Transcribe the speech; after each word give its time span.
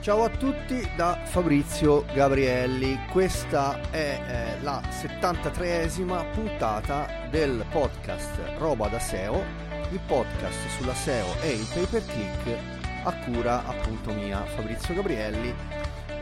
Ciao 0.00 0.24
a 0.24 0.30
tutti 0.30 0.90
da 0.96 1.20
Fabrizio 1.24 2.06
Gabrielli, 2.14 2.98
questa 3.10 3.78
è 3.90 4.56
eh, 4.56 4.62
la 4.62 4.80
73esima 4.80 6.24
puntata 6.30 7.06
del 7.28 7.66
podcast 7.70 8.40
Roba 8.56 8.88
da 8.88 8.98
SEO, 8.98 9.44
il 9.90 10.00
podcast 10.06 10.68
sulla 10.78 10.94
SEO 10.94 11.26
e 11.42 11.50
il 11.50 11.68
pay 11.74 11.84
per 11.84 12.02
click 12.06 12.56
a 13.04 13.12
cura 13.26 13.66
appunto 13.66 14.14
mia 14.14 14.42
Fabrizio 14.46 14.94
Gabrielli 14.94 15.54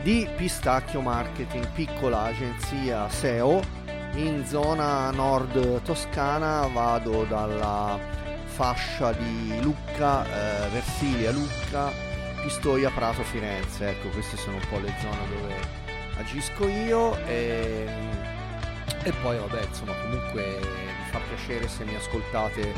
di 0.03 0.27
Pistacchio 0.35 0.99
Marketing, 0.99 1.65
piccola 1.69 2.23
agenzia 2.23 3.07
SEO 3.07 3.61
in 4.15 4.45
zona 4.45 5.09
nord 5.11 5.81
toscana, 5.83 6.67
vado 6.67 7.23
dalla 7.23 7.97
fascia 8.43 9.13
di 9.13 9.57
Lucca, 9.61 10.25
eh, 10.25 10.69
Versilia 10.69 11.31
Lucca, 11.31 12.08
Pistoia, 12.41 12.89
Prato, 12.89 13.23
Firenze, 13.23 13.89
ecco 13.89 14.07
queste 14.09 14.37
sono 14.37 14.55
un 14.55 14.67
po' 14.69 14.79
le 14.79 14.93
zone 14.99 15.27
dove 15.27 15.55
agisco 16.17 16.67
io 16.67 17.17
e, 17.25 17.87
e 19.03 19.11
poi 19.21 19.37
vabbè 19.37 19.63
insomma 19.63 19.93
comunque 19.93 20.59
mi 20.61 21.11
fa 21.11 21.19
piacere 21.19 21.67
se 21.67 21.83
mi 21.85 21.95
ascoltate 21.95 22.73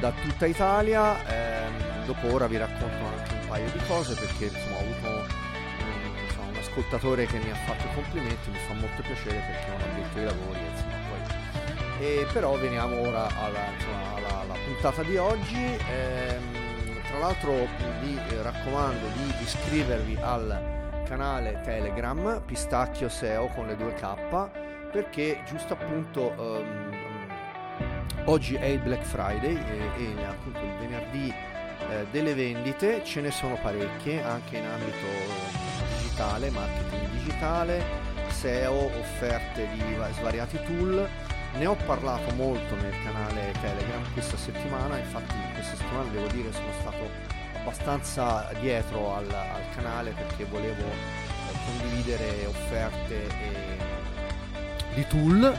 da 0.00 0.12
tutta 0.12 0.46
Italia, 0.46 1.24
ehm, 1.26 2.04
dopo 2.04 2.32
ora 2.32 2.46
vi 2.46 2.58
racconto 2.58 3.04
anche 3.04 3.32
un 3.32 3.48
paio 3.48 3.70
di 3.70 3.80
cose 3.86 4.14
perché 4.14 4.44
insomma 4.46 4.76
ho 4.76 4.80
avuto 4.80 5.08
un, 5.08 6.22
insomma, 6.24 6.48
un 6.48 6.56
ascoltatore 6.56 7.26
che 7.26 7.38
mi 7.38 7.50
ha 7.50 7.54
fatto 7.54 7.86
complimenti, 7.94 8.50
mi 8.50 8.58
fa 8.66 8.74
molto 8.74 9.02
piacere 9.02 9.38
perché 9.38 9.70
non 9.70 9.80
ho 9.80 9.94
detto 9.94 10.18
i 10.18 10.24
lavori 10.24 10.58
insomma 10.70 10.96
poi. 11.08 12.04
E 12.04 12.26
però 12.32 12.56
veniamo 12.58 13.00
ora 13.00 13.26
alla, 13.26 13.66
insomma, 13.74 14.16
alla, 14.16 14.40
alla 14.40 14.54
puntata 14.64 15.02
di 15.02 15.16
oggi. 15.16 15.78
Ehm, 15.90 16.55
tra 17.16 17.28
l'altro 17.28 17.66
vi 18.02 18.18
raccomando 18.42 19.06
di 19.14 19.42
iscrivervi 19.42 20.18
al 20.20 21.02
canale 21.08 21.62
Telegram 21.64 22.42
Pistacchio 22.44 23.08
SEO 23.08 23.46
con 23.46 23.66
le 23.66 23.74
due 23.74 23.94
K 23.94 24.50
perché 24.92 25.40
giusto 25.46 25.72
appunto 25.72 26.34
um, 26.36 26.94
oggi 28.26 28.56
è 28.56 28.66
il 28.66 28.80
Black 28.80 29.02
Friday 29.02 29.56
e, 29.56 30.04
e 30.04 30.24
appunto 30.24 30.58
il 30.58 30.76
venerdì 30.78 31.32
eh, 31.88 32.06
delle 32.10 32.34
vendite 32.34 33.02
ce 33.02 33.22
ne 33.22 33.30
sono 33.30 33.56
parecchie 33.62 34.22
anche 34.22 34.58
in 34.58 34.66
ambito 34.66 35.06
digitale, 35.96 36.50
marketing 36.50 37.08
digitale, 37.12 37.82
SEO, 38.28 38.90
offerte 38.98 39.66
di 39.72 39.82
svariati 40.12 40.58
tool 40.66 41.08
ne 41.58 41.66
ho 41.66 41.74
parlato 41.86 42.34
molto 42.34 42.74
nel 42.76 42.92
canale 43.02 43.52
Telegram 43.60 44.12
questa 44.12 44.36
settimana, 44.36 44.98
infatti 44.98 45.34
questa 45.54 45.76
settimana 45.76 46.10
devo 46.10 46.26
dire 46.28 46.52
sono 46.52 46.72
stato 46.80 47.08
abbastanza 47.58 48.50
dietro 48.60 49.14
al, 49.14 49.30
al 49.30 49.68
canale 49.74 50.10
perché 50.10 50.44
volevo 50.44 50.82
eh, 50.82 51.56
condividere 51.64 52.46
offerte 52.46 53.26
e, 53.26 53.76
di 54.94 55.06
tool 55.06 55.58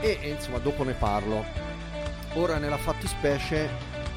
e, 0.00 0.18
e, 0.20 0.28
insomma 0.28 0.58
dopo 0.58 0.84
ne 0.84 0.92
parlo. 0.92 1.44
Ora 2.34 2.58
nella 2.58 2.78
fattispecie, 2.78 3.68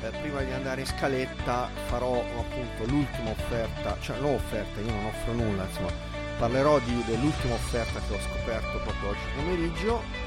eh, 0.02 0.10
prima 0.22 0.42
di 0.42 0.52
andare 0.52 0.82
in 0.82 0.88
scaletta, 0.88 1.70
farò 1.88 2.20
appunto 2.20 2.86
l'ultima 2.86 3.30
offerta, 3.32 3.98
cioè 4.02 4.20
non 4.20 4.36
offerta, 4.36 4.80
io 4.82 4.92
non 4.92 5.06
offro 5.06 5.34
nulla, 5.34 5.64
insomma 5.64 5.92
parlerò 6.38 6.80
di, 6.80 7.04
dell'ultima 7.06 7.54
offerta 7.54 8.00
che 8.06 8.14
ho 8.14 8.20
scoperto 8.20 8.80
proprio 8.84 9.10
oggi 9.10 9.20
pomeriggio 9.36 10.25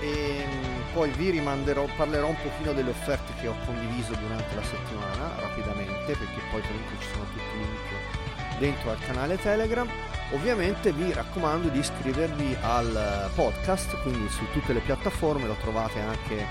e 0.00 0.46
mm, 0.46 0.92
poi 0.92 1.10
vi 1.10 1.30
rimanderò, 1.30 1.86
parlerò 1.96 2.28
un 2.28 2.36
pochino 2.42 2.72
delle 2.72 2.90
offerte 2.90 3.32
che 3.40 3.48
ho 3.48 3.54
condiviso 3.64 4.14
durante 4.14 4.54
la 4.54 4.62
settimana 4.62 5.32
rapidamente 5.38 6.16
perché 6.16 6.40
poi 6.50 6.62
comunque 6.62 6.96
ci 6.98 7.08
sono 7.12 7.24
tutti 7.24 7.56
i 7.56 7.58
link 7.58 8.58
dentro 8.58 8.90
al 8.90 8.98
canale 8.98 9.38
Telegram. 9.38 9.88
Ovviamente 10.32 10.92
vi 10.92 11.12
raccomando 11.12 11.68
di 11.68 11.80
iscrivervi 11.80 12.56
al 12.60 13.30
podcast, 13.34 14.00
quindi 14.02 14.28
su 14.28 14.44
tutte 14.52 14.72
le 14.72 14.80
piattaforme 14.80 15.46
lo 15.46 15.56
trovate 15.60 15.98
anche 16.00 16.46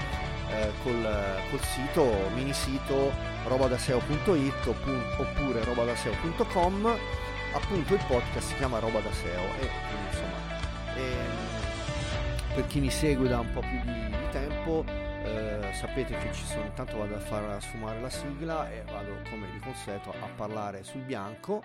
eh, 0.50 0.72
col, 0.84 1.08
col, 1.50 1.62
sito, 1.62 2.30
mini 2.34 2.52
sito 2.52 3.14
robadaseo.it 3.46 4.68
oppure 5.18 5.64
robadaseo.com. 5.64 6.98
Appunto 7.54 7.94
il 7.94 8.04
podcast 8.06 8.48
si 8.48 8.56
chiama 8.56 8.80
Roba 8.80 9.00
da 9.00 9.12
SEO 9.12 9.44
e 9.60 9.70
quindi 9.88 10.06
insomma... 10.10 10.58
E, 10.96 11.49
per 12.60 12.68
chi 12.68 12.82
mi 12.82 12.90
segue 12.90 13.30
da 13.30 13.40
un 13.40 13.50
po' 13.54 13.62
più 13.62 13.80
di, 13.86 14.10
di 14.10 14.30
tempo 14.32 14.84
eh, 14.86 15.72
sapete 15.72 16.18
che 16.18 16.34
ci 16.34 16.44
sono 16.44 16.66
intanto 16.66 16.98
vado 16.98 17.16
a 17.16 17.20
far 17.20 17.62
sfumare 17.62 18.02
la 18.02 18.10
sigla 18.10 18.70
e 18.70 18.84
vado 18.84 19.14
come 19.30 19.50
di 19.50 19.60
consueto 19.60 20.10
a 20.10 20.28
parlare 20.36 20.84
sul 20.84 21.00
bianco. 21.00 21.64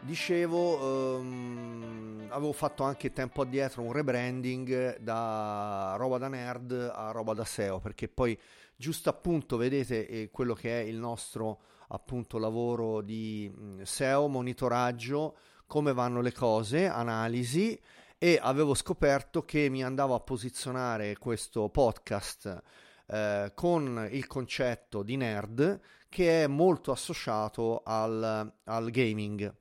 Dicevo 0.00 1.16
ehm, 1.16 2.26
avevo 2.28 2.52
fatto 2.52 2.82
anche 2.82 3.10
tempo 3.10 3.40
addietro 3.40 3.80
un 3.80 3.90
rebranding 3.90 4.98
da 4.98 5.94
roba 5.96 6.18
da 6.18 6.28
nerd 6.28 6.72
a 6.72 7.10
roba 7.10 7.32
da 7.32 7.46
SEO 7.46 7.80
perché 7.80 8.06
poi 8.08 8.38
giusto 8.76 9.08
appunto 9.08 9.56
vedete 9.56 10.06
eh, 10.06 10.28
quello 10.30 10.52
che 10.52 10.82
è 10.82 10.84
il 10.84 10.98
nostro 10.98 11.60
appunto 11.88 12.36
lavoro 12.36 13.00
di 13.00 13.50
mh, 13.50 13.80
SEO 13.80 14.28
monitoraggio 14.28 15.36
come 15.66 15.94
vanno 15.94 16.20
le 16.20 16.32
cose 16.32 16.86
analisi 16.86 17.80
e 18.18 18.38
avevo 18.42 18.74
scoperto 18.74 19.44
che 19.44 19.68
mi 19.68 19.84
andavo 19.84 20.14
a 20.14 20.20
posizionare 20.20 21.16
questo 21.16 21.68
podcast 21.68 22.62
eh, 23.06 23.52
con 23.54 24.08
il 24.10 24.26
concetto 24.26 25.02
di 25.02 25.16
nerd 25.16 25.80
che 26.08 26.42
è 26.42 26.46
molto 26.46 26.90
associato 26.90 27.82
al, 27.84 28.52
al 28.64 28.90
gaming. 28.90 29.54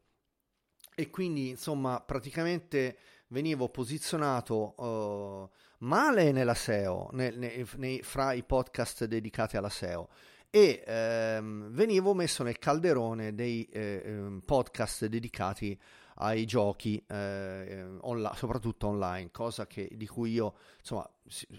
E 0.96 1.10
quindi 1.12 1.50
insomma 1.50 2.02
praticamente 2.02 2.98
venivo 3.28 3.70
posizionato 3.70 4.74
uh, 4.82 5.50
male 5.86 6.32
nella 6.32 6.56
SEO, 6.56 7.10
nei, 7.12 7.38
nei, 7.38 7.68
nei, 7.76 8.02
fra 8.02 8.34
i 8.34 8.44
podcast 8.44 9.06
dedicati 9.06 9.58
alla 9.58 9.70
SEO 9.70 10.10
e 10.50 10.82
ehm, 10.86 11.70
venivo 11.72 12.14
messo 12.14 12.42
nel 12.42 12.58
calderone 12.58 13.36
dei 13.36 13.66
eh, 13.66 14.02
ehm, 14.04 14.42
podcast 14.46 15.06
dedicati 15.06 15.80
ai 16.20 16.46
giochi, 16.46 17.04
eh, 17.08 17.86
online, 18.02 18.36
soprattutto 18.36 18.88
online, 18.88 19.30
cosa 19.32 19.68
che, 19.68 19.90
di 19.94 20.08
cui 20.08 20.32
io, 20.32 20.56
insomma, 20.80 21.10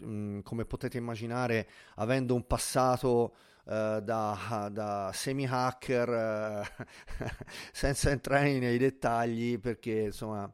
mm, 0.04 0.40
come 0.40 0.64
potete 0.64 0.98
immaginare, 0.98 1.68
avendo 1.96 2.34
un 2.34 2.46
passato 2.46 3.34
eh, 3.66 4.00
da, 4.02 4.68
da 4.72 5.10
semi-hacker, 5.12 6.08
eh, 6.08 6.84
senza 7.72 8.10
entrare 8.10 8.58
nei 8.58 8.78
dettagli, 8.78 9.58
perché 9.60 10.00
insomma 10.06 10.50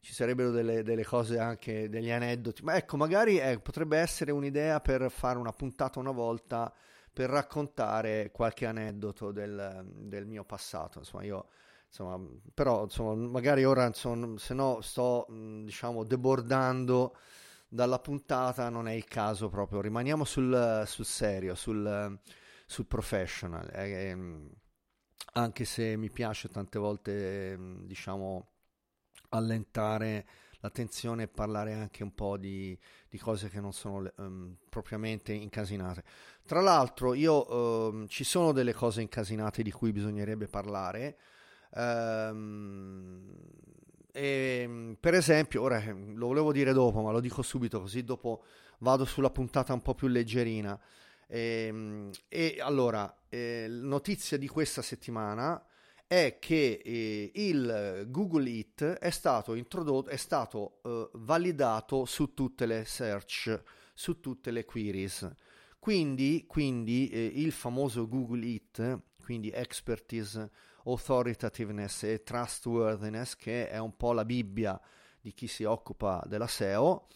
ci 0.00 0.12
sarebbero 0.12 0.50
delle, 0.50 0.82
delle, 0.82 1.04
cose 1.04 1.38
anche, 1.38 1.88
degli 1.88 2.10
aneddoti, 2.10 2.62
ma 2.62 2.76
ecco, 2.76 2.96
magari 2.96 3.38
eh, 3.38 3.58
potrebbe 3.58 3.98
essere 3.98 4.32
un'idea 4.32 4.80
per 4.80 5.10
fare 5.10 5.38
una 5.38 5.52
puntata 5.52 5.98
una 5.98 6.12
volta 6.12 6.72
per 7.12 7.30
raccontare 7.30 8.30
qualche 8.32 8.66
aneddoto 8.66 9.32
del, 9.32 9.84
del 9.94 10.26
mio 10.26 10.44
passato, 10.44 10.98
insomma 10.98 11.24
io 11.24 11.48
insomma, 11.96 12.20
però 12.52 12.84
insomma, 12.84 13.14
magari 13.14 13.64
ora 13.64 13.86
insomma, 13.86 14.36
se 14.38 14.52
no 14.52 14.80
sto 14.82 15.26
diciamo 15.64 16.04
debordando 16.04 17.16
dalla 17.68 17.98
puntata, 17.98 18.68
non 18.68 18.86
è 18.88 18.92
il 18.92 19.04
caso 19.04 19.48
proprio, 19.48 19.80
rimaniamo 19.80 20.24
sul, 20.24 20.84
sul 20.86 21.04
serio, 21.06 21.54
sul, 21.54 22.18
sul 22.66 22.86
professional, 22.86 23.70
eh, 23.72 24.08
ehm, 24.08 24.50
anche 25.32 25.64
se 25.64 25.96
mi 25.96 26.10
piace 26.10 26.48
tante 26.48 26.78
volte 26.78 27.52
ehm, 27.52 27.86
diciamo 27.86 28.48
allentare 29.30 30.26
l'attenzione 30.60 31.24
e 31.24 31.28
parlare 31.28 31.74
anche 31.74 32.02
un 32.02 32.14
po' 32.14 32.36
di, 32.36 32.78
di 33.08 33.18
cose 33.18 33.48
che 33.48 33.60
non 33.60 33.72
sono 33.72 34.10
um, 34.16 34.56
propriamente 34.68 35.32
incasinate. 35.32 36.02
Tra 36.46 36.60
l'altro, 36.60 37.14
io 37.14 37.90
um, 37.90 38.06
ci 38.08 38.24
sono 38.24 38.52
delle 38.52 38.72
cose 38.72 39.02
incasinate 39.02 39.62
di 39.62 39.70
cui 39.70 39.92
bisognerebbe 39.92 40.48
parlare. 40.48 41.18
Um, 41.76 43.36
e, 44.10 44.96
per 44.98 45.12
esempio, 45.12 45.60
ora 45.60 45.82
eh, 45.82 45.92
lo 45.92 46.28
volevo 46.28 46.50
dire 46.50 46.72
dopo, 46.72 47.02
ma 47.02 47.12
lo 47.12 47.20
dico 47.20 47.42
subito 47.42 47.80
così 47.80 48.02
dopo 48.02 48.44
vado 48.78 49.04
sulla 49.04 49.30
puntata 49.30 49.74
un 49.74 49.82
po' 49.82 49.94
più 49.94 50.08
leggerina. 50.08 50.78
E, 51.28 51.66
ehm, 51.68 52.10
e 52.28 52.56
allora, 52.60 53.24
eh, 53.28 53.66
notizia 53.68 54.38
di 54.38 54.48
questa 54.48 54.80
settimana 54.80 55.62
è 56.06 56.38
che 56.40 56.80
eh, 56.82 57.30
il 57.34 58.06
Google 58.08 58.48
It 58.48 58.84
è 58.84 59.10
stato 59.10 59.54
introdotto, 59.54 60.08
è 60.08 60.16
stato 60.16 60.80
eh, 60.82 61.10
validato 61.14 62.06
su 62.06 62.32
tutte 62.32 62.64
le 62.64 62.84
search, 62.86 63.62
su 63.92 64.20
tutte 64.20 64.50
le 64.50 64.64
queries. 64.64 65.30
Quindi, 65.78 66.44
quindi 66.46 67.08
eh, 67.10 67.32
il 67.34 67.52
famoso 67.52 68.08
Google 68.08 68.46
It, 68.46 69.00
quindi 69.22 69.50
expertise 69.50 70.50
authoritativeness 70.86 72.04
e 72.04 72.22
trustworthiness, 72.22 73.36
che 73.36 73.68
è 73.68 73.78
un 73.78 73.96
po' 73.96 74.12
la 74.12 74.24
Bibbia 74.24 74.80
di 75.20 75.32
chi 75.32 75.46
si 75.46 75.64
occupa 75.64 76.22
della 76.26 76.46
SEO. 76.46 77.08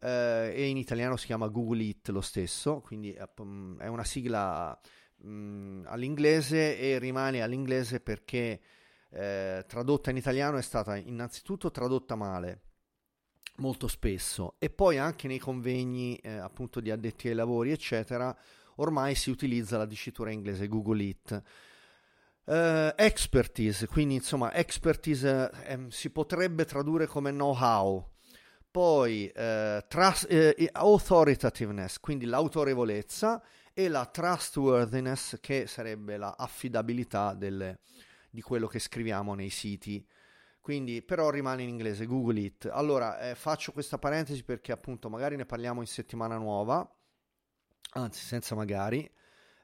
Eh, 0.00 0.52
e 0.54 0.66
in 0.66 0.76
italiano 0.76 1.16
si 1.16 1.26
chiama 1.26 1.46
Google 1.48 1.82
It 1.82 2.08
lo 2.08 2.20
stesso, 2.20 2.80
quindi 2.80 3.12
è 3.12 3.86
una 3.86 4.04
sigla 4.04 4.78
mh, 5.22 5.82
all'inglese 5.86 6.78
e 6.78 6.98
rimane 6.98 7.42
all'inglese 7.42 8.00
perché 8.00 8.60
eh, 9.10 9.64
tradotta 9.66 10.10
in 10.10 10.16
italiano 10.16 10.56
è 10.56 10.62
stata 10.62 10.96
innanzitutto 10.96 11.70
tradotta 11.70 12.14
male 12.14 12.60
molto 13.56 13.86
spesso 13.86 14.54
e 14.58 14.70
poi 14.70 14.96
anche 14.96 15.28
nei 15.28 15.38
convegni 15.38 16.16
eh, 16.16 16.30
appunto 16.30 16.80
di 16.80 16.90
addetti 16.90 17.28
ai 17.28 17.34
lavori 17.34 17.70
eccetera 17.70 18.34
ormai 18.76 19.14
si 19.14 19.30
utilizza 19.30 19.76
la 19.76 19.84
dicitura 19.84 20.30
inglese 20.30 20.66
Google 20.66 21.02
It 21.02 21.42
Uh, 22.44 22.92
expertise, 22.96 23.86
quindi 23.86 24.14
insomma 24.14 24.52
expertise 24.52 25.48
eh, 25.64 25.78
si 25.90 26.10
potrebbe 26.10 26.64
tradurre 26.64 27.06
come 27.06 27.30
know-how, 27.30 28.04
poi 28.68 29.32
uh, 29.32 29.78
trust, 29.86 30.26
uh, 30.28 30.64
authoritativeness, 30.72 32.00
quindi 32.00 32.24
l'autorevolezza 32.24 33.40
e 33.72 33.86
la 33.86 34.06
trustworthiness 34.06 35.38
che 35.40 35.68
sarebbe 35.68 36.16
la 36.16 36.34
affidabilità 36.36 37.32
delle, 37.34 37.78
di 38.28 38.42
quello 38.42 38.66
che 38.66 38.80
scriviamo 38.80 39.34
nei 39.34 39.50
siti. 39.50 40.04
Quindi 40.60 41.00
però 41.02 41.30
rimane 41.30 41.62
in 41.62 41.68
inglese 41.68 42.06
Google 42.06 42.40
It. 42.40 42.68
Allora 42.72 43.20
eh, 43.20 43.34
faccio 43.36 43.70
questa 43.70 43.98
parentesi 43.98 44.42
perché 44.42 44.72
appunto 44.72 45.08
magari 45.08 45.36
ne 45.36 45.46
parliamo 45.46 45.80
in 45.80 45.86
settimana 45.86 46.36
nuova, 46.38 46.88
anzi 47.92 48.24
senza 48.24 48.56
magari, 48.56 49.08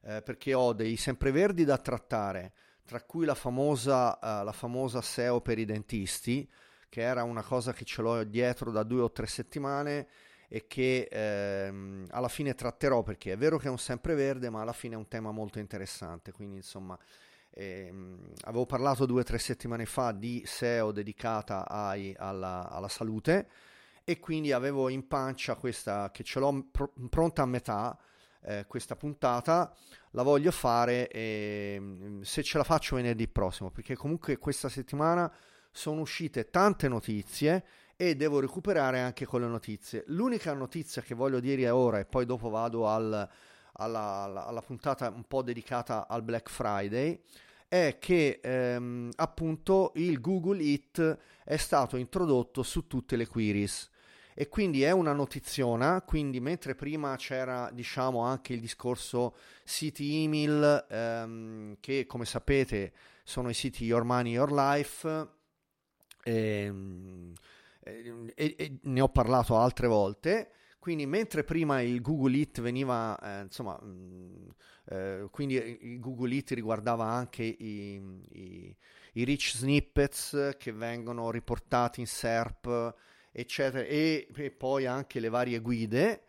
eh, 0.03 0.23
perché 0.23 0.55
ho 0.55 0.73
dei 0.73 0.97
sempreverdi 0.97 1.65
da 1.65 1.77
trattare 1.79 2.53
tra 2.89 3.03
cui 3.03 3.27
la 3.27 3.35
famosa, 3.35 4.15
uh, 4.15 4.45
la 4.45 4.53
famosa 4.53 5.03
SEO 5.03 5.43
per 5.43 5.59
i 5.59 5.67
dentisti, 5.67 6.51
che 6.89 7.03
era 7.03 7.23
una 7.23 7.43
cosa 7.43 7.75
che 7.75 7.85
ce 7.85 8.01
l'ho 8.01 8.25
dietro 8.25 8.71
da 8.71 8.83
due 8.83 9.03
o 9.03 9.13
tre 9.13 9.27
settimane 9.27 10.09
e 10.49 10.67
che 10.67 11.07
ehm, 11.11 12.07
alla 12.09 12.29
fine 12.29 12.55
tratterò 12.55 13.03
perché 13.03 13.33
è 13.33 13.37
vero 13.37 13.59
che 13.59 13.67
è 13.67 13.71
un 13.71 13.79
sempreverde, 13.79 14.49
ma 14.49 14.63
alla 14.63 14.73
fine 14.73 14.95
è 14.95 14.97
un 14.97 15.07
tema 15.07 15.31
molto 15.33 15.59
interessante. 15.59 16.33
Quindi, 16.33 16.57
insomma, 16.57 16.99
ehm, 17.51 18.33
avevo 18.45 18.65
parlato 18.65 19.05
due 19.05 19.21
o 19.21 19.25
tre 19.25 19.37
settimane 19.37 19.85
fa 19.85 20.13
di 20.13 20.43
SEO 20.47 20.91
dedicata 20.91 21.69
ai, 21.69 22.15
alla, 22.19 22.71
alla, 22.71 22.89
salute 22.89 23.51
e 24.03 24.19
quindi 24.19 24.53
avevo 24.53 24.89
in 24.89 25.07
pancia 25.07 25.57
questa 25.57 26.11
che 26.11 26.25
ce 26.25 26.39
l'ho 26.39 26.69
pr- 26.71 26.93
pronta 27.11 27.43
a 27.43 27.47
metà. 27.47 27.99
Eh, 28.43 28.65
questa 28.67 28.95
puntata 28.95 29.75
la 30.13 30.23
voglio 30.23 30.51
fare 30.51 31.09
e 31.09 31.77
mm, 31.81 32.21
se 32.23 32.43
ce 32.43 32.59
la 32.59 32.65
faccio 32.65 32.97
venerdì 32.97 33.29
prossimo, 33.29 33.71
perché 33.71 33.97
comunque 33.97 34.39
questa 34.39 34.69
settimana 34.69 35.31
sono 35.71 36.01
uscite 36.01 36.51
tante 36.51 36.89
notizie 36.89 37.65
e 37.97 38.15
devo 38.15 38.41
recuperare 38.41 39.01
anche 39.01 39.27
quelle 39.27 39.47
notizie. 39.47 40.05
L'unica 40.07 40.53
notizia 40.55 41.03
che 41.03 41.15
voglio 41.15 41.41
dire 41.41 41.69
ora 41.69 41.99
e 41.99 42.05
poi 42.05 42.27
dopo 42.27 42.49
vado 42.49 42.87
al, 42.87 43.29
alla, 43.73 44.23
alla, 44.23 44.47
alla, 44.47 44.63
puntata 44.63 45.09
un 45.11 45.25
po' 45.25 45.43
dedicata 45.43 46.07
al 46.09 46.23
Black 46.23 46.49
Friday 46.49 47.21
è 47.67 47.99
che 47.99 48.41
ehm, 48.43 49.11
appunto 49.17 49.93
il 49.97 50.21
Google 50.21 50.63
It 50.63 51.19
è 51.45 51.57
stato 51.57 51.97
introdotto 51.97 52.63
su 52.63 52.87
tutte 52.87 53.17
le 53.17 53.27
queries 53.27 53.91
e 54.41 54.49
quindi 54.49 54.85
è 54.85 54.93
una 54.93 55.13
notiziona, 55.13 56.01
quindi 56.03 56.39
mentre 56.39 56.77
prima 56.77 57.17
c'era 57.17 57.71
diciamo 57.73 58.21
anche 58.21 58.53
il 58.53 58.61
discorso 58.61 59.35
siti 59.65 60.23
email 60.23 60.87
ehm, 60.89 61.77
che 61.81 62.07
come 62.07 62.25
sapete 62.25 62.93
sono 63.25 63.49
i 63.49 63.55
siti 63.55 63.85
Your 63.85 64.05
Money, 64.05 64.35
Your 64.35 64.53
Life 64.53 65.29
ehm, 66.23 67.33
e, 67.81 68.33
e, 68.37 68.55
e 68.57 68.79
ne 68.81 69.01
ho 69.01 69.09
parlato 69.09 69.57
altre 69.59 69.89
volte. 69.89 70.53
Quindi 70.79 71.05
mentre 71.07 71.43
prima 71.43 71.81
il 71.81 72.01
Google 72.01 72.37
It 72.37 72.61
veniva, 72.61 73.19
eh, 73.19 73.43
insomma, 73.43 73.77
mh, 73.83 73.87
mm, 73.87 74.49
eh, 74.85 75.29
quindi 75.33 75.55
il 75.81 75.99
Google 75.99 76.33
It 76.33 76.53
riguardava 76.53 77.07
anche 77.07 77.43
i, 77.43 78.01
i, 78.31 78.77
i, 79.15 79.25
rich 79.25 79.57
snippets 79.57 80.55
che 80.57 80.71
vengono 80.71 81.33
riportati 81.33 81.99
in 81.99 82.07
SERP 82.07 82.95
eccetera, 83.33 83.85
e, 83.85 84.29
e 84.35 84.51
poi 84.51 84.87
anche 84.87 85.21
le 85.21 85.29
varie 85.29 85.61
guide, 85.61 86.25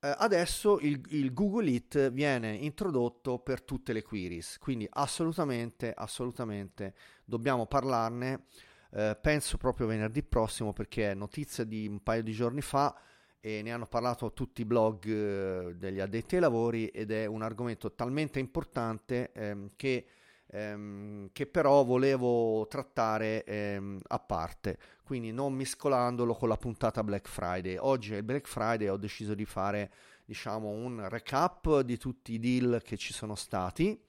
eh, 0.00 0.14
adesso 0.18 0.78
il, 0.80 1.00
il, 1.08 1.32
Google 1.32 1.70
It 1.70 2.10
viene 2.10 2.54
introdotto 2.54 3.38
per 3.38 3.62
tutte 3.62 3.94
le 3.94 4.02
queries, 4.02 4.58
quindi 4.58 4.86
assolutamente, 4.90 5.92
assolutamente 5.96 6.94
dobbiamo 7.24 7.66
parlarne. 7.66 8.44
Eh, 8.90 9.18
penso 9.20 9.56
proprio 9.56 9.86
venerdì 9.86 10.22
prossimo 10.22 10.72
perché 10.72 11.10
è 11.10 11.14
notizia 11.14 11.64
di 11.64 11.88
un 11.88 12.00
paio 12.02 12.22
di 12.22 12.32
giorni 12.32 12.60
fa 12.60 12.94
e 13.40 13.60
ne 13.62 13.72
hanno 13.72 13.86
parlato 13.86 14.32
tutti 14.32 14.60
i 14.60 14.64
blog 14.64 15.04
eh, 15.06 15.74
degli 15.76 16.00
addetti 16.00 16.36
ai 16.36 16.40
lavori 16.42 16.88
ed 16.88 17.10
è 17.10 17.26
un 17.26 17.42
argomento 17.42 17.92
talmente 17.94 18.38
importante 18.38 19.32
ehm, 19.32 19.70
che 19.74 20.06
ehm, 20.54 21.28
che 21.32 21.46
però 21.46 21.84
volevo 21.84 22.66
trattare 22.68 23.44
ehm, 23.44 24.00
a 24.06 24.18
parte, 24.20 24.78
quindi 25.02 25.32
non 25.32 25.52
mescolandolo 25.52 26.34
con 26.34 26.48
la 26.48 26.56
puntata 26.56 27.02
Black 27.02 27.28
Friday. 27.28 27.76
Oggi 27.76 28.14
è 28.14 28.22
Black 28.22 28.46
Friday, 28.46 28.88
ho 28.88 28.96
deciso 28.96 29.34
di 29.34 29.44
fare 29.44 29.92
diciamo 30.24 30.68
un 30.68 31.06
recap 31.08 31.80
di 31.80 31.98
tutti 31.98 32.34
i 32.34 32.38
deal 32.38 32.80
che 32.82 32.96
ci 32.96 33.12
sono 33.12 33.34
stati, 33.34 34.00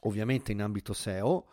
ovviamente 0.00 0.52
in 0.52 0.62
ambito 0.62 0.94
SEO. 0.94 1.48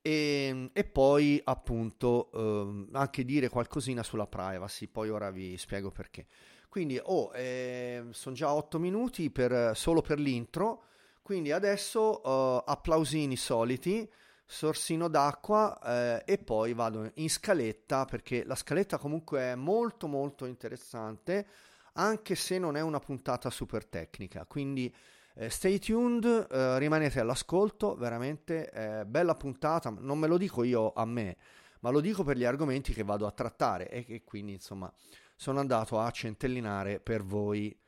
E, 0.00 0.70
e, 0.72 0.84
poi 0.84 1.40
appunto 1.42 2.30
eh, 2.32 2.86
anche 2.92 3.24
dire 3.24 3.48
qualcosina 3.48 4.02
sulla 4.02 4.26
privacy, 4.26 4.86
poi 4.86 5.08
ora 5.08 5.30
vi 5.30 5.56
spiego 5.56 5.90
perché. 5.90 6.26
Quindi 6.68 7.00
oh, 7.02 7.34
eh, 7.34 8.04
sono 8.10 8.34
già 8.34 8.54
8 8.54 8.78
minuti 8.78 9.30
per, 9.30 9.76
solo 9.76 10.02
per 10.02 10.20
l'intro. 10.20 10.84
Quindi 11.28 11.52
adesso 11.52 12.26
uh, 12.26 12.62
applausini 12.64 13.36
soliti, 13.36 14.10
sorsino 14.46 15.08
d'acqua 15.08 15.78
eh, 15.84 16.22
e 16.24 16.38
poi 16.38 16.72
vado 16.72 17.10
in 17.16 17.28
scaletta 17.28 18.06
perché 18.06 18.44
la 18.46 18.54
scaletta 18.54 18.96
comunque 18.96 19.40
è 19.40 19.54
molto 19.54 20.06
molto 20.06 20.46
interessante 20.46 21.46
anche 21.92 22.34
se 22.34 22.58
non 22.58 22.78
è 22.78 22.80
una 22.80 22.98
puntata 22.98 23.50
super 23.50 23.84
tecnica. 23.84 24.46
Quindi 24.46 24.90
eh, 25.34 25.50
stay 25.50 25.78
tuned, 25.78 26.46
eh, 26.50 26.78
rimanete 26.78 27.20
all'ascolto, 27.20 27.94
veramente 27.94 29.04
bella 29.06 29.34
puntata, 29.34 29.90
non 29.90 30.18
me 30.18 30.28
lo 30.28 30.38
dico 30.38 30.62
io 30.62 30.94
a 30.94 31.04
me, 31.04 31.36
ma 31.80 31.90
lo 31.90 32.00
dico 32.00 32.24
per 32.24 32.38
gli 32.38 32.44
argomenti 32.44 32.94
che 32.94 33.04
vado 33.04 33.26
a 33.26 33.32
trattare 33.32 33.90
e 33.90 34.02
che 34.02 34.24
quindi 34.24 34.52
insomma 34.52 34.90
sono 35.36 35.60
andato 35.60 36.00
a 36.00 36.10
centellinare 36.10 37.00
per 37.00 37.22
voi 37.22 37.78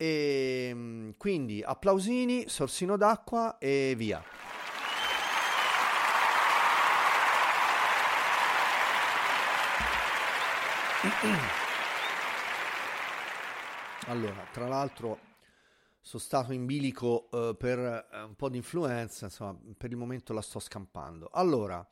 e 0.00 0.68
ehm, 0.70 1.14
quindi 1.16 1.60
applausini, 1.60 2.48
sorsino 2.48 2.96
d'acqua 2.96 3.58
e 3.58 3.94
via. 3.96 4.22
Allora, 14.06 14.42
tra 14.52 14.66
l'altro 14.66 15.18
sono 16.00 16.22
stato 16.22 16.54
in 16.54 16.64
bilico 16.64 17.28
uh, 17.30 17.54
per 17.54 17.78
uh, 17.78 18.26
un 18.26 18.36
po' 18.36 18.48
di 18.48 18.56
influenza, 18.56 19.26
insomma, 19.26 19.54
per 19.76 19.90
il 19.90 19.98
momento 19.98 20.32
la 20.32 20.40
sto 20.40 20.60
scampando. 20.60 21.28
Allora, 21.30 21.86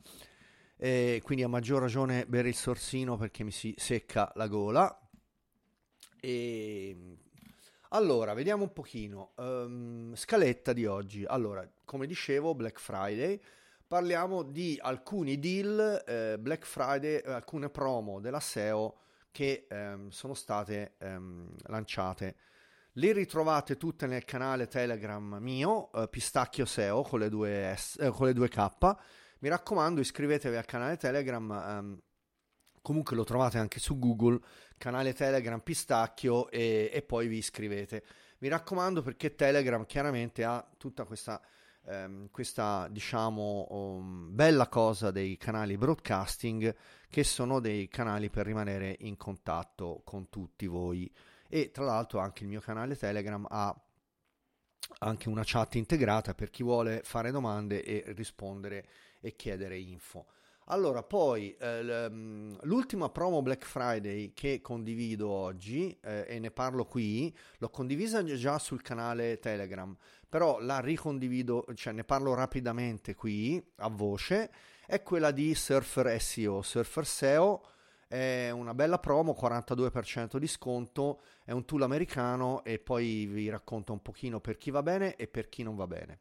eh, 0.77 1.21
quindi 1.23 1.43
a 1.43 1.47
maggior 1.47 1.79
ragione 1.79 2.25
bere 2.25 2.47
il 2.47 2.55
sorsino 2.55 3.17
perché 3.17 3.43
mi 3.43 3.51
si 3.51 3.75
secca 3.77 4.31
la 4.33 4.47
gola. 4.47 4.99
E 6.19 7.17
allora, 7.89 8.33
vediamo 8.33 8.63
un 8.63 8.73
pochino. 8.73 9.31
Um, 9.35 10.13
scaletta 10.15 10.73
di 10.73 10.85
oggi. 10.85 11.23
Allora, 11.25 11.67
come 11.85 12.05
dicevo, 12.05 12.53
Black 12.55 12.79
Friday. 12.79 13.39
Parliamo 13.87 14.43
di 14.43 14.77
alcuni 14.81 15.39
deal 15.39 16.03
eh, 16.05 16.37
Black 16.37 16.65
Friday, 16.65 17.17
eh, 17.17 17.31
alcune 17.31 17.69
promo 17.69 18.19
della 18.19 18.41
SEO 18.41 18.97
che 19.31 19.65
ehm, 19.69 20.09
sono 20.09 20.33
state 20.33 20.95
ehm, 20.97 21.47
lanciate. 21.67 22.35
Le 22.93 23.11
ritrovate 23.13 23.77
tutte 23.77 24.05
nel 24.05 24.25
canale 24.25 24.67
Telegram 24.67 25.37
mio, 25.39 25.91
eh, 25.93 26.07
Pistacchio 26.09 26.65
SEO 26.65 27.03
con 27.03 27.19
le, 27.19 27.29
due 27.29 27.73
S, 27.77 27.97
eh, 28.01 28.09
con 28.09 28.25
le 28.25 28.33
due 28.33 28.49
K. 28.49 28.67
Mi 29.39 29.49
raccomando, 29.49 30.01
iscrivetevi 30.01 30.55
al 30.57 30.65
canale 30.65 30.97
Telegram. 30.97 31.51
Ehm, 31.51 32.01
comunque 32.81 33.15
lo 33.15 33.23
trovate 33.23 33.57
anche 33.57 33.79
su 33.79 33.97
Google 33.99 34.39
canale 34.77 35.13
Telegram 35.13 35.59
Pistacchio 35.59 36.49
e, 36.49 36.89
e 36.93 37.01
poi 37.01 37.27
vi 37.27 37.37
iscrivete. 37.37 38.03
Mi 38.39 38.47
raccomando 38.47 39.01
perché 39.01 39.35
Telegram 39.35 39.85
chiaramente 39.85 40.43
ha 40.43 40.65
tutta 40.77 41.03
questa, 41.05 41.41
ehm, 41.85 42.29
questa 42.29 42.87
diciamo, 42.89 43.67
um, 43.69 44.35
bella 44.35 44.67
cosa 44.67 45.11
dei 45.11 45.37
canali 45.37 45.77
broadcasting 45.77 46.75
che 47.09 47.23
sono 47.23 47.59
dei 47.59 47.87
canali 47.87 48.29
per 48.29 48.45
rimanere 48.45 48.95
in 48.99 49.17
contatto 49.17 50.01
con 50.03 50.29
tutti 50.29 50.67
voi. 50.67 51.11
E 51.49 51.71
tra 51.71 51.85
l'altro 51.85 52.19
anche 52.19 52.43
il 52.43 52.49
mio 52.49 52.59
canale 52.59 52.95
Telegram 52.95 53.45
ha 53.49 53.75
anche 54.99 55.29
una 55.29 55.43
chat 55.43 55.75
integrata 55.75 56.33
per 56.33 56.49
chi 56.49 56.63
vuole 56.63 57.01
fare 57.03 57.31
domande 57.31 57.83
e 57.83 58.03
rispondere 58.13 58.87
e 59.19 59.35
chiedere 59.35 59.77
info. 59.77 60.27
Allora, 60.69 61.01
poi 61.01 61.55
eh, 61.55 62.09
mm, 62.09 62.55
l'ultima 62.63 63.09
promo 63.09 63.41
Black 63.41 63.65
Friday 63.65 64.33
che 64.33 64.59
condivido 64.59 65.29
oggi 65.29 65.97
eh, 66.01 66.25
e 66.27 66.39
ne 66.39 66.51
parlo 66.51 66.83
qui, 66.83 67.33
l'ho 67.59 67.69
condivisa 67.69 68.21
già 68.23 68.59
sul 68.59 68.81
canale 68.81 69.39
Telegram, 69.39 69.95
però 70.27 70.59
la 70.59 70.79
ricondivido, 70.81 71.65
cioè 71.73 71.93
ne 71.93 72.03
parlo 72.03 72.33
rapidamente 72.33 73.15
qui 73.15 73.63
a 73.77 73.87
voce, 73.87 74.51
è 74.85 75.01
quella 75.03 75.31
di 75.31 75.55
Surfer 75.55 76.21
SEO. 76.21 76.61
Surfer 76.61 77.05
SEO 77.05 77.63
è 78.05 78.49
una 78.49 78.73
bella 78.73 78.99
promo, 78.99 79.37
42% 79.39 80.35
di 80.35 80.47
sconto, 80.47 81.21
è 81.45 81.51
un 81.51 81.63
tool 81.63 81.83
americano 81.83 82.61
e 82.65 82.79
poi 82.79 83.25
vi 83.25 83.47
racconto 83.47 83.93
un 83.93 84.01
pochino 84.01 84.41
per 84.41 84.57
chi 84.57 84.71
va 84.71 84.83
bene 84.83 85.15
e 85.15 85.27
per 85.27 85.47
chi 85.47 85.63
non 85.63 85.77
va 85.77 85.87
bene. 85.87 86.19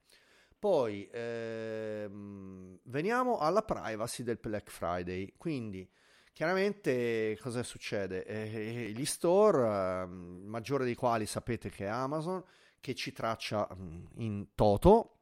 Poi 0.59 1.09
ehm, 1.13 2.79
veniamo 2.85 3.39
alla 3.39 3.63
privacy 3.63 4.23
del 4.23 4.39
Black 4.41 4.71
Friday, 4.71 5.35
quindi 5.37 5.89
chiaramente 6.33 7.39
cosa 7.41 7.63
succede? 7.63 8.25
Eh, 8.25 8.93
gli 8.95 9.05
store, 9.05 10.03
eh, 10.03 10.07
maggiore 10.07 10.85
dei 10.85 10.95
quali 10.95 11.27
sapete 11.27 11.71
che 11.71 11.85
è 11.85 11.89
Amazon, 11.89 12.43
che 12.81 12.95
ci 12.95 13.13
traccia 13.13 13.69
mm, 13.75 14.05
in 14.17 14.47
toto, 14.55 15.19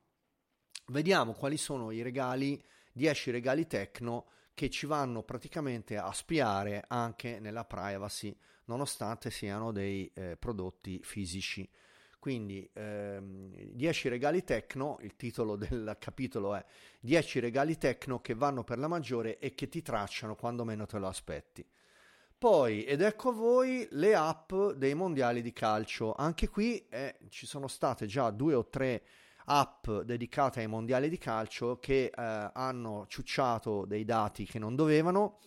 vediamo 0.87 1.33
quali 1.33 1.57
sono 1.57 1.91
i 1.91 2.03
regali, 2.03 2.63
10 2.93 3.31
regali 3.31 3.67
tecno 3.67 4.27
che 4.55 4.71
ci 4.71 4.87
vanno 4.87 5.23
praticamente 5.23 5.97
a 5.97 6.13
spiare 6.13 6.85
anche 6.87 7.41
nella 7.41 7.65
privacy, 7.65 8.37
nonostante 8.67 9.31
siano 9.31 9.73
dei 9.73 10.11
eh, 10.15 10.37
prodotti 10.37 11.01
fisici. 11.03 11.69
Quindi 12.25 12.67
ehm, 12.73 13.53
10 13.73 14.09
regali 14.09 14.45
tecno, 14.45 14.97
il 15.03 15.15
titolo 15.15 15.57
del 15.61 15.99
capitolo 16.01 16.55
è 16.55 16.65
10 17.01 17.39
regali 17.39 17.77
tecno 17.77 18.23
che 18.23 18.33
vanno 18.33 18.65
per 18.65 18.79
la 18.79 18.89
maggiore 18.89 19.39
e 19.39 19.55
che 19.55 19.69
ti 19.69 19.83
tracciano 19.83 20.35
quando 20.35 20.65
meno 20.65 20.87
te 20.87 20.99
lo 20.99 21.07
aspetti. 21.07 21.63
Poi, 22.39 22.85
ed 22.85 23.03
ecco 23.03 23.29
a 23.29 23.33
voi 23.35 23.87
le 23.91 24.15
app 24.15 24.55
dei 24.75 24.95
mondiali 24.95 25.43
di 25.43 25.53
calcio. 25.53 26.15
Anche 26.15 26.49
qui 26.49 26.87
eh, 26.89 27.17
ci 27.29 27.45
sono 27.45 27.69
state 27.69 28.07
già 28.07 28.31
due 28.31 28.55
o 28.55 28.69
tre 28.71 29.03
app 29.45 29.91
dedicate 29.91 30.61
ai 30.61 30.67
mondiali 30.67 31.11
di 31.11 31.19
calcio 31.19 31.79
che 31.79 32.05
eh, 32.05 32.13
hanno 32.55 33.05
ciucciato 33.07 33.85
dei 33.85 34.07
dati 34.07 34.47
che 34.47 34.59
non 34.59 34.75
dovevano. 34.75 35.41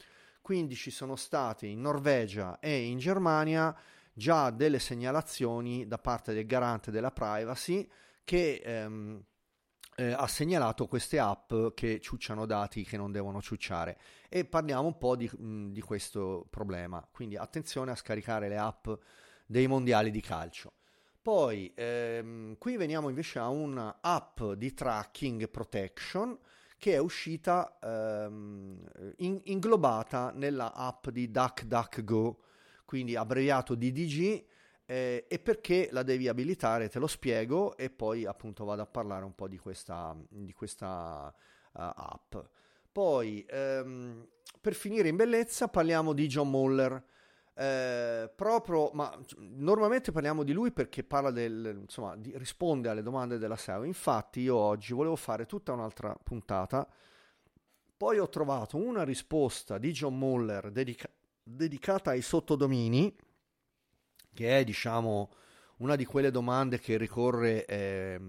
Quindi 0.43 0.75
ci 0.75 0.91
sono 0.91 1.15
state 1.15 1.65
in 1.65 1.81
Norvegia 1.81 2.59
e 2.59 2.83
in 2.83 2.99
Germania 2.99 3.75
già 4.17 4.49
delle 4.49 4.79
segnalazioni 4.79 5.85
da 5.85 5.99
parte 5.99 6.33
del 6.33 6.47
garante 6.47 6.89
della 6.89 7.11
privacy 7.11 7.87
che 8.23 8.61
ehm, 8.65 9.23
eh, 9.95 10.11
ha 10.11 10.25
segnalato 10.25 10.87
queste 10.87 11.19
app 11.19 11.53
che 11.75 11.99
ciucciano 11.99 12.47
dati 12.47 12.83
che 12.83 12.97
non 12.97 13.11
devono 13.11 13.43
ciucciare 13.43 13.99
e 14.27 14.43
parliamo 14.43 14.87
un 14.87 14.97
po' 14.97 15.15
di, 15.15 15.29
mh, 15.31 15.71
di 15.71 15.81
questo 15.81 16.47
problema. 16.49 17.07
Quindi 17.11 17.37
attenzione 17.37 17.91
a 17.91 17.95
scaricare 17.95 18.49
le 18.49 18.57
app 18.57 18.89
dei 19.45 19.67
mondiali 19.67 20.09
di 20.09 20.21
calcio. 20.21 20.73
Poi 21.21 21.71
ehm, 21.75 22.57
qui 22.57 22.75
veniamo 22.75 23.09
invece 23.09 23.37
a 23.37 23.49
un'app 23.49 24.41
di 24.53 24.73
tracking 24.73 25.47
protection 25.47 26.35
che 26.79 26.93
è 26.93 26.97
uscita 26.97 27.77
ehm, 27.79 29.13
in, 29.17 29.41
inglobata 29.43 30.31
nella 30.33 30.73
app 30.73 31.09
di 31.09 31.29
DuckDuckGo, 31.29 32.39
quindi 32.87 33.17
abbreviato 33.17 33.75
DDG, 33.75 34.45
eh, 34.85 35.25
e 35.27 35.39
perché 35.39 35.89
la 35.91 36.01
devi 36.01 36.29
abilitare 36.29 36.87
te 36.87 36.97
lo 36.97 37.07
spiego 37.07 37.75
e 37.75 37.89
poi 37.89 38.25
appunto 38.25 38.63
vado 38.63 38.81
a 38.81 38.85
parlare 38.85 39.25
un 39.25 39.35
po' 39.35 39.49
di 39.49 39.57
questa, 39.57 40.15
di 40.29 40.53
questa 40.53 41.27
uh, 41.27 41.33
app. 41.73 42.35
Poi 42.89 43.45
ehm, 43.47 44.25
per 44.61 44.73
finire 44.73 45.09
in 45.09 45.17
bellezza 45.17 45.67
parliamo 45.67 46.13
di 46.13 46.27
John 46.27 46.49
Muller 46.49 47.03
eh, 47.53 48.31
proprio, 48.33 48.91
ma 48.93 49.11
normalmente 49.39 50.11
parliamo 50.11 50.43
di 50.43 50.53
lui 50.53 50.71
perché 50.71 51.03
parla 51.03 51.31
del, 51.31 51.79
insomma, 51.81 52.15
di, 52.15 52.31
risponde 52.37 52.87
alle 52.87 53.01
domande 53.01 53.37
della 53.37 53.57
SEO. 53.57 53.83
Infatti 53.83 54.39
io 54.39 54.55
oggi 54.55 54.93
volevo 54.93 55.17
fare 55.17 55.45
tutta 55.45 55.73
un'altra 55.73 56.17
puntata, 56.23 56.87
poi 57.97 58.19
ho 58.19 58.29
trovato 58.29 58.77
una 58.77 59.03
risposta 59.03 59.77
di 59.77 59.91
John 59.91 60.17
Muller 60.17 60.71
dedica- 60.71 61.09
dedicata 61.47 62.11
ai 62.11 62.21
sottodomini, 62.21 63.15
che 64.33 64.59
è 64.59 64.63
diciamo 64.63 65.31
una 65.77 65.95
di 65.95 66.05
quelle 66.05 66.31
domande 66.31 66.79
che 66.79 66.97
ricorre 66.97 67.65
eh, 67.65 68.19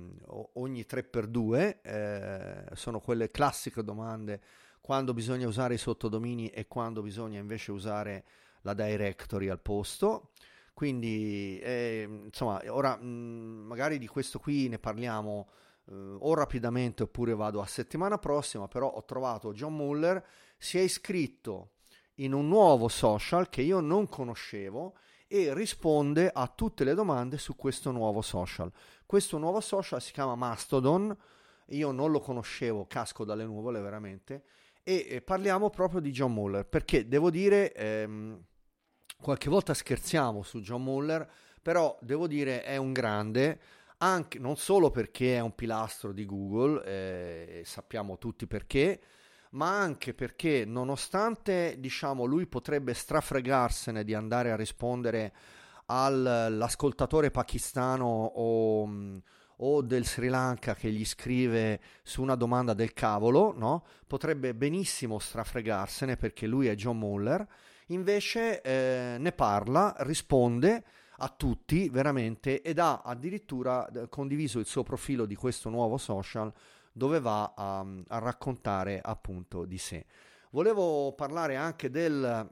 ogni 0.55 0.85
3x2, 0.89 1.81
eh, 1.83 2.65
sono 2.75 3.01
quelle 3.01 3.31
classiche 3.31 3.83
domande 3.83 4.41
quando 4.81 5.13
bisogna 5.13 5.47
usare 5.47 5.75
i 5.75 5.79
sottodomini 5.79 6.49
e 6.49 6.67
quando 6.69 7.03
bisogna 7.03 7.39
invece 7.39 7.73
usare 7.73 8.25
la 8.63 8.75
directory 8.75 9.49
al 9.49 9.61
posto. 9.61 10.31
Quindi, 10.73 11.59
eh, 11.59 12.07
insomma, 12.27 12.61
ora 12.69 12.97
mh, 12.97 13.05
mm, 13.05 13.67
magari 13.67 13.99
di 13.99 14.07
questo 14.07 14.39
qui 14.39 14.69
ne 14.69 14.79
parliamo 14.79 15.49
eh, 15.89 16.17
o 16.21 16.35
rapidamente 16.35 17.03
oppure 17.03 17.35
vado 17.35 17.61
a 17.61 17.67
settimana 17.67 18.19
prossima, 18.19 18.69
però 18.69 18.89
ho 18.89 19.05
trovato 19.05 19.53
John 19.53 19.75
Muller, 19.75 20.25
si 20.57 20.79
è 20.79 20.83
iscritto 20.83 21.73
in 22.19 22.33
un 22.33 22.49
nuovo 22.49 22.89
social 22.89 23.49
che 23.49 23.63
io 23.63 23.81
non 23.81 24.09
conoscevo 24.09 24.97
e 25.27 25.53
risponde 25.53 26.31
a 26.33 26.47
tutte 26.47 26.85
le 26.85 26.95
domande 26.95 27.37
su 27.37 27.57
questo 27.57 27.91
nuovo 27.91 28.23
social. 28.23 28.71
Questo 29.05 29.39
nuovo 29.39 29.61
social 29.61 30.01
si 30.01 30.13
chiama 30.13 30.35
Mastodon, 30.35 31.17
io 31.69 31.91
non 31.91 32.11
lo 32.11 32.21
conoscevo, 32.21 32.87
casco 32.87 33.25
dalle 33.25 33.45
nuvole 33.45 33.81
veramente, 33.81 34.45
e, 34.83 35.21
parliamo 35.25 35.69
proprio 35.71 36.01
di 36.01 36.11
John 36.11 36.33
Muller, 36.33 36.67
perché 36.67 37.09
devo 37.09 37.31
dire... 37.31 37.73
Ehm, 37.75 38.45
Qualche 39.21 39.51
volta 39.51 39.75
scherziamo 39.75 40.45
su 40.45 40.61
John 40.61 40.85
Muller, 40.85 41.29
però 41.61 41.99
devo 42.01 42.29
dire 42.29 42.63
è 42.63 42.77
un 42.77 42.93
grande, 42.93 43.59
anche, 43.99 44.39
non 44.39 44.57
solo 44.57 44.93
perché 44.93 45.35
è 45.35 45.41
un 45.41 45.57
pilastro 45.57 46.13
di 46.13 46.25
Google, 46.25 46.85
eh, 46.85 47.63
sappiamo 47.65 48.17
tutti 48.19 48.47
perché, 48.47 49.01
ma 49.50 49.78
anche 49.78 50.14
perché 50.14 50.64
nonostante 50.67 51.76
diciamo, 51.78 52.25
lui 52.25 52.47
potrebbe 52.47 52.95
strafregarsene 52.95 54.05
di 54.05 54.14
andare 54.14 54.50
a 54.50 54.57
rispondere 54.57 55.33
all'ascoltatore 55.87 57.31
pakistano 57.31 58.07
o, 58.07 58.90
o, 59.57 59.83
del 59.83 60.05
Sri 60.05 60.28
Lanka 60.28 60.75
che 60.75 60.90
gli 60.90 61.05
scrive 61.05 61.81
su 62.02 62.21
una 62.21 62.35
domanda 62.35 62.75
del 62.75 62.93
cavolo, 62.93 63.55
no? 63.57 63.85
potrebbe 64.07 64.55
benissimo 64.55 65.19
strafregarsene 65.19 66.17
perché 66.17 66.47
lui 66.47 66.67
è 66.67 66.75
John 66.75 66.99
Muller 66.99 67.47
invece 67.88 68.61
eh, 68.61 69.17
ne 69.19 69.33
parla, 69.33 69.95
risponde 70.00 70.85
a 71.21 71.28
tutti 71.28 71.88
veramente 71.88 72.62
ed 72.62 72.78
ha 72.78 73.02
addirittura 73.05 73.88
eh, 73.88 74.09
condiviso 74.09 74.59
il 74.59 74.67
suo 74.67 74.83
profilo 74.83 75.26
di 75.26 75.35
questo 75.35 75.69
nuovo 75.69 75.97
social 75.97 76.52
dove 76.99 77.21
va 77.21 77.55
a, 77.57 77.78
a 77.81 78.19
raccontare 78.19 79.00
appunto 79.02 79.64
di 79.64 79.78
sé. 79.78 80.05
Volevo 80.50 81.14
parlare 81.14 81.57
anche 81.57 81.88
del, 81.88 82.47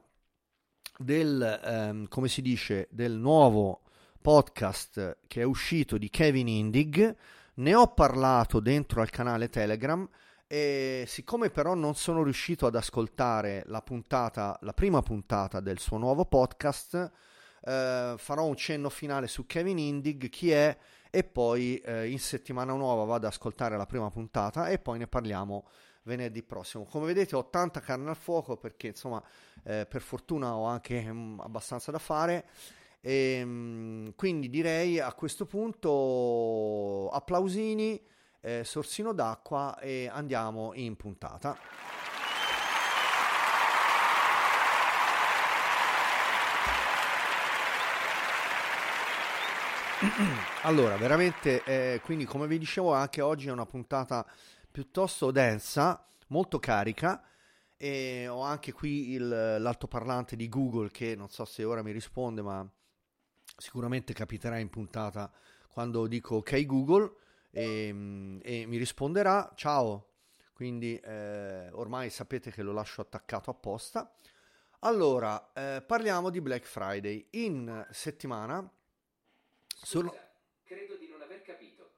del 0.97 1.61
ehm, 1.63 2.07
come 2.07 2.27
si 2.27 2.41
dice, 2.41 2.87
del 2.89 3.13
nuovo 3.13 3.81
podcast 4.19 5.19
che 5.27 5.41
è 5.41 5.43
uscito 5.43 5.99
di 5.99 6.09
Kevin 6.09 6.47
Indig. 6.47 7.15
Ne 7.55 7.75
ho 7.75 7.93
parlato 7.93 8.59
dentro 8.59 9.01
al 9.01 9.09
canale 9.09 9.49
Telegram 9.49 10.07
e 10.47 11.03
siccome 11.07 11.49
però 11.49 11.73
non 11.73 11.95
sono 11.95 12.23
riuscito 12.23 12.65
ad 12.65 12.75
ascoltare 12.75 13.63
la 13.65 13.81
puntata, 13.81 14.57
la 14.61 14.73
prima 14.73 15.01
puntata 15.01 15.59
del 15.59 15.79
suo 15.79 15.97
nuovo 15.97 16.25
podcast, 16.25 17.11
eh, 17.63 18.15
farò 18.17 18.45
un 18.45 18.55
cenno 18.55 18.89
finale 18.89 19.27
su 19.27 19.45
Kevin 19.45 19.77
Indig, 19.77 20.29
chi 20.29 20.51
è, 20.51 20.77
e 21.09 21.23
poi 21.23 21.77
eh, 21.77 22.09
in 22.09 22.19
settimana 22.19 22.73
nuova 22.73 23.03
vado 23.03 23.25
ad 23.27 23.33
ascoltare 23.33 23.77
la 23.77 23.85
prima 23.85 24.09
puntata 24.09 24.69
e 24.69 24.79
poi 24.79 24.97
ne 24.97 25.07
parliamo 25.07 25.65
venerdì 26.03 26.41
prossimo. 26.41 26.85
Come 26.85 27.05
vedete 27.05 27.35
ho 27.35 27.49
tanta 27.49 27.79
carne 27.81 28.09
al 28.09 28.15
fuoco 28.15 28.57
perché 28.57 28.87
insomma 28.87 29.21
eh, 29.63 29.85
per 29.87 30.01
fortuna 30.01 30.55
ho 30.55 30.65
anche 30.65 31.05
um, 31.07 31.39
abbastanza 31.43 31.91
da 31.91 31.99
fare. 31.99 32.47
E, 33.01 33.41
um, 33.43 34.13
quindi 34.15 34.49
direi 34.49 34.99
a 34.99 35.13
questo 35.13 35.45
punto 35.45 37.09
applausini 37.09 38.01
eh, 38.41 38.63
sorsino 38.63 39.13
d'acqua 39.13 39.77
e 39.79 40.09
andiamo 40.11 40.71
in 40.73 40.95
puntata. 40.95 41.57
Allora, 50.67 50.97
veramente, 50.97 51.63
eh, 51.63 52.01
quindi 52.03 52.25
come 52.25 52.45
vi 52.45 52.57
dicevo, 52.57 52.93
anche 52.93 53.21
oggi 53.21 53.47
è 53.47 53.51
una 53.53 53.65
puntata 53.65 54.29
piuttosto 54.69 55.31
densa, 55.31 56.05
molto 56.27 56.59
carica. 56.59 57.23
E 57.77 58.27
ho 58.27 58.41
anche 58.41 58.73
qui 58.73 59.11
il, 59.11 59.29
l'altoparlante 59.29 60.35
di 60.35 60.49
Google 60.49 60.89
che 60.91 61.15
non 61.15 61.29
so 61.29 61.45
se 61.45 61.63
ora 61.63 61.81
mi 61.83 61.93
risponde, 61.93 62.41
ma 62.41 62.69
sicuramente 63.57 64.11
capiterà 64.11 64.57
in 64.57 64.69
puntata 64.69 65.31
quando 65.69 66.05
dico 66.05 66.35
ok 66.37 66.65
Google 66.65 67.13
e, 67.51 67.87
ehm, 67.87 68.39
e 68.43 68.65
mi 68.65 68.75
risponderà 68.75 69.53
ciao. 69.55 70.09
Quindi 70.51 70.99
eh, 70.99 71.69
ormai 71.71 72.09
sapete 72.09 72.51
che 72.51 72.61
lo 72.61 72.73
lascio 72.73 72.99
attaccato 72.99 73.49
apposta. 73.51 74.13
Allora, 74.79 75.53
eh, 75.53 75.81
parliamo 75.81 76.29
di 76.29 76.41
Black 76.41 76.65
Friday. 76.65 77.25
In 77.31 77.87
settimana... 77.89 78.69
Sono... 79.79 80.13
credo 80.67 80.97
di 80.97 81.07
non 81.07 81.21
aver 81.21 81.41
capito. 81.41 81.93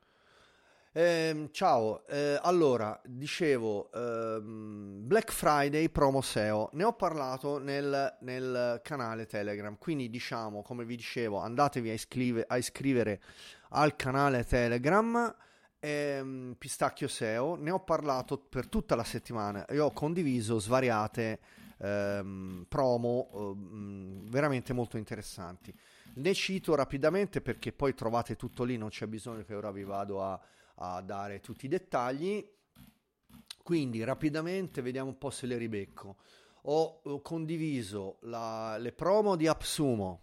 Eh, 0.92 1.50
ciao, 1.52 2.04
eh, 2.08 2.40
allora 2.42 3.00
dicevo 3.06 3.92
ehm, 3.92 5.06
Black 5.06 5.32
Friday 5.32 5.88
promo 5.90 6.20
SEO, 6.22 6.72
ne 6.74 6.84
ho 6.84 6.94
parlato 6.94 7.60
nel, 7.60 8.18
nel, 8.22 8.82
canale 8.84 9.28
Telegram, 9.28 9.78
quindi 9.78 10.10
diciamo 10.10 10.64
come 10.64 10.86
vi 10.86 10.96
dicevo 10.96 11.38
andatevi 11.38 11.92
a, 11.92 11.94
iscrive, 11.94 12.44
a 12.48 12.58
iscrivere 12.58 13.22
al 13.70 13.96
canale 13.96 14.44
Telegram 14.46 15.36
ehm, 15.80 16.56
Pistacchio 16.58 17.08
SEO, 17.08 17.54
ne 17.54 17.70
ho 17.70 17.82
parlato 17.82 18.40
per 18.40 18.68
tutta 18.68 18.96
la 18.96 19.04
settimana. 19.04 19.66
E 19.66 19.78
ho 19.78 19.92
condiviso 19.92 20.58
svariate 20.58 21.40
ehm, 21.78 22.66
promo 22.68 23.30
ehm, 23.32 24.28
veramente 24.32 24.74
molto 24.74 24.98
interessanti. 24.98 25.72
Ne 26.16 26.34
cito 26.34 26.74
rapidamente 26.74 27.42
perché 27.42 27.72
poi 27.72 27.94
trovate 27.94 28.36
tutto 28.36 28.64
lì, 28.64 28.76
non 28.76 28.90
c'è 28.90 29.06
bisogno 29.06 29.44
che 29.44 29.54
ora 29.54 29.70
vi 29.72 29.84
vado 29.84 30.24
a 30.24 30.40
a 30.82 31.02
dare 31.02 31.40
tutti 31.40 31.66
i 31.66 31.70
dettagli. 31.70 32.48
Quindi 33.64 34.04
rapidamente 34.04 34.82
vediamo 34.82 35.10
un 35.10 35.18
po' 35.18 35.30
se 35.30 35.46
le 35.46 35.58
ribecco. 35.58 36.18
Ho, 36.64 37.02
ho 37.04 37.22
condiviso 37.22 38.18
la, 38.22 38.78
le 38.78 38.92
promo 38.92 39.36
di 39.36 39.48
AppSumo, 39.48 40.22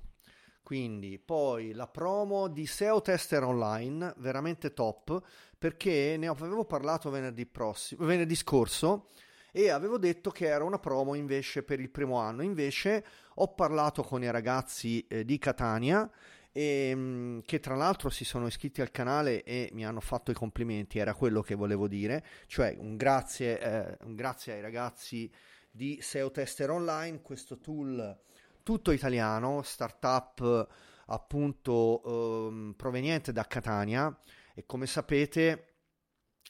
quindi 0.62 1.18
poi 1.18 1.72
la 1.72 1.86
promo 1.86 2.48
di 2.48 2.66
SEO 2.66 3.00
Tester 3.00 3.42
Online, 3.42 4.14
veramente 4.18 4.72
top, 4.72 5.22
perché 5.56 6.16
ne 6.18 6.26
avevo 6.26 6.64
parlato 6.64 7.08
venerdì, 7.08 7.46
prossimo, 7.46 8.04
venerdì 8.04 8.34
scorso 8.34 9.08
e 9.52 9.70
avevo 9.70 9.96
detto 9.96 10.30
che 10.30 10.48
era 10.48 10.64
una 10.64 10.78
promo 10.78 11.14
invece 11.14 11.62
per 11.62 11.80
il 11.80 11.88
primo 11.88 12.18
anno. 12.18 12.42
Invece 12.42 13.04
ho 13.36 13.54
parlato 13.54 14.02
con 14.02 14.22
i 14.22 14.30
ragazzi 14.30 15.06
eh, 15.06 15.24
di 15.24 15.38
Catania 15.38 16.10
e, 16.56 16.88
ehm, 16.88 17.42
che 17.44 17.60
tra 17.60 17.74
l'altro 17.74 18.08
si 18.08 18.24
sono 18.24 18.46
iscritti 18.46 18.80
al 18.80 18.90
canale 18.90 19.44
e 19.44 19.68
mi 19.74 19.84
hanno 19.84 20.00
fatto 20.00 20.30
i 20.30 20.34
complimenti, 20.34 20.98
era 20.98 21.12
quello 21.12 21.42
che 21.42 21.54
volevo 21.54 21.86
dire, 21.86 22.24
cioè 22.46 22.74
un 22.78 22.96
grazie, 22.96 23.60
eh, 23.60 23.98
un 24.04 24.14
grazie 24.14 24.54
ai 24.54 24.62
ragazzi 24.62 25.30
di 25.70 25.98
SEO 26.00 26.30
Tester 26.30 26.70
Online, 26.70 27.20
questo 27.20 27.58
tool 27.58 28.18
tutto 28.62 28.90
italiano, 28.90 29.60
startup 29.60 30.66
appunto 31.08 32.02
eh, 32.02 32.74
proveniente 32.74 33.32
da 33.32 33.44
Catania. 33.44 34.18
E 34.54 34.64
come 34.64 34.86
sapete 34.86 35.74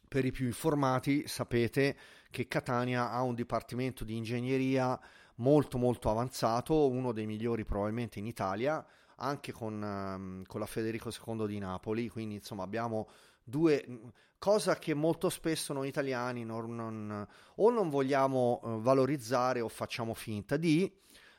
per 0.06 0.24
i 0.24 0.30
più 0.30 0.46
informati 0.46 1.26
sapete 1.26 1.96
che 2.30 2.46
Catania 2.46 3.10
ha 3.10 3.22
un 3.22 3.34
dipartimento 3.34 4.04
di 4.04 4.16
ingegneria 4.16 4.98
molto 5.36 5.78
molto 5.78 6.08
avanzato, 6.10 6.88
uno 6.88 7.10
dei 7.10 7.26
migliori 7.26 7.64
probabilmente 7.64 8.20
in 8.20 8.26
Italia, 8.26 8.86
anche 9.16 9.52
con, 9.52 9.82
um, 9.82 10.44
con 10.46 10.60
la 10.60 10.66
Federico 10.66 11.10
II 11.10 11.46
di 11.46 11.58
Napoli, 11.58 12.08
quindi 12.08 12.36
insomma 12.36 12.64
abbiamo 12.64 13.08
due 13.42 13.84
cosa 14.38 14.76
che 14.76 14.92
molto 14.94 15.30
spesso 15.30 15.72
noi 15.72 15.88
italiani 15.88 16.44
non, 16.44 16.74
non, 16.74 17.26
o 17.56 17.70
non 17.70 17.88
vogliamo 17.88 18.60
uh, 18.62 18.80
valorizzare 18.80 19.60
o 19.60 19.68
facciamo 19.68 20.14
finta 20.14 20.56
di, 20.56 20.92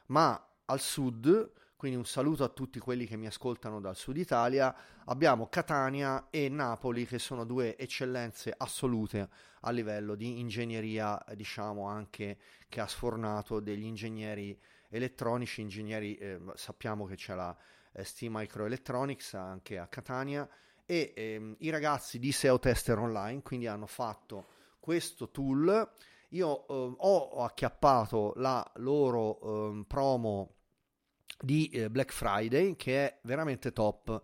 ma 0.07 0.41
al 0.65 0.79
sud, 0.79 1.51
quindi 1.75 1.97
un 1.97 2.05
saluto 2.05 2.43
a 2.43 2.49
tutti 2.49 2.79
quelli 2.79 3.05
che 3.05 3.17
mi 3.17 3.27
ascoltano 3.27 3.79
dal 3.79 3.95
sud 3.95 4.17
Italia, 4.17 4.75
abbiamo 5.05 5.47
Catania 5.47 6.27
e 6.31 6.49
Napoli 6.49 7.05
che 7.05 7.19
sono 7.19 7.45
due 7.45 7.77
eccellenze 7.77 8.53
assolute 8.57 9.29
a 9.61 9.71
livello 9.71 10.15
di 10.15 10.39
ingegneria, 10.39 11.23
diciamo 11.35 11.85
anche 11.85 12.37
che 12.67 12.79
ha 12.79 12.87
sfornato 12.87 13.59
degli 13.59 13.85
ingegneri 13.85 14.59
elettronici, 14.89 15.61
ingegneri, 15.61 16.15
eh, 16.15 16.39
sappiamo 16.55 17.05
che 17.05 17.15
c'è 17.15 17.35
la 17.35 17.55
eh, 17.91 18.03
ST 18.03 18.27
Microelectronics 18.29 19.33
anche 19.33 19.77
a 19.77 19.87
Catania 19.87 20.47
e 20.85 21.13
ehm, 21.15 21.55
i 21.59 21.69
ragazzi 21.69 22.19
di 22.19 22.31
SEO 22.31 22.59
Tester 22.59 22.97
Online 22.97 23.41
quindi 23.41 23.67
hanno 23.67 23.87
fatto 23.87 24.47
questo 24.79 25.29
tool. 25.31 25.91
Io 26.29 26.67
eh, 26.67 26.95
ho 26.97 27.43
acchiappato 27.43 28.33
la 28.37 28.65
loro 28.75 29.39
ehm, 29.69 29.83
promo 29.83 30.55
di 31.39 31.69
eh, 31.69 31.89
Black 31.89 32.11
Friday 32.11 32.75
che 32.75 33.05
è 33.05 33.19
veramente 33.23 33.71
top 33.71 34.21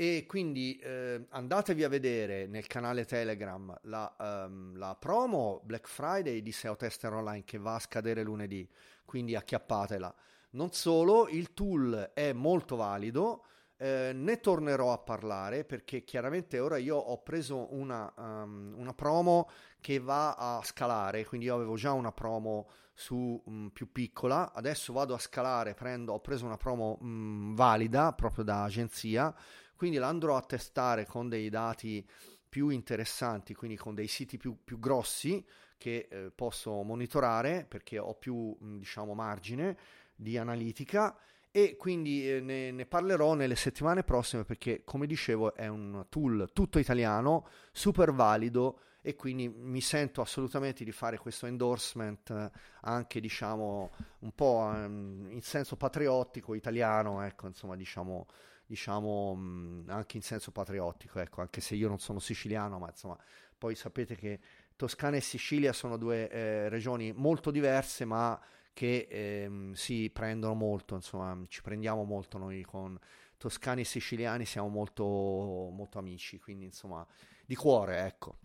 e 0.00 0.24
quindi 0.26 0.78
eh, 0.78 1.26
andatevi 1.28 1.84
a 1.84 1.88
vedere 1.90 2.46
nel 2.46 2.66
canale 2.66 3.04
Telegram 3.04 3.78
la, 3.82 4.46
um, 4.48 4.74
la, 4.78 4.96
promo 4.98 5.60
Black 5.62 5.86
Friday 5.86 6.40
di 6.40 6.52
SEO 6.52 6.74
Tester 6.74 7.12
Online 7.12 7.44
che 7.44 7.58
va 7.58 7.74
a 7.74 7.80
scadere 7.80 8.22
lunedì, 8.22 8.66
quindi 9.04 9.36
acchiappatela. 9.36 10.14
Non 10.52 10.72
solo, 10.72 11.28
il 11.28 11.52
tool 11.52 12.12
è 12.14 12.32
molto 12.32 12.76
valido, 12.76 13.44
eh, 13.76 14.12
ne 14.14 14.40
tornerò 14.40 14.90
a 14.90 14.96
parlare 14.96 15.64
perché 15.64 16.02
chiaramente 16.02 16.60
ora 16.60 16.78
io 16.78 16.96
ho 16.96 17.20
preso 17.22 17.74
una, 17.74 18.10
um, 18.16 18.72
una, 18.78 18.94
promo 18.94 19.50
che 19.82 19.98
va 19.98 20.32
a 20.34 20.62
scalare, 20.62 21.26
quindi 21.26 21.44
io 21.44 21.54
avevo 21.56 21.76
già 21.76 21.92
una 21.92 22.10
promo 22.10 22.70
su 22.94 23.38
um, 23.44 23.68
più 23.68 23.92
piccola, 23.92 24.54
adesso 24.54 24.94
vado 24.94 25.12
a 25.12 25.18
scalare, 25.18 25.74
prendo, 25.74 26.14
ho 26.14 26.20
preso 26.20 26.46
una 26.46 26.56
promo 26.56 26.96
um, 27.02 27.54
valida 27.54 28.14
proprio 28.14 28.44
da 28.44 28.62
agenzia 28.62 29.34
quindi 29.80 29.96
la 29.96 30.08
andrò 30.08 30.36
a 30.36 30.42
testare 30.42 31.06
con 31.06 31.30
dei 31.30 31.48
dati 31.48 32.06
più 32.46 32.68
interessanti, 32.68 33.54
quindi 33.54 33.78
con 33.78 33.94
dei 33.94 34.08
siti 34.08 34.36
più, 34.36 34.58
più 34.62 34.78
grossi 34.78 35.42
che 35.78 36.06
eh, 36.10 36.30
posso 36.34 36.82
monitorare 36.82 37.64
perché 37.66 37.98
ho 37.98 38.12
più 38.12 38.54
diciamo 38.60 39.14
margine 39.14 39.78
di 40.14 40.36
analitica 40.36 41.16
e 41.50 41.76
quindi 41.78 42.30
eh, 42.30 42.40
ne, 42.40 42.72
ne, 42.72 42.84
parlerò 42.84 43.32
nelle 43.32 43.56
settimane 43.56 44.02
prossime 44.04 44.44
perché 44.44 44.82
come 44.84 45.06
dicevo 45.06 45.54
è 45.54 45.66
un 45.68 46.04
tool 46.10 46.50
tutto 46.52 46.78
italiano, 46.78 47.48
super 47.72 48.12
valido 48.12 48.80
e 49.00 49.16
quindi 49.16 49.48
mi 49.48 49.80
sento 49.80 50.20
assolutamente 50.20 50.84
di 50.84 50.92
fare 50.92 51.16
questo 51.16 51.46
endorsement 51.46 52.28
eh, 52.28 52.50
anche 52.82 53.18
diciamo 53.18 53.92
un 54.18 54.34
po' 54.34 54.70
um, 54.74 55.28
in 55.30 55.40
senso 55.40 55.76
patriottico 55.76 56.52
italiano, 56.52 57.22
ecco 57.22 57.46
insomma 57.46 57.76
diciamo 57.76 58.26
diciamo 58.70 59.32
anche 59.88 60.16
in 60.16 60.22
senso 60.22 60.52
patriottico, 60.52 61.18
ecco, 61.18 61.40
anche 61.40 61.60
se 61.60 61.74
io 61.74 61.88
non 61.88 61.98
sono 61.98 62.20
siciliano, 62.20 62.78
ma 62.78 62.88
insomma, 62.88 63.18
poi 63.58 63.74
sapete 63.74 64.14
che 64.14 64.38
Toscana 64.76 65.16
e 65.16 65.20
Sicilia 65.20 65.72
sono 65.72 65.96
due 65.96 66.30
eh, 66.30 66.68
regioni 66.68 67.12
molto 67.12 67.50
diverse, 67.50 68.04
ma 68.04 68.40
che 68.72 69.08
eh, 69.10 69.70
si 69.72 70.08
prendono 70.10 70.54
molto, 70.54 70.94
insomma, 70.94 71.36
ci 71.48 71.62
prendiamo 71.62 72.04
molto 72.04 72.38
noi 72.38 72.62
con 72.62 72.96
toscani 73.36 73.80
e 73.80 73.84
siciliani, 73.84 74.44
siamo 74.44 74.68
molto, 74.68 75.04
molto 75.04 75.98
amici, 75.98 76.38
quindi 76.38 76.66
insomma, 76.66 77.04
di 77.44 77.56
cuore, 77.56 78.06
ecco. 78.06 78.38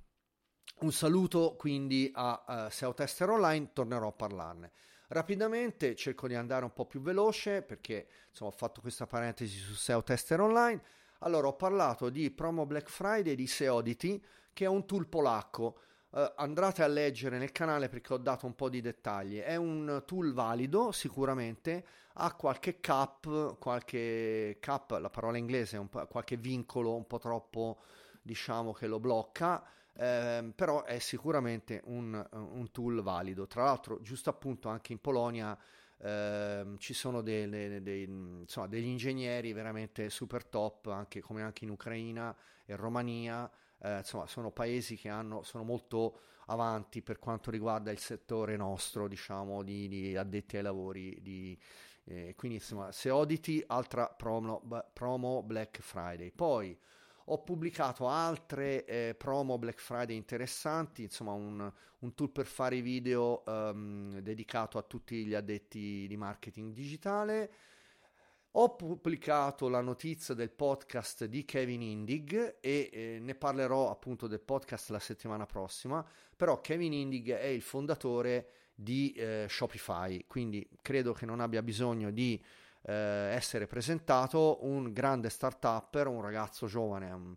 Un 0.79 0.91
saluto 0.91 1.55
quindi 1.55 2.09
a 2.13 2.65
uh, 2.65 2.69
SEO 2.71 2.95
Tester 2.95 3.29
Online, 3.29 3.69
tornerò 3.73 4.07
a 4.07 4.11
parlarne. 4.11 4.71
Rapidamente 5.09 5.95
cerco 5.95 6.27
di 6.27 6.33
andare 6.33 6.63
un 6.63 6.73
po' 6.73 6.85
più 6.85 6.99
veloce 6.99 7.61
perché 7.61 8.07
insomma, 8.29 8.49
ho 8.49 8.53
fatto 8.53 8.81
questa 8.81 9.05
parentesi 9.05 9.57
su 9.57 9.73
SEO 9.73 10.01
Tester 10.01 10.39
Online. 10.39 10.81
Allora 11.19 11.47
ho 11.47 11.55
parlato 11.55 12.09
di 12.09 12.31
Promo 12.31 12.65
Black 12.65 12.89
Friday 12.89 13.35
di 13.35 13.45
Seodity 13.45 14.21
che 14.51 14.65
è 14.65 14.67
un 14.67 14.85
tool 14.85 15.07
polacco. 15.07 15.79
Uh, 16.09 16.31
andate 16.37 16.81
a 16.81 16.87
leggere 16.87 17.37
nel 17.37 17.51
canale 17.51 17.89
perché 17.89 18.13
ho 18.13 18.17
dato 18.17 18.45
un 18.45 18.55
po' 18.55 18.69
di 18.69 18.81
dettagli. 18.81 19.37
È 19.37 19.55
un 19.55 20.03
tool 20.05 20.33
valido 20.33 20.91
sicuramente, 20.91 21.85
ha 22.13 22.33
qualche 22.33 22.79
cap, 22.79 23.57
qualche 23.59 24.57
cap, 24.59 24.97
la 24.99 25.09
parola 25.09 25.37
inglese, 25.37 25.77
un 25.77 25.89
qualche 25.89 26.37
vincolo 26.37 26.95
un 26.95 27.05
po' 27.05 27.19
troppo 27.19 27.79
diciamo 28.21 28.71
che 28.73 28.87
lo 28.87 28.99
blocca 28.99 29.63
eh, 29.97 30.51
però 30.53 30.83
è 30.83 30.99
sicuramente 30.99 31.81
un, 31.85 32.27
un, 32.31 32.71
tool 32.71 33.01
valido. 33.01 33.47
Tra 33.47 33.63
l'altro, 33.63 34.01
giusto 34.01 34.29
appunto 34.29 34.67
anche 34.67 34.91
in 34.91 34.99
Polonia 34.99 35.57
eh, 35.97 36.65
ci 36.77 36.93
sono 36.93 37.21
delle, 37.21 37.81
dei, 37.81 38.03
insomma, 38.03 38.67
degli 38.67 38.87
ingegneri 38.87 39.53
veramente 39.53 40.09
super 40.09 40.45
top, 40.45 40.87
anche, 40.87 41.21
come 41.21 41.41
anche 41.41 41.63
in 41.63 41.69
Ucraina 41.71 42.35
e 42.65 42.75
Romania. 42.75 43.49
Eh, 43.79 43.99
insomma, 43.99 44.27
sono 44.27 44.51
paesi 44.51 44.97
che 44.97 45.07
hanno, 45.09 45.43
sono 45.43 45.63
molto 45.63 46.19
avanti 46.47 47.01
per 47.01 47.17
quanto 47.17 47.49
riguarda 47.49 47.91
il 47.91 47.99
settore 47.99 48.57
nostro, 48.57 49.07
diciamo, 49.07 49.63
di, 49.63 49.87
di 49.87 50.17
addetti 50.17 50.57
ai 50.57 50.63
lavori. 50.63 51.17
Di, 51.21 51.57
eh, 52.03 52.33
quindi, 52.35 52.57
insomma, 52.57 52.91
se 52.91 53.07
auditi, 53.07 53.63
altra 53.67 54.07
promo, 54.07 54.61
promo 54.91 55.41
Black 55.41 55.79
Friday. 55.79 56.31
Poi 56.31 56.77
ho 57.25 57.41
pubblicato 57.43 58.07
altre 58.07 58.85
eh, 58.85 59.15
promo 59.15 59.57
Black 59.57 59.79
Friday 59.79 60.15
interessanti, 60.15 61.03
insomma 61.03 61.31
un, 61.31 61.71
un 61.99 62.13
tool 62.13 62.29
per 62.29 62.45
fare 62.45 62.81
video 62.81 63.43
um, 63.47 64.19
dedicato 64.19 64.77
a 64.77 64.83
tutti 64.83 65.25
gli 65.25 65.33
addetti 65.33 66.05
di 66.07 66.17
marketing 66.17 66.73
digitale. 66.73 67.51
Ho 68.57 68.75
pubblicato 68.75 69.67
la 69.67 69.81
notizia 69.81 70.33
del 70.33 70.51
podcast 70.51 71.25
di 71.25 71.43
Kevin 71.43 71.81
Indig 71.81 72.57
e 72.61 72.89
eh, 72.93 73.17
ne 73.19 73.35
parlerò 73.35 73.89
appunto 73.89 74.27
del 74.27 74.39
podcast 74.39 74.91
la 74.91 74.99
settimana 74.99 75.45
prossima, 75.45 76.07
però 76.35 76.61
Kevin 76.61 76.93
Indig 76.93 77.33
è 77.33 77.47
il 77.47 77.61
fondatore 77.61 78.49
di 78.73 79.11
eh, 79.13 79.47
Shopify, 79.49 80.25
quindi 80.27 80.65
credo 80.81 81.11
che 81.11 81.25
non 81.25 81.39
abbia 81.39 81.63
bisogno 81.63 82.11
di 82.11 82.41
eh, 82.87 82.93
essere 83.33 83.67
presentato 83.67 84.59
un 84.61 84.93
grande 84.93 85.29
start-upper, 85.29 86.07
un 86.07 86.21
ragazzo 86.21 86.67
giovane, 86.67 87.11
um, 87.11 87.35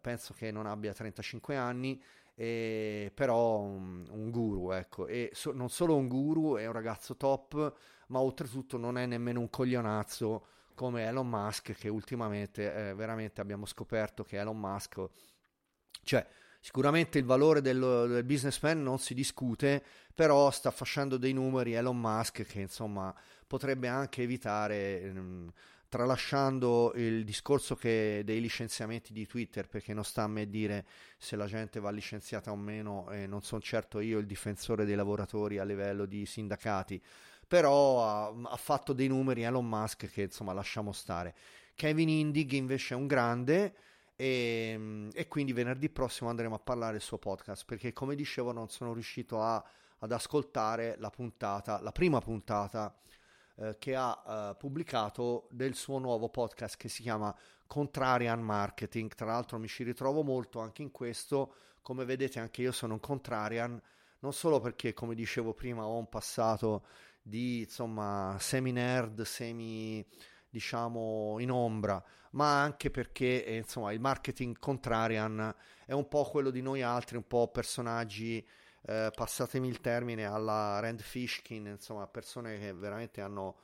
penso 0.00 0.34
che 0.34 0.50
non 0.50 0.66
abbia 0.66 0.92
35 0.92 1.56
anni, 1.56 2.02
e, 2.34 3.10
però 3.14 3.58
un, 3.58 4.06
un, 4.10 4.30
guru, 4.30 4.72
ecco, 4.72 5.06
e 5.06 5.30
so, 5.32 5.52
non 5.52 5.68
solo 5.68 5.96
un 5.96 6.08
guru, 6.08 6.56
è 6.56 6.66
un 6.66 6.72
ragazzo 6.72 7.16
top, 7.16 7.74
ma 8.08 8.20
oltretutto 8.20 8.76
non 8.76 8.98
è 8.98 9.06
nemmeno 9.06 9.40
un 9.40 9.50
coglionazzo 9.50 10.46
come 10.74 11.04
Elon 11.04 11.28
Musk, 11.28 11.72
che 11.72 11.88
ultimamente 11.88 12.90
eh, 12.90 12.94
veramente 12.94 13.40
abbiamo 13.40 13.66
scoperto 13.66 14.24
che 14.24 14.38
Elon 14.38 14.58
Musk, 14.58 15.04
cioè 16.02 16.26
sicuramente 16.64 17.18
il 17.18 17.26
valore 17.26 17.60
del, 17.60 17.78
del 18.08 18.24
businessman 18.24 18.82
non 18.82 18.98
si 18.98 19.12
discute, 19.12 19.84
però 20.14 20.50
sta 20.50 20.70
facendo 20.70 21.18
dei 21.18 21.34
numeri 21.34 21.74
Elon 21.74 22.00
Musk 22.00 22.46
che 22.46 22.60
insomma 22.60 23.14
potrebbe 23.46 23.86
anche 23.86 24.22
evitare... 24.22 25.02
Ehm, 25.02 25.52
tralasciando 25.86 26.92
il 26.96 27.22
discorso 27.22 27.78
dei 27.80 28.40
licenziamenti 28.40 29.12
di 29.12 29.28
Twitter, 29.28 29.68
perché 29.68 29.94
non 29.94 30.02
sta 30.02 30.24
a 30.24 30.26
me 30.26 30.48
dire 30.48 30.84
se 31.18 31.36
la 31.36 31.46
gente 31.46 31.78
va 31.78 31.92
licenziata 31.92 32.50
o 32.50 32.56
meno, 32.56 33.08
e 33.12 33.28
non 33.28 33.42
sono 33.42 33.60
certo 33.60 34.00
io 34.00 34.18
il 34.18 34.26
difensore 34.26 34.84
dei 34.84 34.96
lavoratori 34.96 35.58
a 35.58 35.64
livello 35.64 36.04
di 36.04 36.26
sindacati, 36.26 37.00
però 37.46 38.04
ha, 38.04 38.26
ha 38.26 38.56
fatto 38.56 38.92
dei 38.92 39.06
numeri 39.06 39.42
Elon 39.42 39.68
Musk 39.68 40.10
che 40.10 40.22
insomma 40.22 40.52
lasciamo 40.52 40.90
stare. 40.90 41.32
Kevin 41.76 42.08
Indig 42.08 42.50
invece 42.52 42.94
è 42.94 42.96
un 42.96 43.06
grande 43.06 43.74
e, 44.16 45.08
e, 45.12 45.28
quindi 45.28 45.52
venerdì 45.52 45.88
prossimo 45.90 46.30
andremo 46.30 46.54
a 46.54 46.60
parlare 46.60 46.92
del 46.92 47.00
suo 47.00 47.18
podcast 47.18 47.64
perché 47.64 47.92
come 47.92 48.14
dicevo 48.14 48.52
non 48.52 48.68
sono 48.68 48.92
riuscito 48.92 49.42
a, 49.42 49.62
ad 49.98 50.12
ascoltare 50.12 50.96
la 50.98 51.10
puntata, 51.10 51.80
la 51.80 51.92
prima 51.92 52.20
puntata 52.20 52.94
eh, 53.56 53.76
che 53.78 53.94
ha 53.94 54.50
eh, 54.52 54.56
pubblicato 54.56 55.48
del 55.50 55.74
suo 55.74 55.98
nuovo 55.98 56.28
podcast 56.28 56.76
che 56.76 56.88
si 56.88 57.02
chiama 57.02 57.34
Contrarian 57.66 58.40
Marketing. 58.40 59.12
Tra 59.14 59.26
l'altro 59.26 59.58
mi 59.58 59.68
ci 59.68 59.84
ritrovo 59.84 60.22
molto 60.22 60.60
anche 60.60 60.82
in 60.82 60.90
questo, 60.90 61.54
come 61.82 62.04
vedete 62.04 62.38
anche 62.40 62.62
io 62.62 62.72
sono 62.72 62.94
un 62.94 63.00
contrarian, 63.00 63.80
non 64.20 64.32
solo 64.32 64.60
perché 64.60 64.92
come 64.92 65.14
dicevo 65.14 65.54
prima 65.54 65.86
ho 65.86 65.96
un 65.96 66.08
passato 66.08 66.84
di 67.22 67.60
insomma 67.60 68.36
semi 68.38 68.72
nerd, 68.72 69.22
semi 69.22 70.04
diciamo 70.54 71.36
in 71.40 71.50
ombra, 71.50 72.00
ma 72.30 72.62
anche 72.62 72.88
perché 72.90 73.44
eh, 73.44 73.56
insomma 73.56 73.92
il 73.92 73.98
marketing 73.98 74.56
contrarian 74.60 75.52
è 75.84 75.92
un 75.92 76.06
po' 76.06 76.22
quello 76.24 76.50
di 76.50 76.62
noi 76.62 76.80
altri, 76.80 77.16
un 77.16 77.26
po' 77.26 77.48
personaggi 77.48 78.46
eh, 78.86 79.10
passatemi 79.12 79.66
il 79.66 79.80
termine, 79.80 80.26
alla 80.26 80.78
Rand 80.78 81.00
Fishkin, 81.00 81.66
insomma, 81.66 82.06
persone 82.06 82.58
che 82.58 82.72
veramente 82.72 83.20
hanno, 83.20 83.56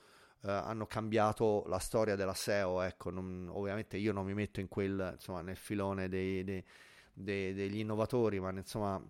eh, 0.43 0.51
hanno 0.51 0.87
cambiato 0.87 1.63
la 1.69 1.79
storia 1.79 2.17
della 2.17 2.35
SEO. 2.35 2.81
Ecco, 2.83 3.11
non, 3.11 3.49
ovviamente 3.53 3.97
io 3.97 4.13
non 4.13 4.27
mi 4.27 4.35
metto 4.35 4.59
in 4.59 4.69
quel, 4.69 5.13
insomma, 5.15 5.43
nel 5.43 5.57
filone 5.57 6.09
dei, 6.09 6.43
dei, 6.43 6.65
dei, 7.13 7.55
degli 7.55 7.79
innovatori, 7.79 8.41
ma 8.41 8.51
insomma 8.51 9.01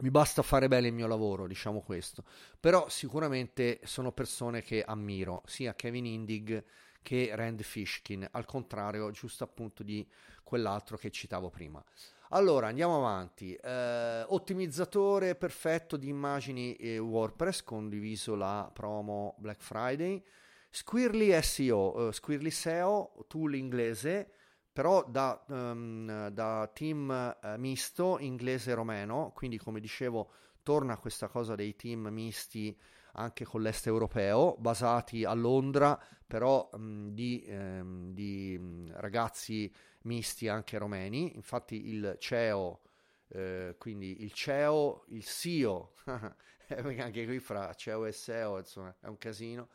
mi 0.00 0.10
basta 0.10 0.42
fare 0.42 0.68
bene 0.68 0.88
il 0.88 0.94
mio 0.94 1.06
lavoro, 1.06 1.46
diciamo 1.46 1.80
questo. 1.80 2.24
Però 2.58 2.88
sicuramente 2.88 3.80
sono 3.84 4.12
persone 4.12 4.62
che 4.62 4.82
ammiro, 4.82 5.42
sia 5.46 5.74
Kevin 5.74 6.06
Indig 6.06 6.64
che 7.02 7.30
Rand 7.34 7.62
Fishkin, 7.62 8.26
al 8.30 8.44
contrario, 8.44 9.10
giusto 9.10 9.44
appunto 9.44 9.82
di 9.82 10.06
quell'altro 10.42 10.96
che 10.96 11.10
citavo 11.10 11.50
prima. 11.50 11.82
Allora, 12.30 12.68
andiamo 12.68 12.96
avanti. 12.96 13.54
Eh, 13.54 14.24
ottimizzatore 14.28 15.34
perfetto 15.34 15.96
di 15.96 16.08
immagini 16.08 16.74
e 16.76 16.98
WordPress, 16.98 17.62
condiviso 17.62 18.36
la 18.36 18.70
promo 18.72 19.34
Black 19.38 19.60
Friday. 19.60 20.22
Squirly 20.70 21.36
SEO, 21.42 22.08
eh, 22.08 22.12
Squirly 22.12 22.50
SEO, 22.50 23.24
tool 23.26 23.56
inglese, 23.56 24.30
però 24.72 25.04
da, 25.08 25.44
um, 25.48 26.28
da 26.28 26.70
team 26.72 27.36
uh, 27.42 27.58
misto 27.58 28.18
inglese-romeno, 28.20 29.32
quindi 29.34 29.58
come 29.58 29.80
dicevo 29.80 30.30
torna 30.62 30.96
questa 30.98 31.26
cosa 31.26 31.56
dei 31.56 31.74
team 31.74 32.06
misti 32.06 32.78
anche 33.12 33.44
con 33.44 33.62
l'est 33.62 33.86
europeo, 33.86 34.56
basati 34.58 35.24
a 35.24 35.32
Londra, 35.32 36.00
però 36.26 36.68
um, 36.72 37.10
di, 37.10 37.44
um, 37.48 38.12
di 38.12 38.86
ragazzi 38.92 39.72
misti 40.02 40.48
anche 40.48 40.78
romeni, 40.78 41.34
infatti 41.34 41.88
il 41.88 42.16
CEO, 42.18 42.80
eh, 43.28 43.74
quindi 43.78 44.22
il 44.22 44.32
CEO, 44.32 45.04
il 45.08 45.24
CEO, 45.24 45.94
anche 46.68 47.24
qui 47.26 47.40
fra 47.40 47.74
CEO 47.74 48.06
e 48.06 48.12
SEO 48.12 48.58
insomma 48.58 48.94
è 49.00 49.06
un 49.06 49.18
casino, 49.18 49.68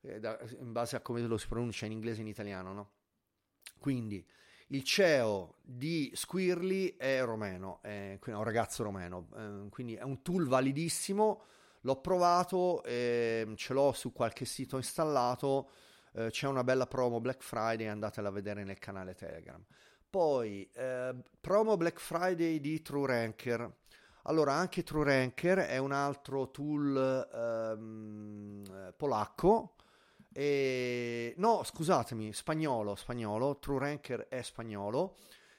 eh, 0.00 0.20
da, 0.20 0.38
in 0.58 0.72
base 0.72 0.96
a 0.96 1.00
come 1.00 1.20
lo 1.20 1.38
si 1.38 1.46
pronuncia 1.48 1.86
in 1.86 1.92
inglese 1.92 2.18
e 2.18 2.22
in 2.22 2.28
italiano, 2.28 2.72
no? 2.72 2.90
Quindi 3.78 4.26
il 4.68 4.82
CEO 4.82 5.56
di 5.62 6.10
Squirly 6.14 6.96
è 6.96 7.22
romeno, 7.22 7.80
è 7.82 8.18
un 8.26 8.42
ragazzo 8.42 8.82
romeno, 8.82 9.28
eh, 9.36 9.68
quindi 9.70 9.94
è 9.94 10.02
un 10.02 10.22
tool 10.22 10.46
validissimo, 10.46 11.44
l'ho 11.84 12.00
provato, 12.00 12.82
eh, 12.82 13.46
ce 13.56 13.72
l'ho 13.72 13.92
su 13.92 14.12
qualche 14.12 14.44
sito 14.44 14.76
installato, 14.76 15.70
eh, 16.14 16.30
c'è 16.30 16.46
una 16.46 16.64
bella 16.64 16.86
promo 16.86 17.20
Black 17.20 17.42
Friday, 17.42 17.86
andatela 17.86 18.28
a 18.28 18.32
vedere 18.32 18.64
nel 18.64 18.78
canale 18.78 19.14
Telegram. 19.14 19.62
Poi 20.08 20.68
eh, 20.72 21.14
promo 21.40 21.76
Black 21.76 22.00
Friday 22.00 22.60
di 22.60 22.80
TrueRanker. 22.80 23.72
Allora, 24.22 24.54
anche 24.54 24.82
TrueRanker 24.82 25.58
è 25.58 25.76
un 25.78 25.92
altro 25.92 26.50
tool 26.50 27.28
ehm, 27.34 28.94
polacco. 28.96 29.74
E... 30.32 31.34
No, 31.36 31.62
scusatemi, 31.64 32.32
spagnolo, 32.32 32.94
spagnolo, 32.94 33.58
TrueRanker 33.58 34.28
è 34.28 34.40
spagnolo. 34.40 35.16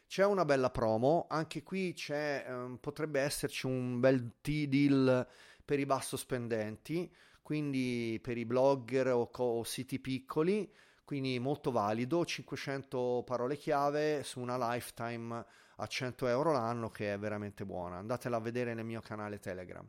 C'è 0.07 0.25
una 0.25 0.45
bella 0.45 0.69
promo, 0.69 1.25
anche 1.29 1.61
qui 1.63 1.93
c'è, 1.93 2.45
ehm, 2.47 2.77
potrebbe 2.77 3.19
esserci 3.19 3.65
un 3.65 3.99
bel 3.99 4.35
T-deal 4.41 5.27
per 5.65 5.79
i 5.79 5.85
basso 5.85 6.15
spendenti 6.15 7.11
quindi 7.45 8.19
per 8.23 8.39
i 8.39 8.45
blogger 8.45 9.09
o, 9.09 9.29
o 9.31 9.63
siti 9.63 9.99
piccoli, 9.99 10.67
quindi 11.03 11.37
molto 11.37 11.69
valido, 11.69 12.25
500 12.25 13.21
parole 13.23 13.55
chiave 13.55 14.23
su 14.23 14.39
una 14.39 14.57
lifetime 14.57 15.45
a 15.75 15.85
100 15.85 16.25
euro 16.25 16.51
l'anno 16.51 16.89
che 16.89 17.13
è 17.13 17.19
veramente 17.19 17.63
buona, 17.63 17.97
andatela 17.97 18.37
a 18.37 18.39
vedere 18.39 18.73
nel 18.73 18.83
mio 18.83 18.99
canale 18.99 19.37
Telegram. 19.37 19.87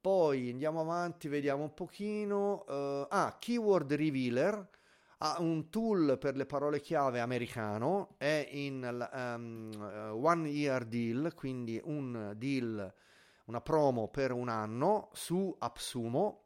Poi 0.00 0.48
andiamo 0.48 0.80
avanti, 0.80 1.28
vediamo 1.28 1.64
un 1.64 1.74
pochino. 1.74 2.64
Uh, 2.66 3.06
ah, 3.10 3.36
Keyword 3.38 3.92
Revealer 3.92 4.68
ha 5.18 5.36
un 5.40 5.68
tool 5.68 6.16
per 6.18 6.36
le 6.36 6.46
parole 6.46 6.80
chiave 6.80 7.20
americano, 7.20 8.14
è 8.16 8.48
in 8.52 9.08
um, 9.12 9.70
one 10.22 10.48
year 10.48 10.86
deal, 10.86 11.34
quindi 11.34 11.78
un 11.84 12.32
deal, 12.34 12.94
una 13.48 13.60
promo 13.60 14.08
per 14.08 14.32
un 14.32 14.48
anno 14.48 15.10
su 15.12 15.54
AppSumo 15.58 16.44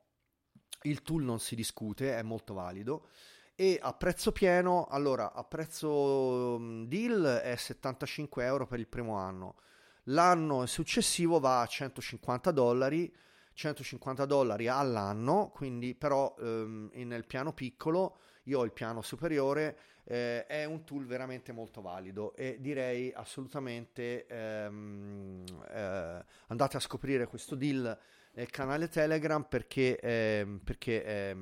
il 0.83 1.03
tool 1.03 1.23
non 1.23 1.39
si 1.39 1.55
discute, 1.55 2.17
è 2.17 2.23
molto 2.23 2.55
valido. 2.55 3.09
E 3.55 3.79
a 3.81 3.93
prezzo 3.93 4.33
pieno, 4.33 4.87
allora 4.87 5.33
a 5.33 5.45
prezzo 5.45 6.57
mm, 6.59 6.85
deal 6.85 7.41
è 7.43 7.55
75 7.55 8.45
euro 8.45 8.67
per 8.67 8.79
il 8.79 8.89
primo 8.89 9.17
anno, 9.17 9.57
l'anno 10.05 10.65
successivo 10.67 11.39
va 11.39 11.61
a 11.61 11.67
150 11.67 12.51
dollari, 12.51 13.15
150 13.53 14.25
dollari 14.25 14.69
all'anno, 14.69 15.51
quindi 15.55 15.95
però 15.95 16.35
ehm, 16.39 16.91
nel 16.95 17.27
piano 17.27 17.53
piccolo, 17.53 18.19
io 18.45 18.61
ho 18.61 18.65
il 18.65 18.73
piano 18.73 19.03
superiore, 19.03 19.77
eh, 20.05 20.47
è 20.47 20.65
un 20.65 20.85
tool 20.85 21.07
veramente 21.07 21.53
molto 21.53 21.81
valido 21.81 22.35
e 22.35 22.57
direi 22.61 23.13
assolutamente 23.15 24.27
ehm, 24.27 25.45
eh, 25.71 26.25
andate 26.49 26.77
a 26.77 26.81
scoprire 26.81 27.27
questo 27.27 27.55
deal 27.55 27.99
nel 28.35 28.51
canale 28.51 28.89
Telegram 28.89 29.45
perché, 29.45 29.99
eh, 29.99 30.59
perché 30.65 31.05
è, 31.05 31.37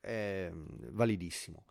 è, 0.00 0.50
validissimo. 0.52 1.64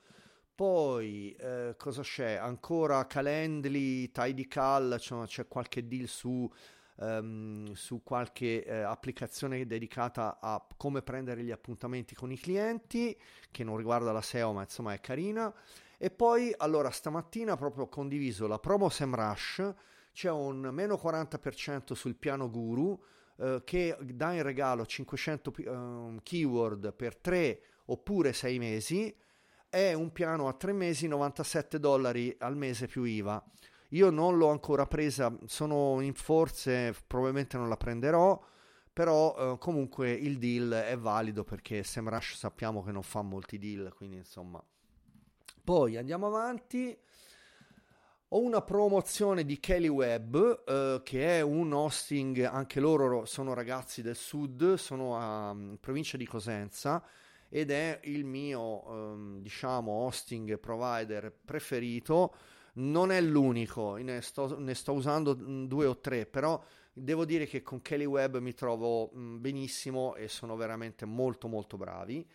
Poi 0.56 1.36
eh, 1.38 1.76
cosa 1.78 2.02
c'è? 2.02 2.36
Ancora 2.36 3.06
Calendly, 3.06 4.10
Tidycal, 4.10 4.98
cioè, 5.00 5.28
c'è 5.28 5.48
qualche 5.50 5.86
deal 5.86 6.08
su, 6.08 6.50
um, 6.96 7.74
su 7.74 8.04
qualche 8.04 8.64
eh, 8.64 8.82
applicazione 8.82 9.66
dedicata 9.66 10.40
a 10.40 10.66
come 10.78 11.02
prendere 11.02 11.44
gli 11.44 11.52
appuntamenti 11.52 12.16
con 12.16 12.32
i 12.32 12.38
clienti, 12.38 13.18
che 13.52 13.64
non 13.64 13.78
riguarda 13.78 14.12
la 14.12 14.22
SEO 14.22 14.54
ma 14.54 14.62
insomma 14.62 14.94
è 14.94 15.00
carina. 15.00 15.54
E 15.98 16.12
poi 16.12 16.54
allora 16.58 16.90
stamattina 16.90 17.56
proprio 17.56 17.86
ho 17.86 17.90
condiviso 17.90 18.48
la 18.48 18.60
promo 18.60 18.90
SEMrush, 18.90 19.74
c'è 20.12 20.30
un 20.30 20.70
meno 20.72 21.00
40% 21.02 21.94
sul 21.94 22.16
piano 22.16 22.50
guru 22.50 23.02
eh, 23.38 23.62
che 23.66 23.98
dà 24.02 24.34
in 24.34 24.44
regalo 24.44 24.86
500 24.86 25.50
uh, 25.50 25.62
ehm, 25.62 26.20
keyword 26.24 26.94
per 26.94 27.18
3 27.18 27.62
oppure 27.86 28.34
6 28.34 28.60
mesi, 28.60 29.16
è 29.70 29.94
un 29.94 30.12
piano 30.12 30.48
a 30.48 30.54
3 30.54 30.72
mesi 30.72 31.08
97 31.08 31.80
dollari 31.80 32.34
al 32.40 32.56
mese 32.56 32.88
più 32.88 33.04
IVA. 33.04 33.44
Io 33.90 34.10
non 34.10 34.38
l'ho 34.38 34.50
ancora 34.50 34.86
presa, 34.86 35.36
sono 35.46 36.02
in 36.02 36.14
forze, 36.14 36.96
probabilmente 37.06 37.58
non 37.58 37.70
la 37.70 37.78
prenderò, 37.78 38.42
però 38.92 39.36
eh, 39.38 39.58
comunque 39.58 40.12
il 40.12 40.38
deal 40.38 40.72
è 40.72 40.98
valido 40.98 41.44
perché 41.44 41.84
SEMrush 41.84 42.36
sappiamo 42.36 42.84
che 42.84 42.92
non 42.92 43.04
fa 43.04 43.22
molti 43.22 43.58
deal, 43.58 43.94
quindi 43.94 44.18
insomma. 44.18 44.64
Poi 45.64 45.98
andiamo 45.98 46.28
avanti. 46.28 46.98
Ho 48.30 48.42
una 48.42 48.62
promozione 48.62 49.46
di 49.46 49.60
Kelly 49.60 49.88
Webb, 49.88 50.36
eh, 50.66 51.02
che 51.04 51.38
è 51.38 51.42
un 51.42 51.72
hosting, 51.72 52.44
anche 52.44 52.80
loro 52.80 53.26
sono 53.26 53.54
ragazzi 53.54 54.02
del 54.02 54.16
sud, 54.16 54.74
sono 54.76 55.18
a 55.18 55.52
um, 55.52 55.78
provincia 55.80 56.18
di 56.18 56.26
Cosenza 56.26 57.04
ed 57.50 57.72
è 57.72 58.00
il 58.04 58.26
mio, 58.26 58.90
um, 58.90 59.42
diciamo, 59.42 59.92
hosting 59.92 60.60
provider 60.60 61.32
preferito. 61.46 62.34
Non 62.78 63.12
è 63.12 63.22
l'unico, 63.22 63.96
ne 63.96 64.22
sto, 64.22 64.60
ne 64.60 64.74
sto 64.74 64.94
usando 64.94 65.36
mm, 65.36 65.66
due 65.66 65.86
o 65.86 66.00
tre, 66.00 66.26
però 66.26 66.62
devo 66.92 67.26
dire 67.26 67.46
che 67.46 67.62
con 67.62 67.82
Kelly 67.82 68.06
Webb 68.06 68.38
mi 68.38 68.54
trovo 68.54 69.12
mm, 69.16 69.40
benissimo 69.40 70.16
e 70.16 70.28
sono 70.28 70.56
veramente 70.56 71.06
molto 71.06 71.48
molto 71.48 71.78
bravi. 71.78 72.28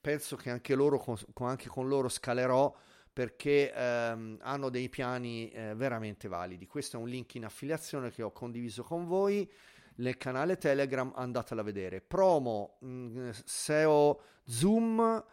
Penso 0.00 0.36
che 0.36 0.50
anche, 0.50 0.74
loro, 0.74 1.04
anche 1.34 1.68
con 1.68 1.88
loro 1.88 2.08
scalerò 2.08 2.74
perché 3.12 3.72
ehm, 3.72 4.38
hanno 4.40 4.70
dei 4.70 4.88
piani 4.88 5.50
eh, 5.50 5.74
veramente 5.74 6.28
validi. 6.28 6.66
Questo 6.66 6.96
è 6.96 7.00
un 7.00 7.08
link 7.08 7.34
in 7.34 7.44
affiliazione 7.44 8.10
che 8.10 8.22
ho 8.22 8.32
condiviso 8.32 8.82
con 8.82 9.06
voi 9.06 9.48
nel 9.96 10.16
canale 10.16 10.56
Telegram, 10.56 11.12
andatela 11.14 11.60
a 11.60 11.64
vedere. 11.64 12.00
Promo 12.00 12.76
mh, 12.80 12.88
mm, 12.88 13.30
SEO 13.44 14.20
Zoom 14.44 15.24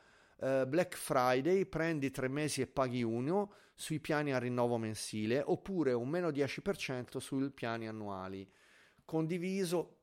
eh, 0.42 0.66
Black 0.68 0.96
Friday, 0.96 1.66
prendi 1.66 2.12
tre 2.12 2.28
mesi 2.28 2.62
e 2.62 2.68
paghi 2.68 3.04
uno 3.04 3.54
sui 3.80 4.02
piani 4.02 4.34
a 4.34 4.40
rinnovo 4.40 4.78
mensile 4.78 5.42
oppure 5.42 5.94
un 5.94 6.10
meno 6.10 6.32
10% 6.32 7.20
sui 7.20 7.50
piani 7.50 7.88
annuali. 7.88 8.46
Condiviso 9.06 10.00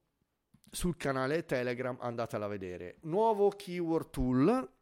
sul 0.71 0.97
canale 0.97 1.45
Telegram, 1.45 1.95
andatela 2.01 2.47
a 2.47 2.49
vedere. 2.49 2.97
Nuovo 3.03 3.51
keyword 3.51 4.09
tool 4.09 4.75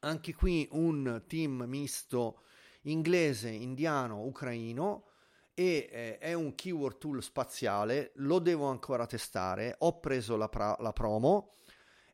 anche 0.00 0.34
qui 0.34 0.66
un 0.72 1.22
team 1.28 1.62
misto 1.68 2.40
inglese, 2.82 3.50
indiano, 3.50 4.24
ucraino 4.24 5.06
e 5.54 5.88
eh, 5.88 6.18
è 6.18 6.32
un 6.32 6.56
keyword 6.56 6.98
tool 6.98 7.22
spaziale, 7.22 8.10
lo 8.16 8.40
devo 8.40 8.66
ancora 8.66 9.06
testare, 9.06 9.76
ho 9.78 10.00
preso 10.00 10.36
la, 10.36 10.48
pra- 10.48 10.76
la 10.80 10.92
promo 10.92 11.52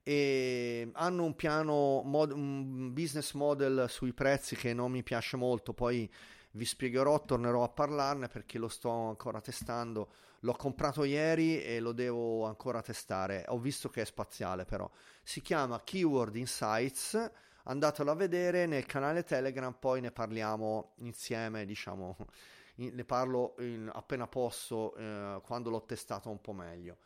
e 0.09 0.88
hanno 0.94 1.25
un 1.25 1.37
piano, 1.37 2.01
mod- 2.03 2.33
un 2.33 2.94
business 2.94 3.35
model 3.35 3.90
sui 3.90 4.14
prezzi 4.14 4.57
che 4.57 4.73
non 4.73 4.90
mi 4.90 5.03
piace 5.03 5.37
molto, 5.37 5.75
poi 5.75 6.11
vi 6.53 6.64
spiegherò, 6.64 7.27
tornerò 7.27 7.62
a 7.62 7.68
parlarne 7.68 8.29
perché 8.29 8.57
lo 8.57 8.68
sto 8.68 8.88
ancora 8.88 9.42
testando, 9.42 10.09
l'ho 10.40 10.55
comprato 10.55 11.05
ieri 11.05 11.62
e 11.62 11.79
lo 11.79 11.92
devo 11.92 12.47
ancora 12.47 12.81
testare, 12.81 13.44
ho 13.49 13.59
visto 13.59 13.90
che 13.90 14.01
è 14.01 14.05
spaziale 14.07 14.64
però, 14.64 14.90
si 15.23 15.42
chiama 15.42 15.83
Keyword 15.85 16.37
Insights, 16.37 17.31
andatelo 17.64 18.11
a 18.11 18.14
vedere 18.14 18.64
nel 18.64 18.87
canale 18.87 19.25
Telegram, 19.25 19.77
poi 19.79 20.01
ne 20.01 20.11
parliamo 20.11 20.92
insieme, 21.01 21.66
diciamo, 21.66 22.16
in, 22.77 22.94
ne 22.94 23.05
parlo 23.05 23.57
in, 23.59 23.90
appena 23.92 24.27
posso 24.27 24.94
eh, 24.97 25.38
quando 25.44 25.68
l'ho 25.68 25.85
testato 25.85 26.31
un 26.31 26.40
po' 26.40 26.55
meglio. 26.55 26.97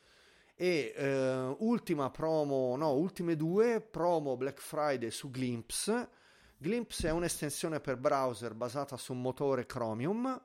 E 0.63 0.95
eh, 0.97 1.57
ultima 1.59 2.09
promo, 2.11 2.77
no, 2.77 2.93
ultime 2.93 3.35
due 3.35 3.81
promo 3.81 4.37
Black 4.37 4.61
Friday 4.61 5.11
su 5.11 5.29
Glimpse. 5.29 6.09
Glimpse 6.57 7.09
è 7.09 7.11
un'estensione 7.11 7.81
per 7.81 7.97
browser 7.97 8.55
basata 8.55 8.97
su 8.97 9.13
un 9.13 9.23
motore 9.23 9.67
Chromium 9.67 10.41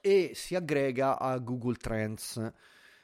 e 0.00 0.32
si 0.34 0.54
aggrega 0.54 1.18
a 1.18 1.36
Google 1.40 1.74
Trends. 1.74 2.52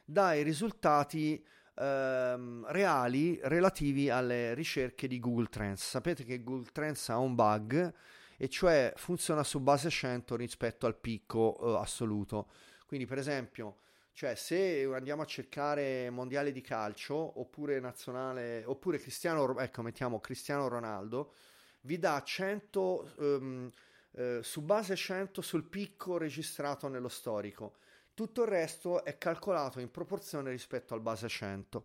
Dà 0.02 0.32
i 0.32 0.42
risultati 0.42 1.44
ehm, 1.74 2.64
reali 2.68 3.38
relativi 3.42 4.08
alle 4.08 4.54
ricerche 4.54 5.08
di 5.08 5.20
Google 5.20 5.50
Trends. 5.50 5.86
Sapete 5.86 6.24
che 6.24 6.42
Google 6.42 6.70
Trends 6.72 7.06
ha 7.10 7.18
un 7.18 7.34
bug 7.34 7.94
e 8.38 8.48
cioè 8.48 8.94
funziona 8.96 9.44
su 9.44 9.60
base 9.60 9.90
100 9.90 10.36
rispetto 10.36 10.86
al 10.86 10.96
picco 10.96 11.58
eh, 11.60 11.82
assoluto. 11.82 12.48
Quindi 12.86 13.04
per 13.04 13.18
esempio, 13.18 13.80
cioè 14.18 14.34
se 14.34 14.84
andiamo 14.92 15.22
a 15.22 15.26
cercare 15.26 16.10
mondiale 16.10 16.50
di 16.50 16.60
calcio 16.60 17.38
oppure 17.38 17.78
nazionale 17.78 18.64
oppure 18.66 18.98
Cristiano, 18.98 19.56
ecco 19.60 19.82
mettiamo 19.82 20.18
Cristiano 20.18 20.66
Ronaldo, 20.66 21.34
vi 21.82 22.00
dà 22.00 22.20
100 22.20 23.12
um, 23.18 23.70
eh, 24.10 24.40
su 24.42 24.62
base 24.62 24.96
100 24.96 25.40
sul 25.40 25.62
picco 25.62 26.18
registrato 26.18 26.88
nello 26.88 27.06
storico 27.06 27.76
tutto 28.12 28.42
il 28.42 28.48
resto 28.48 29.04
è 29.04 29.16
calcolato 29.18 29.78
in 29.78 29.92
proporzione 29.92 30.50
rispetto 30.50 30.92
al 30.94 31.00
base 31.00 31.28
100. 31.28 31.84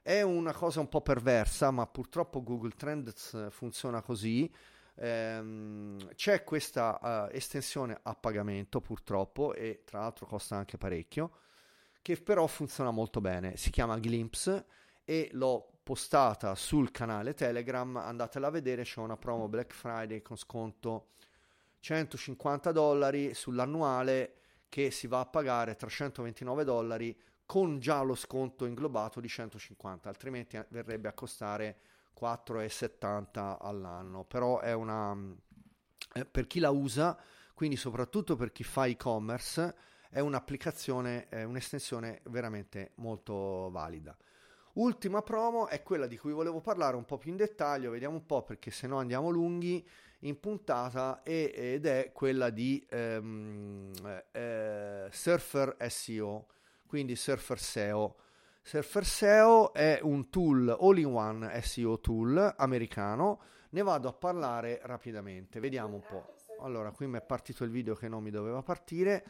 È 0.00 0.22
una 0.22 0.54
cosa 0.54 0.80
un 0.80 0.88
po' 0.88 1.02
perversa, 1.02 1.70
ma 1.70 1.86
purtroppo 1.86 2.42
Google 2.42 2.72
Trends 2.74 3.50
funziona 3.50 4.00
così. 4.00 4.50
Ehm, 4.94 6.14
c'è 6.14 6.42
questa 6.42 7.28
uh, 7.28 7.34
estensione 7.36 7.98
a 8.00 8.14
pagamento 8.14 8.80
purtroppo 8.80 9.52
e 9.52 9.82
tra 9.84 9.98
l'altro 9.98 10.24
costa 10.24 10.56
anche 10.56 10.78
parecchio, 10.78 11.32
che 12.04 12.20
però 12.20 12.46
funziona 12.46 12.90
molto 12.90 13.22
bene. 13.22 13.56
Si 13.56 13.70
chiama 13.70 13.96
Glimpse 13.96 14.66
e 15.04 15.30
l'ho 15.32 15.78
postata 15.82 16.54
sul 16.54 16.90
canale 16.90 17.32
Telegram. 17.32 17.96
Andatela 17.96 18.48
a 18.48 18.50
vedere, 18.50 18.82
c'è 18.82 19.00
una 19.00 19.16
promo 19.16 19.48
Black 19.48 19.72
Friday 19.72 20.20
con 20.20 20.36
sconto 20.36 21.12
150 21.80 22.72
dollari 22.72 23.32
sull'annuale 23.32 24.34
che 24.68 24.90
si 24.90 25.06
va 25.06 25.20
a 25.20 25.24
pagare 25.24 25.76
329 25.76 26.64
dollari 26.64 27.18
con 27.46 27.78
già 27.78 28.02
lo 28.02 28.14
sconto 28.14 28.66
inglobato 28.66 29.18
di 29.18 29.28
150, 29.28 30.06
altrimenti 30.06 30.62
verrebbe 30.68 31.08
a 31.08 31.14
costare 31.14 31.78
4,70 32.20 33.56
all'anno. 33.62 34.24
Però 34.24 34.60
è 34.60 34.74
una 34.74 35.16
eh, 36.12 36.26
per 36.26 36.46
chi 36.46 36.60
la 36.60 36.68
usa, 36.68 37.18
quindi 37.54 37.76
soprattutto 37.76 38.36
per 38.36 38.52
chi 38.52 38.62
fa 38.62 38.84
e-commerce, 38.84 39.74
è 40.14 40.20
un'applicazione, 40.20 41.28
è 41.28 41.42
un'estensione 41.42 42.20
veramente 42.26 42.92
molto 42.96 43.68
valida. 43.72 44.16
Ultima 44.74 45.22
promo 45.22 45.66
è 45.66 45.82
quella 45.82 46.06
di 46.06 46.16
cui 46.16 46.30
volevo 46.30 46.60
parlare 46.60 46.94
un 46.94 47.04
po' 47.04 47.18
più 47.18 47.32
in 47.32 47.36
dettaglio, 47.36 47.90
vediamo 47.90 48.14
un 48.14 48.24
po' 48.24 48.44
perché 48.44 48.70
se 48.70 48.86
no 48.86 48.98
andiamo 48.98 49.28
lunghi 49.30 49.84
in 50.20 50.38
puntata 50.38 51.24
e, 51.24 51.50
ed 51.52 51.86
è 51.86 52.12
quella 52.12 52.50
di 52.50 52.86
ehm, 52.88 53.90
eh, 54.30 55.08
Surfer 55.10 55.76
SEO, 55.88 56.46
quindi 56.86 57.16
Surfer 57.16 57.58
SEO. 57.58 58.16
Surfer 58.62 59.04
SEO 59.04 59.72
è 59.72 59.98
un 60.00 60.30
tool 60.30 60.76
all-in-one 60.78 61.60
SEO 61.60 61.98
tool 61.98 62.54
americano, 62.56 63.40
ne 63.70 63.82
vado 63.82 64.06
a 64.06 64.12
parlare 64.12 64.78
rapidamente, 64.84 65.58
vediamo 65.58 65.96
un 65.96 66.02
po'. 66.08 66.34
Allora, 66.64 66.92
qui 66.92 67.06
mi 67.06 67.18
è 67.18 67.22
partito 67.22 67.62
il 67.62 67.70
video 67.70 67.94
che 67.94 68.08
non 68.08 68.22
mi 68.22 68.30
doveva 68.30 68.62
partire. 68.62 69.24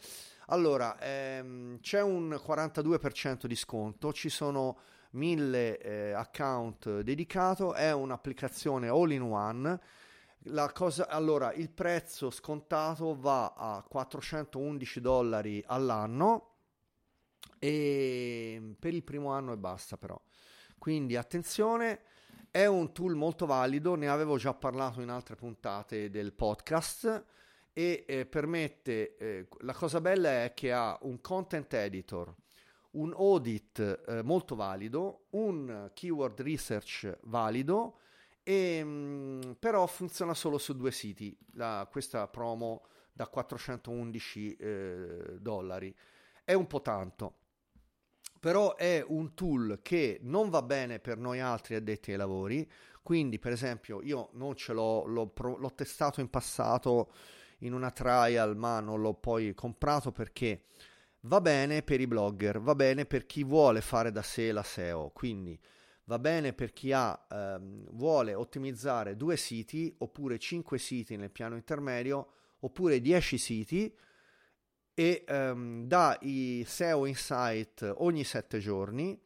Allora, 0.47 0.97
ehm, 1.01 1.81
c'è 1.81 2.01
un 2.01 2.41
42% 2.41 3.47
di 3.47 3.57
sconto, 3.57 4.13
ci 4.13 4.29
sono 4.29 4.79
1000 5.11 5.79
eh, 5.79 6.13
account 6.13 7.01
dedicato, 7.01 7.75
è 7.75 7.93
un'applicazione 7.93 8.89
all-in-one 8.89 9.81
la 10.49 10.71
cosa, 10.73 11.09
allora, 11.09 11.53
il 11.55 11.71
prezzo 11.71 12.31
scontato 12.31 13.19
va 13.19 13.55
a 13.57 13.83
411 13.83 15.01
dollari 15.01 15.63
all'anno 15.67 16.51
e 17.59 18.77
per 18.79 18.93
il 18.93 19.03
primo 19.03 19.33
anno 19.33 19.53
e 19.53 19.57
basta 19.57 19.97
però. 19.97 20.21
Quindi 20.79 21.17
attenzione, 21.17 22.03
è 22.55 22.67
un 22.67 22.93
tool 22.93 23.17
molto 23.17 23.47
valido, 23.47 23.97
ne 23.97 24.07
avevo 24.09 24.37
già 24.37 24.55
parlato 24.55 25.01
in 25.01 25.09
altre 25.09 25.35
puntate 25.35 26.09
del 26.09 26.33
podcast 26.33 27.25
e 27.73 28.05
eh, 28.07 28.27
permette, 28.27 29.17
eh, 29.17 29.49
la 29.63 29.75
cosa 29.75 30.01
bella 30.01 30.45
è 30.45 30.53
che 30.55 30.73
ha 30.73 30.97
un 31.03 31.21
content 31.21 31.75
editor, 31.75 32.33
un 32.93 33.13
audit 33.13 34.05
eh, 34.07 34.23
molto 34.23 34.55
valido, 34.55 35.25
un 35.31 35.91
keyword 35.95 36.43
research 36.43 37.19
valido, 37.23 37.99
e, 38.45 38.85
mh, 38.85 39.57
però 39.59 39.85
funziona 39.89 40.33
solo 40.33 40.57
su 40.59 40.77
due 40.77 40.93
siti, 40.93 41.37
la, 41.55 41.89
questa 41.91 42.29
promo 42.29 42.85
da 43.13 43.27
411 43.27 44.57
eh, 44.57 45.39
dollari. 45.41 45.93
È 46.45 46.53
un 46.53 46.69
po' 46.69 46.83
tanto, 46.83 47.35
però 48.45 48.77
è 48.77 49.03
un 49.09 49.33
tool 49.33 49.79
che 49.81 50.19
non 50.21 50.51
va 50.51 50.61
bene 50.61 50.99
per 50.99 51.17
noi 51.17 51.41
altri 51.41 51.77
addetti 51.77 52.11
ai 52.11 52.19
lavori, 52.19 52.71
quindi 53.03 53.39
per 53.39 53.53
esempio 53.53 54.03
io 54.03 54.29
non 54.35 54.55
ce 54.55 54.75
l'ho, 54.75 55.07
l'ho, 55.07 55.33
l'ho 55.35 55.75
testato 55.75 56.21
in 56.21 56.29
passato 56.29 57.11
in 57.61 57.73
una 57.73 57.91
trial, 57.91 58.55
ma 58.55 58.81
non 58.81 59.01
l'ho 59.01 59.15
poi 59.15 59.55
comprato 59.55 60.13
perché 60.13 60.65
va 61.21 61.41
bene 61.41 61.81
per 61.81 62.03
i 62.03 62.07
blogger, 62.07 62.61
va 62.61 62.75
bene 62.75 63.07
per 63.07 63.25
chi 63.25 63.45
vuole 63.45 63.81
fare 63.81 64.13
da 64.13 64.21
sé 64.21 64.53
la 64.53 64.63
SEO, 64.63 65.09
quindi 65.15 65.59
va 66.05 66.19
bene 66.19 66.53
per 66.53 66.75
chi 66.75 66.93
ha, 66.93 67.27
ehm, 67.27 67.93
vuole 67.93 68.35
ottimizzare 68.35 69.17
due 69.17 69.39
siti 69.39 69.95
oppure 70.01 70.39
cinque 70.39 70.77
siti 70.77 71.17
nel 71.17 71.31
piano 71.31 71.55
intermedio 71.55 72.29
oppure 72.59 73.01
10 73.01 73.39
siti 73.39 73.97
e 74.95 75.25
ehm, 75.27 75.87
dà 75.87 76.17
i 76.23 76.65
SEO 76.67 77.07
Insight 77.07 77.95
ogni 77.99 78.25
7 78.25 78.59
giorni 78.59 79.21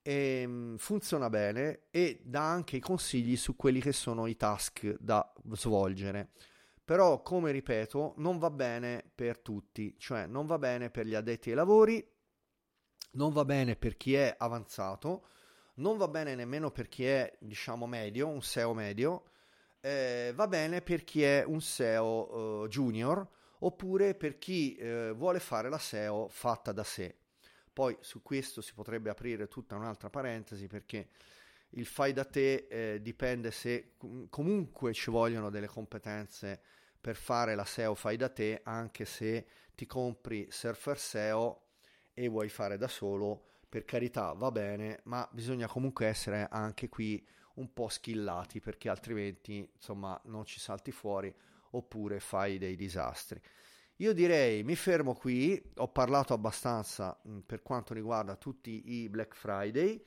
e, 0.00 0.40
ehm, 0.42 0.76
funziona 0.76 1.28
bene 1.28 1.82
e 1.90 2.20
dà 2.22 2.48
anche 2.48 2.76
i 2.76 2.80
consigli 2.80 3.36
su 3.36 3.56
quelli 3.56 3.80
che 3.80 3.92
sono 3.92 4.26
i 4.26 4.36
task 4.36 4.96
da 4.98 5.32
svolgere. 5.52 6.30
Però 6.84 7.22
come 7.22 7.52
ripeto 7.52 8.14
non 8.18 8.38
va 8.38 8.50
bene 8.50 9.04
per 9.14 9.38
tutti, 9.38 9.94
cioè 9.98 10.26
non 10.26 10.46
va 10.46 10.58
bene 10.58 10.90
per 10.90 11.06
gli 11.06 11.14
addetti 11.14 11.50
ai 11.50 11.56
lavori, 11.56 12.04
non 13.12 13.32
va 13.32 13.44
bene 13.44 13.76
per 13.76 13.96
chi 13.96 14.14
è 14.14 14.34
avanzato, 14.36 15.26
non 15.74 15.96
va 15.96 16.08
bene 16.08 16.34
nemmeno 16.34 16.70
per 16.70 16.88
chi 16.88 17.06
è 17.06 17.32
diciamo 17.40 17.86
medio, 17.86 18.28
un 18.28 18.42
SEO 18.42 18.74
medio, 18.74 19.24
eh, 19.80 20.32
va 20.34 20.48
bene 20.48 20.82
per 20.82 21.04
chi 21.04 21.22
è 21.22 21.44
un 21.46 21.60
SEO 21.60 22.64
eh, 22.64 22.68
junior 22.68 23.28
oppure 23.64 24.14
per 24.14 24.38
chi 24.38 24.74
eh, 24.74 25.12
vuole 25.12 25.40
fare 25.40 25.68
la 25.68 25.78
SEO 25.78 26.28
fatta 26.28 26.72
da 26.72 26.84
sé. 26.84 27.16
Poi 27.72 27.96
su 28.00 28.22
questo 28.22 28.60
si 28.60 28.74
potrebbe 28.74 29.10
aprire 29.10 29.48
tutta 29.48 29.76
un'altra 29.76 30.10
parentesi 30.10 30.66
perché 30.66 31.08
il 31.70 31.86
fai 31.86 32.12
da 32.12 32.24
te 32.24 32.66
eh, 32.68 33.00
dipende 33.00 33.50
se 33.50 33.94
comunque 34.28 34.92
ci 34.92 35.10
vogliono 35.10 35.48
delle 35.48 35.68
competenze 35.68 36.60
per 37.00 37.16
fare 37.16 37.54
la 37.54 37.64
SEO 37.64 37.94
fai 37.94 38.16
da 38.16 38.28
te, 38.28 38.60
anche 38.62 39.04
se 39.04 39.46
ti 39.74 39.86
compri 39.86 40.48
Surfer 40.50 40.98
SEO 40.98 41.62
e 42.12 42.28
vuoi 42.28 42.48
fare 42.48 42.76
da 42.76 42.88
solo, 42.88 43.60
per 43.68 43.84
carità 43.84 44.32
va 44.34 44.50
bene, 44.50 45.00
ma 45.04 45.26
bisogna 45.32 45.66
comunque 45.66 46.06
essere 46.06 46.46
anche 46.50 46.88
qui 46.88 47.26
un 47.54 47.72
po' 47.72 47.88
skillati 47.88 48.60
perché 48.60 48.88
altrimenti 48.88 49.68
insomma 49.74 50.20
non 50.24 50.44
ci 50.44 50.60
salti 50.60 50.92
fuori 50.92 51.34
oppure 51.72 52.20
fai 52.20 52.58
dei 52.58 52.76
disastri. 52.76 53.40
Io 53.96 54.12
direi 54.12 54.64
mi 54.64 54.74
fermo 54.74 55.14
qui, 55.14 55.62
ho 55.76 55.88
parlato 55.88 56.32
abbastanza 56.32 57.18
mh, 57.22 57.40
per 57.40 57.62
quanto 57.62 57.94
riguarda 57.94 58.36
tutti 58.36 59.00
i 59.02 59.08
Black 59.08 59.36
Friday. 59.36 60.02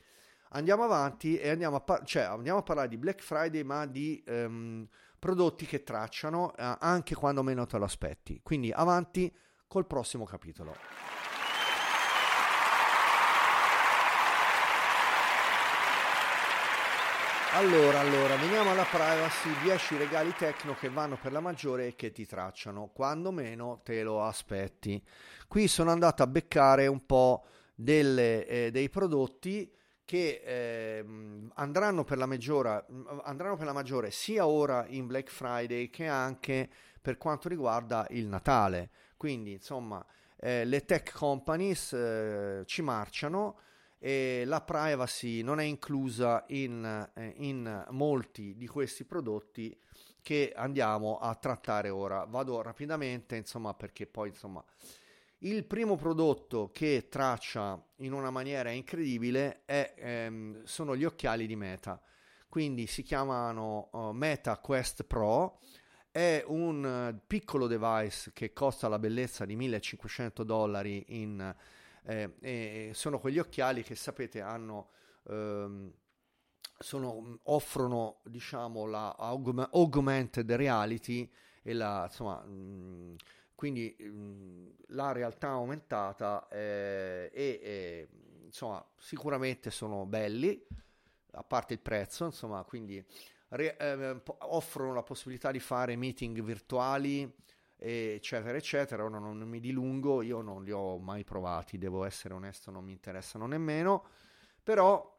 Andiamo 0.50 0.84
avanti 0.84 1.38
e 1.38 1.50
andiamo 1.50 1.78
a, 1.78 1.82
par- 1.82 2.04
cioè, 2.06 2.24
andiamo 2.24 2.60
a 2.60 2.64
parlare 2.64 2.88
di 2.88 2.98
Black 2.98 3.22
Friday, 3.22 3.64
ma 3.64 3.86
di 3.86 4.24
um, 4.28 4.88
prodotti 5.20 5.66
che 5.66 5.84
tracciano 5.84 6.46
uh, 6.46 6.76
anche 6.80 7.16
quando 7.16 7.44
meno 7.44 7.66
te 7.66 7.78
lo 7.78 7.86
aspetti. 7.86 8.40
Quindi 8.42 8.72
avanti 8.72 9.34
col 9.68 9.86
prossimo 9.86 10.24
capitolo. 10.26 11.25
Allora, 17.56 18.02
allora, 18.02 18.36
veniamo 18.36 18.72
alla 18.72 18.84
privacy, 18.84 19.50
10 19.64 19.96
regali 19.96 20.34
tecno 20.34 20.76
che 20.76 20.90
vanno 20.90 21.18
per 21.18 21.32
la 21.32 21.40
maggiore 21.40 21.88
e 21.88 21.96
che 21.96 22.12
ti 22.12 22.26
tracciano, 22.26 22.90
quando 22.94 23.32
meno 23.32 23.80
te 23.82 24.04
lo 24.04 24.22
aspetti. 24.26 25.02
Qui 25.48 25.70
sono 25.70 25.90
andato 25.90 26.22
a 26.22 26.28
beccare 26.28 26.88
un 26.88 27.06
po' 27.06 27.46
delle, 27.74 28.46
eh, 28.46 28.72
dei 28.72 28.90
prodotti 28.90 29.72
che 30.04 30.42
eh, 30.44 31.06
andranno, 31.54 32.04
per 32.04 32.18
la 32.18 32.26
maggiore, 32.26 32.88
andranno 33.24 33.56
per 33.56 33.68
la 33.68 33.74
maggiore 33.74 34.12
sia 34.12 34.46
ora 34.46 34.86
in 34.90 35.08
Black 35.08 35.30
Friday 35.30 35.90
che 35.90 36.08
anche 36.08 36.70
per 37.02 37.16
quanto 37.16 37.48
riguarda 37.48 38.06
il 38.10 38.28
Natale. 38.28 38.90
Quindi, 39.16 39.54
insomma, 39.54 40.06
eh, 40.36 40.66
le 40.66 40.84
tech 40.84 41.14
companies 41.14 41.94
eh, 41.94 42.64
ci 42.66 42.82
marciano 42.82 43.60
e 43.98 44.44
la 44.46 44.62
privacy 44.62 45.42
non 45.42 45.60
è 45.60 45.64
inclusa 45.64 46.44
in, 46.50 47.10
eh, 47.14 47.34
in 47.38 47.86
molti 47.90 48.56
di 48.56 48.68
questi 48.68 49.04
prodotti 49.06 49.78
che 50.22 50.54
andiamo 50.56 51.18
a 51.20 51.36
trattare 51.36 51.90
ora. 51.90 52.26
Vado 52.26 52.62
rapidamente, 52.62 53.36
insomma, 53.36 53.74
perché 53.74 54.08
poi, 54.08 54.30
insomma, 54.30 54.64
il 55.40 55.66
primo 55.66 55.96
prodotto 55.96 56.72
che 56.74 57.08
traccia 57.10 57.80
in 57.98 58.14
una 58.14 58.32
maniera 58.32 58.72
incredibile 58.72 59.62
è, 59.66 59.94
ehm, 59.96 60.64
sono 60.64 60.96
gli 60.96 61.04
occhiali 61.04 61.46
di 61.46 61.56
Meta. 61.56 62.02
Quindi 62.48 62.88
si 62.88 63.04
chiamano 63.04 63.90
uh, 63.92 64.12
Meta 64.12 64.58
Quest 64.58 65.04
Pro. 65.04 65.60
È 66.10 66.44
un 66.48 67.12
uh, 67.14 67.22
piccolo 67.28 67.68
device 67.68 68.32
che 68.34 68.54
costa 68.54 68.88
la 68.88 68.98
bellezza 68.98 69.46
di 69.46 69.56
1500 69.56 70.44
dollari 70.44 71.04
in 71.10 71.56
eh, 72.06 72.92
sono 72.94 73.20
quegli 73.20 73.40
occhiali 73.40 73.84
che 73.84 73.96
sapete 73.96 74.42
hanno 74.42 74.90
ehm, 75.30 75.92
sono, 76.78 77.40
offrono 77.44 78.22
diciamo 78.26 78.86
la 78.86 79.16
aug- 79.18 79.70
augmented 79.72 80.52
reality 80.52 81.30
e 81.64 81.74
la 81.74 82.04
insomma 82.08 82.42
mh, 82.44 83.16
quindi 83.56 83.96
mh, 83.98 84.94
la 84.96 85.12
realtà 85.12 85.50
aumentata 85.50 86.48
eh, 86.50 87.30
e, 87.34 87.60
e 87.64 88.08
insomma 88.46 88.86
sicuramente 88.98 89.72
sono 89.72 90.06
belli 90.06 90.62
a 91.32 91.44
parte 91.44 91.74
il 91.74 91.80
prezzo 91.80 92.26
insomma 92.26 92.64
quindi 92.64 93.04
re, 93.50 93.78
eh, 93.78 94.22
offrono 94.40 94.94
la 94.94 95.04
possibilità 95.04 95.52
di 95.52 95.60
fare 95.60 95.96
meeting 95.96 96.42
virtuali 96.42 97.34
eccetera 97.78 98.58
eccetera. 98.58 99.04
Ora 99.04 99.20
non, 99.20 99.38
mi 99.40 99.60
dilungo 99.60 100.22
io 100.22 100.42
non 100.42 100.64
li 100.64 100.72
ho 100.72 100.98
mai 100.98 101.24
provati 101.24 101.78
devo 101.78 102.04
essere 102.04 102.34
onesto 102.34 102.72
non 102.72 102.84
mi 102.84 102.92
interessano 102.92 103.46
nemmeno. 103.48 104.06
Però 104.64 105.14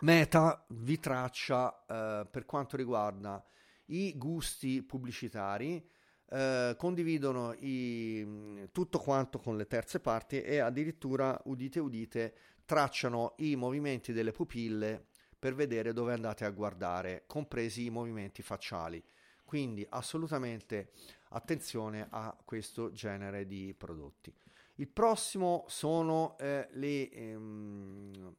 Meta 0.00 0.64
vi 0.70 0.98
traccia 0.98 1.84
eh, 1.86 2.26
per 2.28 2.44
quanto 2.44 2.76
riguarda 2.76 3.44
i 3.86 4.16
gusti 4.16 4.82
pubblicitari 4.82 5.88
eh, 6.28 6.74
condividono 6.76 7.52
i, 7.52 8.68
tutto 8.72 8.98
quanto 8.98 9.38
con 9.38 9.56
le 9.56 9.66
terze 9.66 10.00
parti 10.00 10.40
e 10.40 10.58
addirittura 10.58 11.40
udite 11.44 11.78
udite 11.78 12.34
tracciano 12.64 13.34
i 13.38 13.54
movimenti 13.54 14.12
delle 14.12 14.32
pupille 14.32 15.06
per 15.38 15.54
vedere 15.54 15.92
dove 15.92 16.12
andate 16.12 16.44
a 16.44 16.50
guardare 16.50 17.24
compresi 17.26 17.84
i 17.84 17.90
movimenti 17.90 18.42
facciali. 18.42 19.02
Quindi 19.44 19.86
assolutamente 19.88 20.92
attenzione 21.32 22.06
a 22.10 22.36
questo 22.44 22.92
genere 22.92 23.46
di 23.46 23.74
prodotti. 23.76 24.34
Il 24.76 24.88
prossimo 24.88 25.64
sono 25.68 26.36
eh, 26.38 26.68
le 26.72 27.10
ehm, 27.10 28.34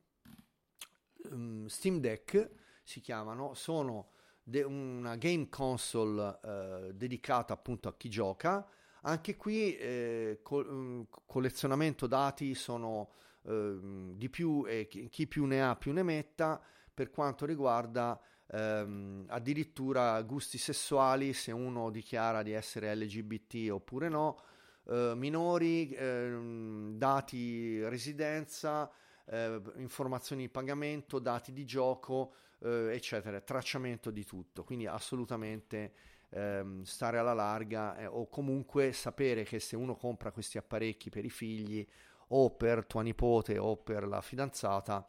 um, 1.30 1.66
Steam 1.68 2.00
Deck, 2.00 2.50
si 2.84 3.00
chiamano, 3.02 3.54
sono 3.54 4.10
de- 4.44 4.64
una 4.64 5.16
game 5.16 5.48
console 5.50 6.40
eh, 6.44 6.94
dedicata 6.94 7.54
appunto 7.54 7.88
a 7.88 7.96
chi 7.96 8.10
gioca. 8.10 8.68
Anche 9.02 9.36
qui 9.36 9.76
eh, 9.78 10.40
co- 10.42 10.66
um, 10.68 11.08
collezionamento 11.26 12.08
dati 12.08 12.56
sono 12.56 13.12
ehm, 13.46 14.16
di 14.16 14.30
più 14.30 14.66
e 14.68 14.88
chi 14.88 15.28
più 15.28 15.46
ne 15.46 15.64
ha 15.64 15.76
più 15.76 15.92
ne 15.92 16.04
metta 16.04 16.62
per 16.94 17.10
quanto 17.10 17.46
riguarda 17.46 18.20
ehm, 18.54 19.26
addirittura 19.28 20.22
gusti 20.22 20.58
sessuali 20.58 21.34
se 21.34 21.52
uno 21.52 21.90
dichiara 21.90 22.44
di 22.44 22.52
essere 22.52 22.94
LGBT 22.96 23.70
oppure 23.72 24.10
no, 24.10 24.42
eh, 24.88 25.14
minori, 25.16 25.92
ehm, 25.94 26.98
dati 26.98 27.84
residenza, 27.88 28.90
eh, 29.26 29.62
informazioni 29.78 30.44
di 30.44 30.50
pagamento, 30.50 31.20
dati 31.20 31.52
di 31.52 31.66
gioco, 31.66 32.34
eh, 32.60 32.92
eccetera, 32.94 33.40
tracciamento 33.42 34.12
di 34.12 34.26
tutto, 34.26 34.64
quindi 34.64 34.86
assolutamente 34.88 35.94
ehm, 36.30 36.84
stare 36.84 37.18
alla 37.18 37.34
larga 37.34 37.98
eh, 37.98 38.06
o 38.06 38.28
comunque 38.28 38.92
sapere 38.94 39.44
che 39.44 39.60
se 39.60 39.76
uno 39.76 39.96
compra 39.96 40.32
questi 40.32 40.58
apparecchi 40.58 41.10
per 41.10 41.26
i 41.26 41.30
figli 41.30 41.86
o 42.30 42.52
per 42.52 42.86
tua 42.86 43.02
nipote 43.02 43.58
o 43.58 43.78
per 43.78 44.08
la 44.08 44.22
fidanzata 44.22 45.08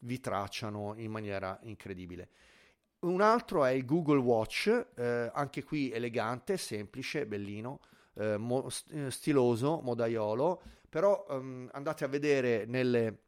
vi 0.00 0.20
tracciano 0.20 0.94
in 0.96 1.10
maniera 1.10 1.58
incredibile. 1.62 2.28
Un 3.00 3.20
altro 3.20 3.64
è 3.64 3.70
il 3.70 3.84
Google 3.84 4.18
Watch, 4.18 4.86
eh, 4.96 5.30
anche 5.32 5.62
qui 5.62 5.90
elegante, 5.92 6.56
semplice, 6.56 7.26
bellino, 7.26 7.80
eh, 8.14 8.36
mo- 8.36 8.68
eh, 8.90 9.10
stiloso, 9.10 9.80
modaiolo, 9.80 10.62
però 10.88 11.24
um, 11.28 11.68
andate 11.72 12.04
a 12.04 12.08
vedere 12.08 12.64
nelle, 12.64 13.18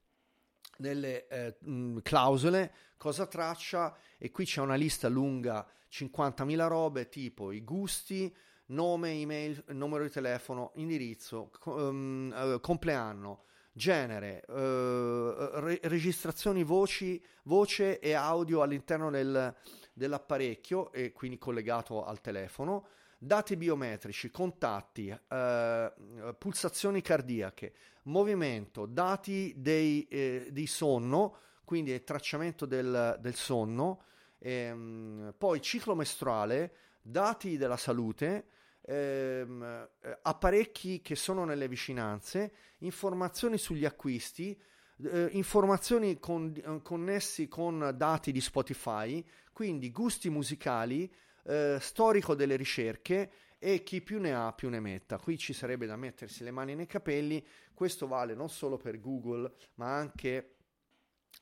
nelle 0.79 1.29
eh, 1.29 1.57
mh, 1.61 1.99
clausole 2.03 2.73
cosa 2.97 3.27
traccia 3.27 3.95
e 4.17 4.31
qui 4.31 4.45
c'è 4.47 4.61
una 4.61 4.75
lista 4.75 5.09
lunga, 5.09 5.67
50.000 5.89 6.67
robe 6.67 7.09
tipo 7.09 7.53
i 7.53 7.63
gusti, 7.63 8.35
nome, 8.67 9.13
email, 9.13 9.63
numero 9.69 10.03
di 10.03 10.11
telefono, 10.11 10.73
indirizzo, 10.77 11.51
um, 11.65 12.61
compleanno, 12.61 13.45
genere, 13.73 14.43
eh, 14.49 15.51
re- 15.55 15.81
registrazioni 15.83 16.63
voci, 16.65 17.23
voce 17.45 17.99
e 18.01 18.13
audio 18.15 18.63
all'interno 18.63 19.11
del, 19.11 19.55
dell'apparecchio 19.93 20.93
e 20.93 21.13
quindi 21.13 21.39
collegato 21.39 22.05
al 22.05 22.21
telefono, 22.21 22.87
dati 23.19 23.57
biometrici, 23.57 24.31
contatti, 24.31 25.09
eh, 25.09 25.93
pulsazioni 26.39 27.01
cardiache, 27.03 27.75
movimento, 28.05 28.87
dati 28.87 29.55
dei, 29.57 30.07
eh, 30.09 30.49
di 30.51 30.67
sonno, 30.67 31.39
quindi 31.65 31.93
il 31.93 32.05
tracciamento 32.05 32.65
del, 32.65 33.17
del 33.21 33.35
sonno, 33.35 34.03
ehm, 34.39 35.35
poi 35.37 35.61
ciclo 35.61 35.95
mestruale, 35.95 36.73
dati 37.03 37.57
della 37.57 37.77
salute, 37.77 38.47
ehm, 38.83 39.89
eh, 40.03 40.19
apparecchi 40.23 41.01
che 41.01 41.15
sono 41.15 41.45
nelle 41.45 41.69
vicinanze, 41.69 42.53
informazioni 42.79 43.59
sugli 43.59 43.85
acquisti, 43.85 44.59
eh, 45.05 45.29
informazioni 45.33 46.19
con, 46.19 46.53
eh, 46.55 46.83
connessi 46.83 47.49
con 47.49 47.93
dati 47.97 48.33
di 48.33 48.41
Spotify, 48.41 49.25
quindi 49.53 49.91
gusti 49.91 50.31
musicali, 50.31 51.13
eh, 51.45 51.79
storico 51.81 52.35
delle 52.35 52.57
ricerche 52.57 53.31
e 53.59 53.83
chi 53.83 54.03
più 54.03 54.21
ne 54.21 54.35
ha 54.35 54.53
più 54.53 54.69
ne 54.69 54.81
metta. 54.81 55.19
Qui 55.19 55.39
ci 55.39 55.53
sarebbe 55.53 55.87
da 55.87 55.97
mettersi 55.97 56.45
le 56.45 56.51
mani 56.51 56.75
nei 56.75 56.87
capelli, 56.87 57.45
questo 57.75 58.07
vale 58.07 58.35
non 58.35 58.49
solo 58.49 58.77
per 58.77 59.01
Google 59.01 59.53
ma 59.75 59.97
anche 59.97 60.55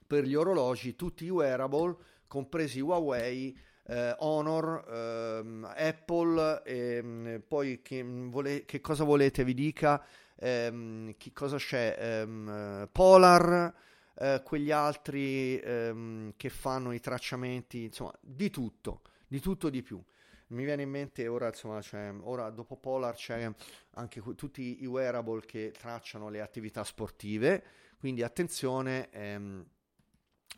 per 0.07 0.25
gli 0.25 0.35
orologi, 0.35 0.95
tutti 0.95 1.25
i 1.25 1.31
wearable, 1.31 1.97
compresi 2.27 2.81
Huawei, 2.81 3.57
eh, 3.89 4.15
Honor, 4.19 4.85
ehm, 4.89 5.73
Apple, 5.77 6.63
ehm, 6.65 7.43
poi 7.47 7.83
che, 7.83 8.03
vole- 8.05 8.65
che, 8.65 8.81
cosa 8.81 9.05
volete 9.05 9.45
vi 9.45 9.55
dica, 9.55 10.05
ehm, 10.37 11.15
che 11.17 11.33
cosa 11.33 11.57
c'è, 11.57 11.97
ehm, 11.99 12.89
Polar, 12.91 13.75
eh, 14.19 14.43
quegli 14.45 14.71
altri 14.71 15.59
ehm, 15.59 16.33
che 16.37 16.49
fanno 16.49 16.93
i 16.93 17.01
tracciamenti, 17.01 17.85
insomma, 17.85 18.13
di 18.21 18.51
tutto, 18.51 19.03
di 19.27 19.41
tutto 19.41 19.69
di 19.71 19.83
più. 19.83 20.03
Mi 20.49 20.65
viene 20.65 20.83
in 20.83 20.91
mente 20.91 21.27
ora, 21.27 21.49
insomma, 21.49 21.81
cioè, 21.83 22.13
ora 22.23 22.51
dopo 22.51 22.77
Polar 22.77 23.15
c'è 23.15 23.51
anche 23.95 24.23
tutti 24.37 24.83
i 24.83 24.87
wearable 24.87 25.41
che 25.45 25.73
tracciano 25.77 26.29
le 26.29 26.41
attività 26.41 26.85
sportive, 26.85 27.65
quindi 27.99 28.23
attenzione, 28.23 29.11
ehm, 29.11 29.65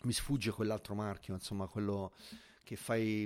mi 0.03 0.13
sfugge 0.13 0.51
quell'altro 0.51 0.95
marchio, 0.95 1.35
insomma, 1.35 1.67
quello 1.67 2.13
che 2.69 2.77
fa 2.77 2.97
i, 2.97 3.23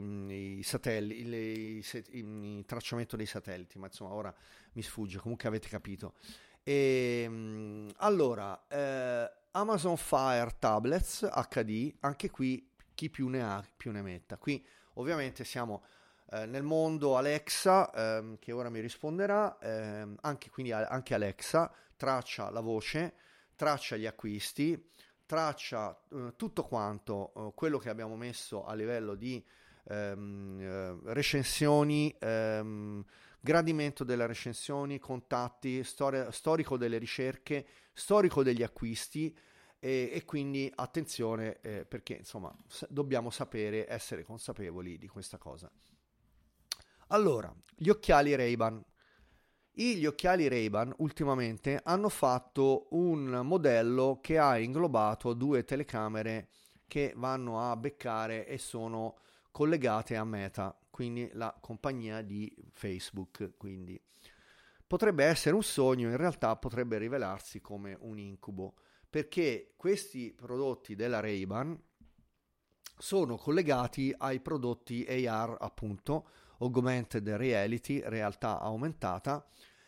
i 0.59 0.63
satelliti, 0.63 1.21
il, 1.23 1.35
il, 1.35 2.05
il, 2.11 2.65
tracciamento 2.65 3.17
dei 3.17 3.27
satelliti, 3.27 3.77
ma 3.77 3.87
insomma 3.87 4.13
ora 4.13 4.33
mi 4.75 4.83
sfugge, 4.83 5.19
comunque 5.19 5.49
avete 5.49 5.67
capito. 5.67 6.15
E, 6.63 7.23
ehm, 7.25 7.91
allora, 7.97 8.69
eh, 8.69 9.29
Amazon 9.51 9.97
Fire 9.97 10.55
Tablets 10.61 11.29
HD, 11.29 11.93
anche 11.99 12.31
qui 12.31 12.71
chi 12.95 13.11
più 13.11 13.27
ne 13.27 13.43
ha 13.43 13.65
più 13.77 13.91
ne 13.91 14.03
metta. 14.03 14.37
Qui 14.37 14.65
ovviamente 14.95 15.43
siamo 15.43 15.83
eh, 16.31 16.47
nel 16.47 16.63
mondo 16.63 17.17
Alexa, 17.17 17.91
ehm, 17.93 18.39
che 18.39 18.53
ora 18.53 18.71
mi 18.71 18.79
risponderà, 18.79 19.59
ehm, 19.59 20.19
anche, 20.21 20.51
quindi 20.51 20.71
anche 20.71 21.15
Alexa 21.15 21.69
traccia 21.97 22.49
la 22.51 22.61
voce, 22.61 23.15
traccia 23.57 23.97
gli 23.97 24.07
acquisti, 24.07 24.81
traccia 25.33 25.99
eh, 26.11 26.35
tutto 26.37 26.63
quanto 26.63 27.33
eh, 27.35 27.53
quello 27.55 27.79
che 27.79 27.89
abbiamo 27.89 28.17
messo 28.17 28.67
a 28.67 28.75
livello 28.75 29.15
di 29.15 29.43
ehm, 29.89 30.61
eh, 30.61 31.13
recensioni, 31.15 32.15
ehm, 32.19 33.03
gradimento 33.41 34.05
delle 34.05 34.27
recensioni, 34.27 34.99
contatti, 34.99 35.83
storia, 35.85 36.31
storico 36.31 36.77
delle 36.77 36.99
ricerche, 36.99 37.67
storico 37.95 38.43
degli 38.43 38.63
acquisti 38.63 39.35
e, 39.79 40.11
e 40.13 40.23
quindi 40.27 40.71
attenzione 40.75 41.61
eh, 41.63 41.87
perché 41.87 42.13
insomma 42.13 42.55
s- 42.69 42.87
dobbiamo 42.91 43.31
sapere, 43.31 43.91
essere 43.91 44.25
consapevoli 44.25 44.99
di 44.99 45.09
questa 45.09 45.39
cosa. 45.39 45.71
Allora, 47.07 47.51
gli 47.75 47.89
occhiali 47.89 48.35
Ray-Ban. 48.35 48.85
Gli 49.75 50.05
occhiali 50.05 50.49
Ray-Ban 50.49 50.97
ultimamente 50.99 51.81
hanno 51.83 52.11
fatto 52.11 52.89
un 52.91 53.41
modello 53.43 54.19
che 54.21 54.39
ha 54.39 54.59
inglobato 54.59 55.33
due 55.33 55.65
telecamere 55.65 56.49
che 56.87 57.15
vanno 57.17 57.71
a 57.71 57.75
beccare 57.75 58.47
e 58.47 58.59
sono 58.59 59.17
collegate 59.51 60.15
a 60.17 60.25
Meta, 60.25 60.79
quindi 60.91 61.31
la 61.33 61.57
compagnia 61.59 62.21
di 62.21 62.55
Facebook. 62.71 63.53
Quindi 63.57 63.99
potrebbe 64.87 65.25
essere 65.25 65.55
un 65.55 65.63
sogno, 65.63 66.11
in 66.11 66.19
realtà 66.19 66.55
potrebbe 66.57 66.99
rivelarsi 66.99 67.63
come 67.63 67.97
un 67.99 68.19
incubo, 68.19 68.75
perché 69.09 69.73
questi 69.79 70.35
prodotti 70.35 70.95
della 70.95 71.21
Ray-Ban 71.21 71.83
sono 72.99 73.37
collegati 73.39 74.15
ai 74.19 74.41
prodotti 74.41 75.03
AR, 75.05 75.57
appunto, 75.59 76.29
augmented 76.63 77.29
reality, 77.29 78.01
realtà 78.05 78.61
aumentata, 78.61 79.45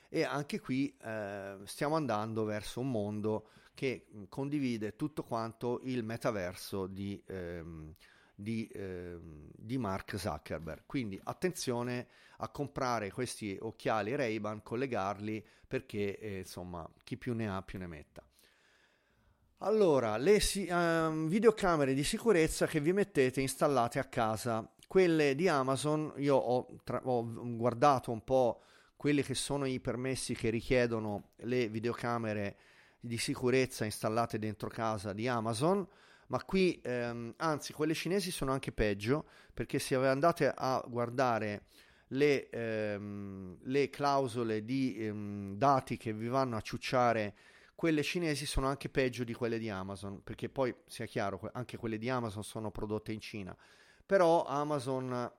e 0.09 0.23
anche 0.23 0.61
qui 0.61 0.95
eh, 1.03 1.57
stiamo 1.65 1.97
andando 1.97 2.45
verso 2.45 2.81
un 2.81 2.91
mondo 2.91 3.49
che 3.75 4.07
condivide 4.29 4.95
tutto 4.95 5.25
quanto 5.25 5.81
il 5.83 6.05
metaverso 6.05 6.87
di, 6.87 7.21
ehm, 7.27 7.95
di, 8.35 8.69
ehm, 8.73 9.49
di 9.57 9.79
Mark 9.79 10.17
Zuckerberg. 10.19 10.83
Quindi 10.87 11.21
attenzione 11.25 12.07
a 12.39 12.49
comprare 12.49 13.11
questi 13.11 13.57
occhiali 13.61 14.15
Ray-Ban, 14.15 14.63
collegarli 14.63 15.45
perché 15.67 16.19
eh, 16.19 16.39
insomma 16.39 16.89
chi 17.03 17.17
più 17.17 17.35
ne 17.35 17.49
ha 17.49 17.63
più 17.63 17.79
ne 17.79 17.87
metta. 17.87 18.25
Allora, 19.59 20.17
le 20.17 20.41
si- 20.41 20.69
um, 20.71 21.27
videocamere 21.27 21.95
di 21.95 22.05
sicurezza 22.05 22.67
che 22.67 22.81
vi 22.81 22.93
mettete 22.93 23.41
installate 23.41 23.99
a 23.99 24.05
casa 24.05 24.69
quelle 24.95 25.35
di 25.35 25.49
Amazon, 25.49 26.13
io 26.19 26.37
ho, 26.37 26.69
tra- 26.85 27.01
ho 27.03 27.27
guardato 27.57 28.13
un 28.13 28.23
po' 28.23 28.63
quelli 28.95 29.25
che 29.25 29.35
sono 29.35 29.65
i 29.65 29.81
permessi 29.81 30.37
che 30.37 30.51
richiedono 30.51 31.31
le 31.39 31.69
videocamere 31.69 32.57
di 33.01 33.19
sicurezza 33.19 33.85
installate 33.85 34.39
dentro 34.39 34.69
casa 34.69 35.13
di 35.13 35.27
Amazon, 35.27 35.85
ma 36.29 36.41
qui 36.45 36.81
ehm, 36.81 37.35
anzi 37.39 37.73
quelle 37.73 37.93
cinesi 37.93 38.31
sono 38.31 38.53
anche 38.53 38.71
peggio 38.71 39.27
perché 39.53 39.81
se 39.81 39.97
andate 39.97 40.53
a 40.55 40.81
guardare 40.87 41.65
le, 42.11 42.49
ehm, 42.51 43.59
le 43.63 43.91
clausole 43.91 44.63
di 44.63 44.95
ehm, 44.97 45.57
dati 45.57 45.97
che 45.97 46.13
vi 46.13 46.29
vanno 46.29 46.55
a 46.55 46.61
ciucciare, 46.61 47.35
quelle 47.75 48.05
cinesi 48.05 48.47
sono 48.47 48.69
anche 48.69 48.89
peggio 48.89 49.25
di 49.25 49.35
quelle 49.35 49.59
di 49.59 49.69
Amazon, 49.69 50.23
perché 50.23 50.49
poi 50.49 50.73
sia 50.87 51.07
chiaro, 51.07 51.51
anche 51.53 51.77
quelle 51.79 51.99
di 51.99 52.09
Amazon 52.09 52.45
sono 52.45 52.71
prodotte 52.71 53.11
in 53.11 53.19
Cina 53.19 53.57
però 54.07 54.45
Amazon 54.45 55.33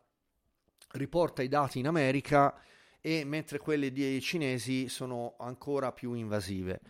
riporta 0.91 1.41
i 1.41 1.47
dati 1.47 1.79
in 1.79 1.87
America 1.87 2.59
e 3.01 3.23
mentre 3.23 3.59
quelle 3.59 3.91
dei 3.91 4.19
cinesi 4.21 4.89
sono 4.89 5.35
ancora 5.37 5.91
più 5.91 6.13
invasive. 6.13 6.81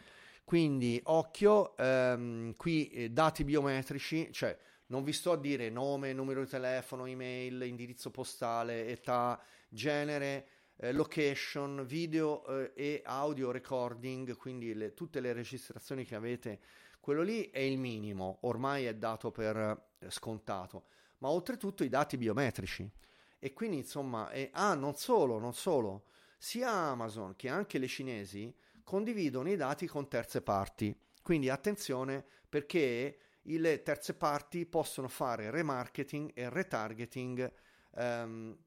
Quindi 0.46 1.00
occhio, 1.06 1.76
ehm, 1.76 2.54
qui 2.56 2.90
eh, 2.90 3.10
dati 3.10 3.44
biometrici, 3.44 4.32
cioè 4.32 4.58
non 4.88 5.04
vi 5.04 5.12
sto 5.12 5.32
a 5.32 5.38
dire 5.38 5.70
nome, 5.70 6.14
numero 6.14 6.42
di 6.42 6.50
telefono, 6.50 7.06
email, 7.06 7.64
indirizzo 7.64 8.12
postale, 8.12 8.88
età, 8.88 9.42
genere, 9.68 10.48
eh, 10.78 10.92
location, 10.92 11.84
video 11.86 12.46
eh, 12.46 12.72
e 12.76 13.02
audio 13.04 13.52
recording, 13.52 14.36
quindi 14.38 14.74
le, 14.74 14.94
tutte 14.94 15.20
le 15.20 15.34
registrazioni 15.34 16.06
che 16.06 16.16
avete, 16.16 16.60
quello 17.00 17.24
lì 17.24 17.50
è 17.50 17.60
il 17.60 17.80
minimo, 17.80 18.38
ormai 18.42 18.86
è 18.86 18.94
dato 18.94 19.32
per 19.32 19.58
eh, 19.58 20.10
scontato 20.12 20.86
ma 21.20 21.30
oltretutto 21.30 21.84
i 21.84 21.89
dati 21.89 22.18
biometrici. 22.18 22.89
E 23.39 23.53
quindi 23.53 23.78
insomma, 23.78 24.30
e, 24.32 24.49
ah, 24.53 24.74
non 24.74 24.95
solo, 24.95 25.39
non 25.39 25.53
solo, 25.53 26.05
sia 26.38 26.70
Amazon 26.70 27.36
che 27.36 27.49
anche 27.49 27.78
le 27.78 27.88
cinesi 27.88 28.53
condividono 28.84 29.49
i 29.49 29.55
dati 29.55 29.88
con 29.88 30.07
terze 30.07 30.41
parti. 30.41 30.95
Quindi 31.22 31.49
attenzione 31.49 32.24
perché 32.47 33.18
le 33.41 33.84
terze 33.84 34.13
parti 34.13 34.66
possono 34.66 35.07
fare 35.07 35.51
remarketing 35.51 36.32
e 36.34 36.49
retargeting 36.49 37.51
ehm, 37.95 38.57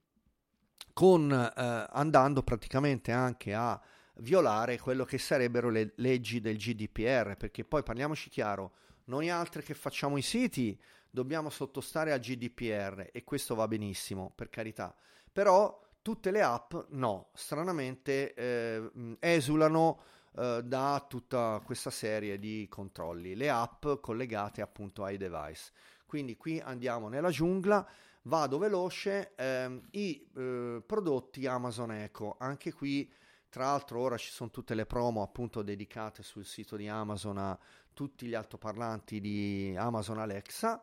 con, 0.92 1.32
eh, 1.32 1.86
andando 1.90 2.42
praticamente 2.42 3.12
anche 3.12 3.54
a 3.54 3.80
violare 4.16 4.78
quello 4.78 5.04
che 5.04 5.18
sarebbero 5.18 5.70
le 5.70 5.92
leggi 5.96 6.40
del 6.40 6.56
GDPR, 6.56 7.36
perché 7.36 7.64
poi 7.64 7.82
parliamoci 7.82 8.30
chiaro, 8.30 8.72
noi 9.04 9.30
altri 9.30 9.62
che 9.62 9.74
facciamo 9.74 10.16
i 10.16 10.22
siti 10.22 10.78
dobbiamo 11.18 11.50
sottostare 11.50 12.12
al 12.12 12.20
GDPR 12.20 13.08
e 13.10 13.24
questo 13.24 13.56
va 13.56 13.66
benissimo, 13.66 14.30
per 14.32 14.50
carità. 14.50 14.94
Però 15.32 15.84
tutte 16.00 16.30
le 16.30 16.42
app 16.42 16.74
no, 16.90 17.30
stranamente 17.34 18.34
eh, 18.34 19.16
esulano 19.18 20.00
eh, 20.36 20.62
da 20.62 21.04
tutta 21.08 21.60
questa 21.64 21.90
serie 21.90 22.38
di 22.38 22.68
controlli, 22.70 23.34
le 23.34 23.50
app 23.50 23.84
collegate 24.00 24.62
appunto 24.62 25.02
ai 25.02 25.16
device. 25.16 25.72
Quindi 26.06 26.36
qui 26.36 26.60
andiamo 26.60 27.08
nella 27.08 27.30
giungla, 27.30 27.84
vado 28.22 28.58
veloce, 28.58 29.34
ehm, 29.34 29.88
i 29.90 30.24
eh, 30.36 30.82
prodotti 30.86 31.46
Amazon 31.46 31.90
Echo, 31.90 32.36
anche 32.38 32.72
qui 32.72 33.12
tra 33.48 33.64
l'altro 33.64 33.98
ora 33.98 34.16
ci 34.16 34.30
sono 34.30 34.50
tutte 34.50 34.74
le 34.76 34.86
promo 34.86 35.22
appunto 35.22 35.62
dedicate 35.62 36.22
sul 36.22 36.44
sito 36.44 36.76
di 36.76 36.86
Amazon 36.86 37.38
a 37.38 37.58
tutti 37.92 38.26
gli 38.26 38.34
altoparlanti 38.34 39.20
di 39.20 39.74
Amazon 39.76 40.18
Alexa 40.18 40.80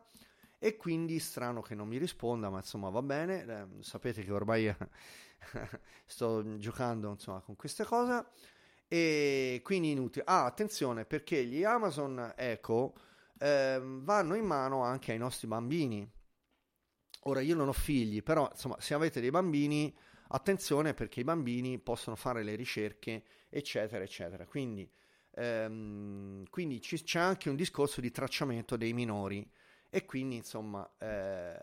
e 0.58 0.76
quindi 0.76 1.18
strano 1.18 1.60
che 1.62 1.74
non 1.74 1.88
mi 1.88 1.98
risponda, 1.98 2.48
ma 2.50 2.58
insomma 2.58 2.88
va 2.90 3.02
bene, 3.02 3.44
eh, 3.44 3.82
sapete 3.82 4.24
che 4.24 4.32
ormai 4.32 4.74
sto 6.06 6.56
giocando 6.58 7.10
insomma 7.10 7.40
con 7.40 7.56
queste 7.56 7.84
cose 7.84 8.26
e 8.88 9.60
quindi 9.64 9.90
inutile. 9.90 10.24
Ah, 10.26 10.44
attenzione 10.46 11.04
perché 11.04 11.44
gli 11.44 11.64
Amazon 11.64 12.32
Echo 12.36 12.94
eh, 13.38 13.80
vanno 13.82 14.34
in 14.34 14.44
mano 14.44 14.82
anche 14.82 15.12
ai 15.12 15.18
nostri 15.18 15.46
bambini. 15.46 16.08
Ora 17.24 17.40
io 17.40 17.54
non 17.56 17.68
ho 17.68 17.72
figli, 17.72 18.22
però 18.22 18.48
insomma 18.50 18.76
se 18.80 18.94
avete 18.94 19.20
dei 19.20 19.30
bambini 19.30 19.94
attenzione 20.28 20.94
perché 20.94 21.20
i 21.20 21.24
bambini 21.24 21.78
possono 21.78 22.14
fare 22.16 22.42
le 22.44 22.54
ricerche 22.54 23.24
eccetera 23.48 24.04
eccetera. 24.04 24.46
Quindi, 24.46 24.88
ehm, 25.34 26.44
quindi 26.50 26.78
c- 26.78 27.02
c'è 27.02 27.18
anche 27.18 27.48
un 27.50 27.56
discorso 27.56 28.00
di 28.00 28.10
tracciamento 28.12 28.76
dei 28.76 28.92
minori 28.92 29.48
e 29.90 30.04
quindi 30.04 30.36
insomma 30.36 30.88
eh, 30.98 31.58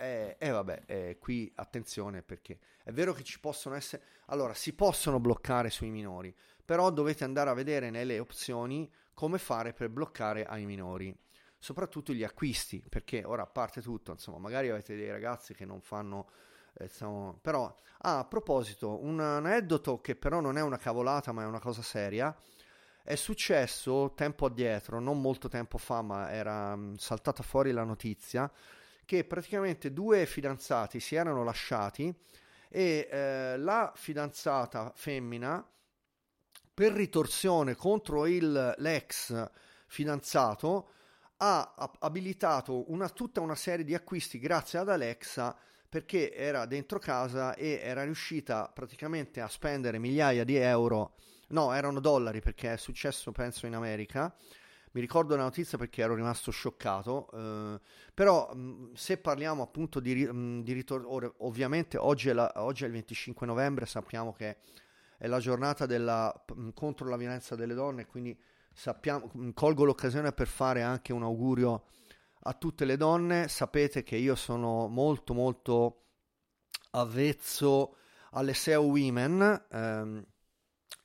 E 0.00 0.36
eh, 0.38 0.46
eh, 0.46 0.50
vabbè, 0.50 0.82
eh, 0.86 1.16
qui 1.18 1.50
attenzione 1.56 2.22
perché 2.22 2.58
è 2.84 2.92
vero 2.92 3.12
che 3.12 3.24
ci 3.24 3.40
possono 3.40 3.74
essere... 3.74 4.02
Allora, 4.26 4.54
si 4.54 4.72
possono 4.74 5.18
bloccare 5.18 5.70
sui 5.70 5.90
minori, 5.90 6.34
però 6.64 6.90
dovete 6.90 7.24
andare 7.24 7.50
a 7.50 7.54
vedere 7.54 7.90
nelle 7.90 8.18
opzioni 8.20 8.90
come 9.12 9.38
fare 9.38 9.72
per 9.72 9.88
bloccare 9.88 10.44
ai 10.44 10.64
minori, 10.66 11.12
soprattutto 11.58 12.12
gli 12.12 12.22
acquisti, 12.22 12.82
perché 12.88 13.24
ora 13.24 13.42
a 13.42 13.46
parte 13.46 13.82
tutto, 13.82 14.12
insomma, 14.12 14.38
magari 14.38 14.70
avete 14.70 14.94
dei 14.96 15.10
ragazzi 15.10 15.52
che 15.54 15.64
non 15.64 15.80
fanno... 15.80 16.28
Eh, 16.74 16.84
insomma, 16.84 17.34
però, 17.40 17.74
ah, 18.02 18.20
a 18.20 18.24
proposito, 18.24 19.02
un 19.02 19.18
aneddoto 19.18 20.00
che 20.00 20.14
però 20.14 20.40
non 20.40 20.56
è 20.56 20.62
una 20.62 20.78
cavolata, 20.78 21.32
ma 21.32 21.42
è 21.42 21.46
una 21.46 21.60
cosa 21.60 21.82
seria. 21.82 22.34
È 23.08 23.14
successo 23.14 24.12
tempo 24.14 24.44
addietro, 24.44 25.00
non 25.00 25.18
molto 25.22 25.48
tempo 25.48 25.78
fa, 25.78 26.02
ma 26.02 26.30
era 26.30 26.76
mh, 26.76 26.96
saltata 26.96 27.42
fuori 27.42 27.72
la 27.72 27.82
notizia 27.82 28.52
che 29.06 29.24
praticamente 29.24 29.94
due 29.94 30.26
fidanzati 30.26 31.00
si 31.00 31.14
erano 31.14 31.42
lasciati 31.42 32.14
e 32.68 33.08
eh, 33.10 33.56
la 33.56 33.94
fidanzata 33.96 34.92
femmina 34.94 35.66
per 36.74 36.92
ritorsione 36.92 37.74
contro 37.76 38.26
il, 38.26 38.74
l'ex 38.76 39.50
fidanzato 39.86 40.90
ha 41.38 41.94
abilitato 42.00 42.92
una, 42.92 43.08
tutta 43.08 43.40
una 43.40 43.54
serie 43.54 43.86
di 43.86 43.94
acquisti 43.94 44.38
grazie 44.38 44.80
ad 44.80 44.90
Alexa 44.90 45.56
perché 45.88 46.34
era 46.34 46.66
dentro 46.66 46.98
casa 46.98 47.54
e 47.54 47.80
era 47.82 48.04
riuscita 48.04 48.68
praticamente 48.68 49.40
a 49.40 49.48
spendere 49.48 49.98
migliaia 49.98 50.44
di 50.44 50.56
euro, 50.56 51.14
no 51.48 51.72
erano 51.72 52.00
dollari 52.00 52.40
perché 52.40 52.72
è 52.72 52.76
successo 52.76 53.32
penso 53.32 53.66
in 53.66 53.74
America, 53.74 54.34
mi 54.92 55.00
ricordo 55.00 55.36
la 55.36 55.42
notizia 55.42 55.76
perché 55.76 56.02
ero 56.02 56.14
rimasto 56.14 56.50
scioccato, 56.50 57.28
eh, 57.32 57.80
però 58.14 58.52
mh, 58.54 58.94
se 58.94 59.18
parliamo 59.18 59.62
appunto 59.62 60.00
di, 60.00 60.26
mh, 60.26 60.62
di 60.62 60.72
ritorno, 60.72 61.34
ovviamente 61.38 61.98
oggi 61.98 62.30
è, 62.30 62.32
la, 62.32 62.50
oggi 62.56 62.84
è, 62.84 62.86
il 62.86 62.92
25 62.92 63.46
novembre, 63.46 63.86
sappiamo 63.86 64.32
che 64.32 64.56
è 65.18 65.26
la 65.26 65.38
giornata 65.40 65.86
della, 65.86 66.32
mh, 66.54 66.70
contro 66.70 67.08
la 67.08 67.16
violenza 67.16 67.54
delle 67.54 67.74
donne, 67.74 68.06
quindi 68.06 68.38
sappiamo, 68.72 69.30
colgo 69.54 69.84
l'occasione 69.84 70.32
per 70.32 70.46
fare 70.46 70.82
anche 70.82 71.12
un 71.12 71.22
augurio 71.22 71.84
a 72.42 72.54
tutte 72.54 72.84
le 72.84 72.96
donne, 72.96 73.48
sapete 73.48 74.02
che 74.02 74.16
io 74.16 74.34
sono 74.34 74.88
molto 74.88 75.34
molto 75.34 76.04
avvezzo 76.92 77.96
alle 78.30 78.54
SEO 78.54 78.82
Women 78.82 79.66
ehm, 79.70 80.26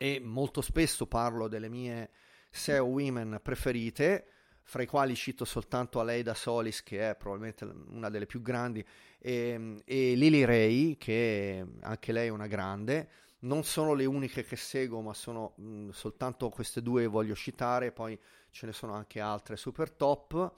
e 0.03 0.19
molto 0.19 0.59
spesso 0.59 1.07
parlo 1.07 1.47
delle 1.47 1.69
mie 1.69 2.09
SEO 2.49 2.83
women 2.83 3.39
preferite, 3.41 4.25
fra 4.61 4.81
i 4.81 4.85
quali 4.85 5.15
cito 5.15 5.45
soltanto 5.45 6.01
Aleida 6.01 6.33
Solis, 6.33 6.83
che 6.83 7.11
è 7.11 7.15
probabilmente 7.15 7.63
una 7.63 8.09
delle 8.09 8.25
più 8.25 8.41
grandi, 8.41 8.85
e, 9.17 9.81
e 9.85 10.15
Lily 10.15 10.43
Ray, 10.43 10.97
che 10.97 11.65
anche 11.83 12.11
lei 12.11 12.27
è 12.27 12.31
una 12.31 12.47
grande. 12.47 13.07
Non 13.43 13.63
sono 13.63 13.93
le 13.93 14.03
uniche 14.03 14.43
che 14.43 14.57
seguo, 14.57 14.99
ma 14.99 15.13
sono 15.13 15.53
mh, 15.55 15.91
soltanto 15.91 16.49
queste 16.49 16.81
due 16.81 17.03
che 17.03 17.07
voglio 17.07 17.33
citare, 17.33 17.93
poi 17.93 18.19
ce 18.51 18.65
ne 18.65 18.73
sono 18.73 18.91
anche 18.95 19.21
altre 19.21 19.55
super 19.55 19.89
top. 19.89 20.55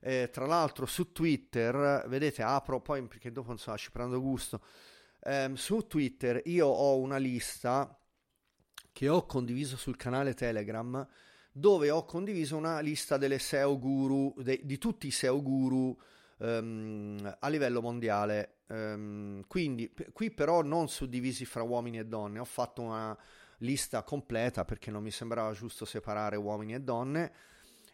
Eh, 0.00 0.30
tra 0.32 0.46
l'altro 0.46 0.86
su 0.86 1.12
Twitter, 1.12 2.06
vedete, 2.08 2.40
apro 2.40 2.80
poi 2.80 3.06
perché 3.06 3.30
dopo 3.30 3.52
insomma 3.52 3.76
ci 3.76 3.90
prendo 3.90 4.18
gusto. 4.22 4.62
Eh, 5.22 5.50
su 5.52 5.86
Twitter 5.86 6.40
io 6.46 6.66
ho 6.66 6.96
una 6.96 7.18
lista 7.18 7.94
che 9.00 9.08
ho 9.08 9.24
condiviso 9.24 9.78
sul 9.78 9.96
canale 9.96 10.34
Telegram 10.34 11.08
dove 11.50 11.88
ho 11.88 12.04
condiviso 12.04 12.58
una 12.58 12.80
lista 12.80 13.16
delle 13.16 13.38
SEO 13.38 13.78
guru, 13.78 14.34
de, 14.36 14.60
di 14.62 14.76
tutti 14.76 15.06
i 15.06 15.10
SEO 15.10 15.40
guru 15.40 15.96
um, 16.36 17.36
a 17.38 17.48
livello 17.48 17.80
mondiale. 17.80 18.56
Um, 18.66 19.42
quindi 19.46 19.88
p- 19.88 20.12
qui 20.12 20.30
però 20.30 20.60
non 20.60 20.90
suddivisi 20.90 21.46
fra 21.46 21.62
uomini 21.62 21.98
e 21.98 22.04
donne, 22.04 22.40
ho 22.40 22.44
fatto 22.44 22.82
una 22.82 23.16
lista 23.60 24.02
completa 24.02 24.66
perché 24.66 24.90
non 24.90 25.02
mi 25.02 25.10
sembrava 25.10 25.52
giusto 25.52 25.86
separare 25.86 26.36
uomini 26.36 26.74
e 26.74 26.80
donne 26.80 27.32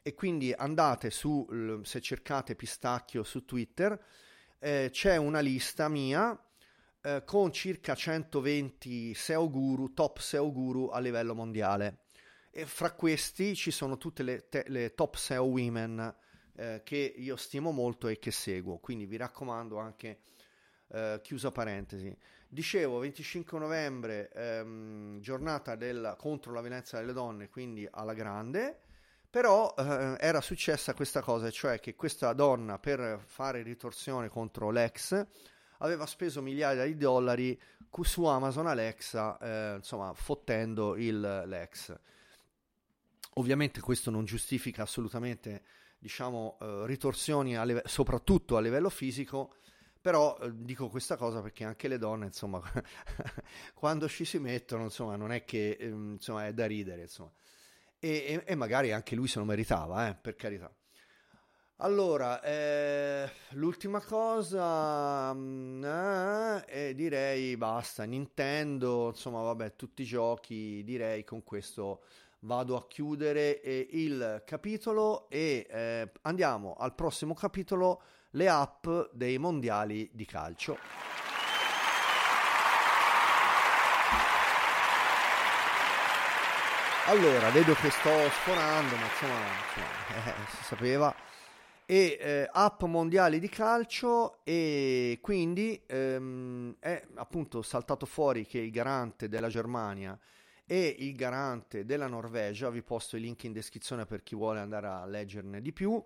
e 0.02 0.12
quindi 0.12 0.52
andate 0.52 1.10
su, 1.10 1.46
se 1.84 2.00
cercate 2.00 2.56
pistacchio 2.56 3.22
su 3.22 3.44
Twitter, 3.44 3.96
eh, 4.58 4.88
c'è 4.90 5.16
una 5.18 5.38
lista 5.38 5.88
mia 5.88 6.36
eh, 7.06 7.22
con 7.24 7.52
circa 7.52 7.94
120 7.94 9.14
SEO 9.14 9.48
guru, 9.48 9.94
top 9.94 10.18
SEO 10.18 10.50
guru 10.50 10.88
a 10.88 10.98
livello 10.98 11.36
mondiale. 11.36 11.98
E 12.50 12.66
fra 12.66 12.90
questi 12.90 13.54
ci 13.54 13.70
sono 13.70 13.96
tutte 13.96 14.24
le, 14.24 14.48
te- 14.48 14.64
le 14.66 14.92
top 14.94 15.14
SEO 15.14 15.44
women 15.44 16.14
eh, 16.56 16.80
che 16.82 17.14
io 17.16 17.36
stimo 17.36 17.70
molto 17.70 18.08
e 18.08 18.18
che 18.18 18.32
seguo, 18.32 18.78
quindi 18.78 19.06
vi 19.06 19.16
raccomando 19.18 19.78
anche, 19.78 20.18
eh, 20.88 21.20
chiusa 21.22 21.52
parentesi. 21.52 22.12
Dicevo, 22.48 22.98
25 22.98 23.56
novembre, 23.56 24.30
ehm, 24.32 25.20
giornata 25.20 25.76
del, 25.76 26.16
contro 26.18 26.52
la 26.52 26.60
violenza 26.60 26.98
delle 26.98 27.12
donne, 27.12 27.48
quindi 27.48 27.86
alla 27.88 28.14
grande, 28.14 28.80
però 29.30 29.72
eh, 29.78 30.16
era 30.18 30.40
successa 30.40 30.92
questa 30.92 31.20
cosa, 31.20 31.50
cioè 31.50 31.78
che 31.78 31.94
questa 31.94 32.32
donna 32.32 32.80
per 32.80 33.22
fare 33.24 33.62
ritorsione 33.62 34.28
contro 34.28 34.70
l'ex 34.70 35.24
aveva 35.78 36.06
speso 36.06 36.42
migliaia 36.42 36.84
di 36.84 36.96
dollari 36.96 37.58
su 38.02 38.24
Amazon 38.24 38.66
Alexa, 38.66 39.38
eh, 39.38 39.76
insomma, 39.76 40.12
fottendo 40.14 40.96
il, 40.96 41.44
l'ex. 41.46 41.98
Ovviamente 43.34 43.80
questo 43.80 44.10
non 44.10 44.24
giustifica 44.24 44.82
assolutamente, 44.82 45.62
diciamo, 45.98 46.58
eh, 46.60 46.82
ritorsioni 46.86 47.56
a 47.56 47.64
live- 47.64 47.82
soprattutto 47.86 48.56
a 48.56 48.60
livello 48.60 48.90
fisico, 48.90 49.54
però 50.00 50.38
eh, 50.40 50.50
dico 50.54 50.88
questa 50.88 51.16
cosa 51.16 51.40
perché 51.42 51.64
anche 51.64 51.88
le 51.88 51.98
donne, 51.98 52.26
insomma, 52.26 52.60
quando 53.74 54.08
ci 54.08 54.24
si 54.24 54.38
mettono, 54.38 54.84
insomma, 54.84 55.16
non 55.16 55.32
è 55.32 55.44
che, 55.44 55.76
ehm, 55.78 56.12
insomma, 56.12 56.46
è 56.46 56.52
da 56.52 56.66
ridere, 56.66 57.02
insomma. 57.02 57.32
E, 57.98 58.08
e, 58.08 58.42
e 58.46 58.54
magari 58.54 58.92
anche 58.92 59.14
lui 59.14 59.26
se 59.28 59.38
lo 59.38 59.44
meritava, 59.44 60.08
eh, 60.08 60.14
per 60.14 60.36
carità. 60.36 60.72
Allora, 61.80 62.40
eh, 62.40 63.30
l'ultima 63.50 64.00
cosa, 64.00 65.32
mm, 65.34 65.84
eh, 66.66 66.92
direi 66.94 67.54
basta, 67.58 68.04
Nintendo, 68.04 69.08
insomma, 69.08 69.42
vabbè, 69.42 69.76
tutti 69.76 70.00
i 70.00 70.04
giochi, 70.06 70.82
direi 70.84 71.22
con 71.24 71.44
questo 71.44 72.04
vado 72.40 72.76
a 72.76 72.86
chiudere 72.88 73.60
eh, 73.60 73.88
il 73.90 74.42
capitolo 74.46 75.28
e 75.28 75.66
eh, 75.68 76.12
andiamo 76.22 76.76
al 76.78 76.94
prossimo 76.94 77.34
capitolo, 77.34 78.00
le 78.30 78.48
app 78.48 78.86
dei 79.12 79.36
mondiali 79.36 80.08
di 80.14 80.24
calcio. 80.24 80.78
Allora, 87.08 87.50
vedo 87.50 87.74
che 87.74 87.90
sto 87.90 88.30
sforando, 88.30 88.96
ma 88.96 89.04
insomma, 89.04 89.40
insomma 89.66 90.24
eh, 90.24 90.48
si 90.56 90.64
sapeva 90.64 91.14
e 91.88 92.18
eh, 92.20 92.48
app 92.52 92.82
mondiali 92.82 93.38
di 93.38 93.48
calcio 93.48 94.40
e 94.42 95.20
quindi 95.22 95.80
ehm, 95.86 96.74
è 96.80 97.06
appunto 97.14 97.62
saltato 97.62 98.06
fuori 98.06 98.44
che 98.44 98.58
il 98.58 98.72
garante 98.72 99.28
della 99.28 99.48
Germania 99.48 100.18
e 100.66 100.96
il 100.98 101.14
garante 101.14 101.84
della 101.84 102.08
Norvegia, 102.08 102.70
vi 102.70 102.82
posto 102.82 103.14
il 103.14 103.22
link 103.22 103.44
in 103.44 103.52
descrizione 103.52 104.04
per 104.04 104.24
chi 104.24 104.34
vuole 104.34 104.58
andare 104.58 104.88
a 104.88 105.06
leggerne 105.06 105.62
di 105.62 105.72
più, 105.72 106.02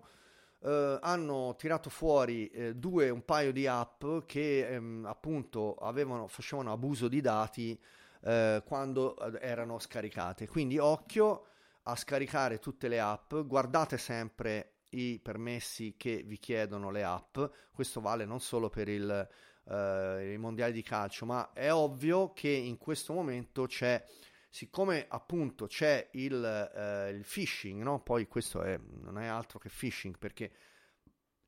eh, 0.63 0.99
hanno 1.01 1.55
tirato 1.57 1.89
fuori 1.89 2.47
eh, 2.49 2.75
due, 2.75 3.09
un 3.09 3.25
paio 3.25 3.51
di 3.51 3.65
app 3.65 4.03
che 4.27 4.67
ehm, 4.67 5.05
appunto 5.07 5.73
avevano, 5.75 6.27
facevano 6.27 6.71
abuso 6.71 7.07
di 7.07 7.21
dati 7.21 7.79
eh, 8.23 8.61
quando 8.63 9.17
eh, 9.17 9.39
erano 9.41 9.79
scaricate. 9.79 10.47
Quindi 10.47 10.77
occhio 10.77 11.45
a 11.83 11.95
scaricare 11.95 12.59
tutte 12.59 12.87
le 12.87 12.99
app, 12.99 13.33
guardate 13.33 13.97
sempre 13.97 14.73
i 14.91 15.19
permessi 15.19 15.95
che 15.97 16.23
vi 16.25 16.37
chiedono 16.37 16.89
le 16.89 17.03
app. 17.03 17.39
Questo 17.71 18.01
vale 18.01 18.25
non 18.25 18.39
solo 18.39 18.69
per 18.69 18.87
il, 18.87 19.29
uh, 19.63 20.19
i 20.19 20.37
mondiali 20.37 20.73
di 20.73 20.81
calcio, 20.81 21.25
ma 21.25 21.51
è 21.53 21.71
ovvio 21.71 22.33
che 22.33 22.49
in 22.49 22.77
questo 22.77 23.13
momento 23.13 23.65
c'è, 23.65 24.03
siccome 24.49 25.05
appunto 25.07 25.67
c'è 25.67 26.09
il, 26.13 26.33
uh, 26.33 27.13
il 27.13 27.25
phishing, 27.25 27.81
no? 27.81 28.01
poi 28.01 28.27
questo 28.27 28.61
è, 28.61 28.79
non 29.01 29.19
è 29.19 29.27
altro 29.27 29.59
che 29.59 29.69
phishing 29.69 30.17
perché 30.17 30.51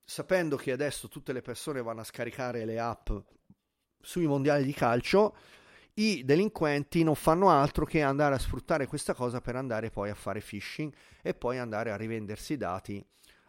sapendo 0.03 0.57
che 0.57 0.71
adesso 0.71 1.07
tutte 1.07 1.33
le 1.33 1.41
persone 1.41 1.81
vanno 1.81 2.01
a 2.01 2.05
scaricare 2.05 2.65
le 2.65 2.79
app 2.79 3.09
sui 3.99 4.27
mondiali 4.27 4.65
di 4.65 4.73
calcio, 4.73 5.35
i 5.95 6.23
delinquenti 6.25 7.03
non 7.03 7.15
fanno 7.15 7.49
altro 7.49 7.85
che 7.85 8.01
andare 8.01 8.35
a 8.35 8.39
sfruttare 8.39 8.87
questa 8.87 9.13
cosa 9.13 9.41
per 9.41 9.55
andare 9.55 9.91
poi 9.91 10.09
a 10.09 10.15
fare 10.15 10.41
phishing 10.41 10.91
e 11.21 11.33
poi 11.33 11.59
andare 11.59 11.91
a 11.91 11.95
rivendersi 11.95 12.53
i 12.53 12.57
dati 12.57 13.05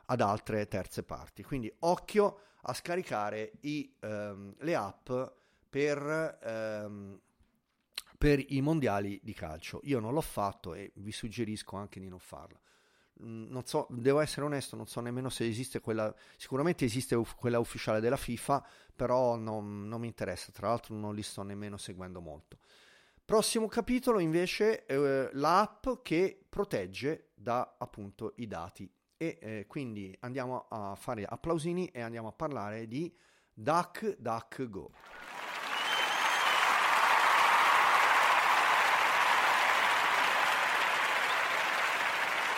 ad 0.07 0.21
altre 0.21 0.67
terze 0.67 1.03
parti. 1.03 1.43
Quindi 1.43 1.73
occhio 1.81 2.39
a 2.67 2.75
scaricare 2.75 3.53
i, 3.61 3.95
um, 4.01 4.55
le 4.59 4.75
app 4.75 5.11
per, 5.69 6.39
um, 6.87 7.19
per, 8.17 8.43
i 8.49 8.61
mondiali 8.61 9.21
di 9.23 9.35
calcio. 9.35 9.81
Io 9.85 10.01
non 10.01 10.13
l'ho 10.15 10.21
fatto 10.21 10.75
e 10.75 10.93
vi 10.97 11.13
suggerisco 11.13 11.77
anche 11.77 12.01
di 12.01 12.09
non 12.09 12.19
farlo. 12.19 12.61
mm, 13.23 13.51
non 13.51 13.65
so, 13.67 13.87
devo 13.91 14.21
essere 14.21 14.47
onesto, 14.47 14.77
non 14.77 14.87
so 14.87 15.01
nemmeno 15.01 15.29
se 15.29 15.47
esiste 15.47 15.81
quella, 15.81 16.15
sicuramente 16.37 16.85
esiste 16.85 17.15
uf- 17.15 17.37
quella 17.37 17.59
ufficiale 17.59 18.01
della 18.01 18.17
FIFA, 18.17 18.67
però 18.95 19.37
non, 19.37 19.89
non, 19.89 20.01
mi 20.01 20.07
interessa, 20.07 20.53
tra 20.53 20.69
l'altro 20.69 20.95
non 20.95 21.15
li 21.15 21.23
sto 21.23 21.43
nemmeno 21.43 21.77
seguendo 21.77 22.21
molto. 22.21 22.59
Prossimo 23.25 23.69
capitolo 23.69 24.19
invece 24.19 24.85
eh, 24.85 25.31
l'app 25.33 25.87
che 26.03 26.45
protegge 26.49 27.31
da 27.35 27.77
appunto 27.79 28.35
i 28.37 28.47
dati 28.47 28.91
e 29.25 29.39
eh, 29.41 29.67
quindi 29.67 30.15
andiamo 30.21 30.67
a 30.69 30.95
fare 30.97 31.25
applausini 31.25 31.87
e 31.87 32.03
andiamo 32.03 32.29
a 32.29 32.33
parlare 32.33 32.87
di 32.87 33.11
DuckDuckGo. 33.55 34.91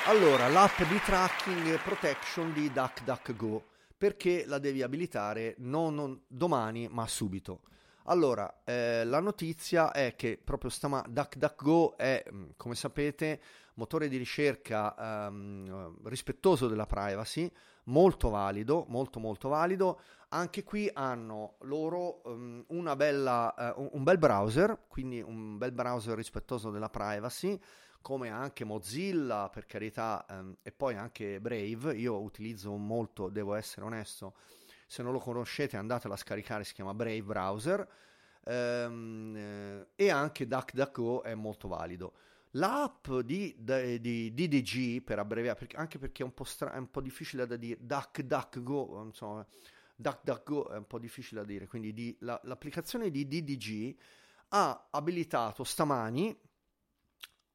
Allora, 0.06 0.48
l'app 0.48 0.82
di 0.82 1.00
tracking 1.04 1.78
protection 1.82 2.52
di 2.52 2.70
DuckDuckGo, 2.72 3.64
perché 3.96 4.44
la 4.46 4.58
devi 4.58 4.82
abilitare 4.82 5.54
non, 5.58 5.94
non 5.94 6.20
domani, 6.26 6.88
ma 6.88 7.06
subito. 7.06 7.62
Allora, 8.04 8.62
eh, 8.64 9.04
la 9.04 9.18
notizia 9.20 9.90
è 9.90 10.14
che 10.14 10.40
proprio 10.42 10.70
stamattina 10.70 11.12
DuckDuckGo 11.12 11.96
è, 11.96 12.24
mm, 12.32 12.50
come 12.56 12.76
sapete, 12.76 13.40
motore 13.76 14.08
di 14.08 14.16
ricerca 14.16 15.26
ehm, 15.26 15.96
rispettoso 16.04 16.68
della 16.68 16.86
privacy, 16.86 17.50
molto 17.84 18.28
valido, 18.28 18.84
molto 18.88 19.20
molto 19.20 19.48
valido. 19.48 20.00
Anche 20.30 20.64
qui 20.64 20.90
hanno 20.92 21.56
loro 21.60 22.22
um, 22.24 22.94
bella, 22.96 23.74
uh, 23.76 23.90
un 23.92 24.02
bel 24.02 24.18
browser, 24.18 24.86
quindi 24.88 25.20
un 25.20 25.56
bel 25.56 25.72
browser 25.72 26.16
rispettoso 26.16 26.70
della 26.70 26.88
privacy, 26.88 27.58
come 28.00 28.28
anche 28.28 28.64
Mozilla, 28.64 29.48
per 29.52 29.66
carità, 29.66 30.24
um, 30.28 30.56
e 30.62 30.72
poi 30.72 30.96
anche 30.96 31.40
Brave. 31.40 31.94
Io 31.96 32.20
utilizzo 32.20 32.74
molto, 32.76 33.28
devo 33.28 33.54
essere 33.54 33.86
onesto, 33.86 34.34
se 34.86 35.02
non 35.02 35.12
lo 35.12 35.18
conoscete 35.18 35.76
andatelo 35.76 36.14
a 36.14 36.16
scaricare, 36.16 36.64
si 36.64 36.74
chiama 36.74 36.94
Brave 36.94 37.22
Browser. 37.22 37.88
Um, 38.48 39.84
e 39.96 40.08
anche 40.08 40.46
DuckDuckGo 40.46 41.24
è 41.24 41.34
molto 41.34 41.66
valido. 41.66 42.12
L'app 42.57 43.11
di, 43.11 43.54
di, 43.59 44.00
di 44.00 44.32
DDG, 44.34 45.02
per 45.02 45.18
abbreviare, 45.18 45.59
perché, 45.59 45.76
anche 45.76 45.98
perché 45.98 46.22
è 46.22 46.24
un, 46.26 46.32
po 46.32 46.44
stra- 46.44 46.72
è 46.72 46.78
un 46.78 46.90
po' 46.90 47.00
difficile 47.00 47.46
da 47.46 47.57
dire, 47.57 47.78
DuckDuckGo, 47.80 49.02
insomma, 49.04 49.46
DuckDuckGo 49.94 50.70
è 50.70 50.76
un 50.76 50.86
po' 50.86 50.98
difficile 50.98 51.40
da 51.40 51.46
dire, 51.46 51.66
quindi 51.66 51.92
di, 51.92 52.16
la, 52.20 52.40
l'applicazione 52.44 53.11
di 53.11 53.26
DDG 53.26 53.96
ha 54.48 54.88
abilitato 54.90 55.64
stamani, 55.64 56.34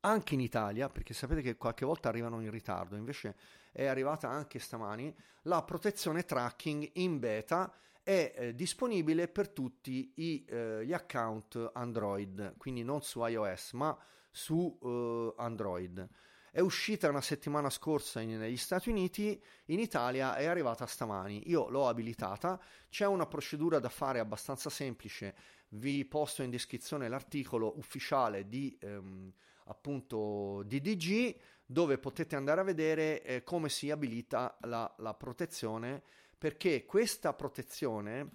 anche 0.01 0.33
in 0.33 0.41
Italia, 0.41 0.89
perché 0.89 1.13
sapete 1.13 1.41
che 1.41 1.57
qualche 1.57 1.85
volta 1.85 2.09
arrivano 2.09 2.39
in 2.41 2.51
ritardo, 2.51 2.95
invece 2.95 3.35
è 3.71 3.85
arrivata 3.85 4.29
anche 4.29 4.59
stamani, 4.59 5.15
la 5.43 5.63
protezione 5.63 6.25
tracking 6.25 6.89
in 6.93 7.19
beta 7.19 7.73
è 8.03 8.33
eh, 8.35 8.55
disponibile 8.55 9.27
per 9.27 9.49
tutti 9.49 10.13
i, 10.15 10.45
eh, 10.47 10.85
gli 10.85 10.93
account 10.93 11.71
Android, 11.73 12.55
quindi 12.57 12.83
non 12.83 13.01
su 13.01 13.23
iOS, 13.25 13.73
ma 13.73 13.97
su 14.31 14.79
eh, 14.81 15.33
Android. 15.37 16.07
È 16.51 16.59
uscita 16.59 17.07
una 17.07 17.21
settimana 17.21 17.69
scorsa 17.69 18.19
in, 18.19 18.37
negli 18.37 18.57
Stati 18.57 18.89
Uniti, 18.89 19.41
in 19.67 19.79
Italia 19.79 20.35
è 20.35 20.45
arrivata 20.45 20.85
stamani. 20.85 21.49
Io 21.49 21.69
l'ho 21.69 21.87
abilitata, 21.87 22.59
c'è 22.89 23.05
una 23.05 23.25
procedura 23.25 23.79
da 23.79 23.89
fare 23.89 24.19
abbastanza 24.19 24.69
semplice. 24.69 25.33
Vi 25.69 26.03
posto 26.05 26.43
in 26.43 26.49
descrizione 26.49 27.07
l'articolo 27.07 27.77
ufficiale 27.77 28.47
di 28.49 28.77
ehm, 28.81 29.31
appunto 29.65 30.63
DDG 30.63 31.35
dove 31.65 31.97
potete 31.97 32.35
andare 32.35 32.59
a 32.59 32.65
vedere 32.65 33.23
eh, 33.23 33.43
come 33.43 33.69
si 33.69 33.89
abilita 33.89 34.57
la, 34.61 34.93
la 34.97 35.13
protezione 35.13 36.03
perché 36.37 36.85
questa 36.85 37.33
protezione 37.33 38.31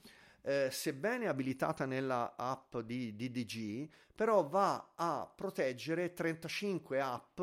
eh, 0.47 0.69
sebbene 0.71 1.27
abilitata 1.27 1.87
nella 1.87 2.37
app 2.37 2.77
di 2.79 3.17
DDG, 3.17 3.89
però 4.15 4.47
va 4.47 4.93
a 4.95 5.29
proteggere 5.35 6.15
35 6.15 7.01
app 7.01 7.41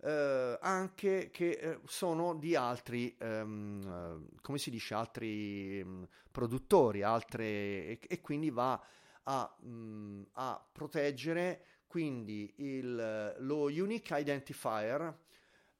eh, 0.00 0.58
anche 0.58 1.28
che 1.30 1.50
eh, 1.50 1.80
sono 1.84 2.34
di 2.34 2.54
altri, 2.54 3.14
ehm, 3.18 4.30
come 4.40 4.56
si 4.56 4.70
dice, 4.70 4.94
altri 4.94 5.84
mm, 5.84 6.04
produttori, 6.30 7.02
altre, 7.02 7.44
e, 7.44 7.98
e, 8.08 8.20
quindi 8.22 8.48
va 8.48 8.82
a, 9.24 9.56
mh, 9.60 9.68
mm, 9.68 10.22
a 10.32 10.66
proteggere 10.72 11.64
quindi 11.86 12.50
il, 12.56 13.34
lo 13.40 13.64
Unique 13.64 14.18
Identifier, 14.18 15.14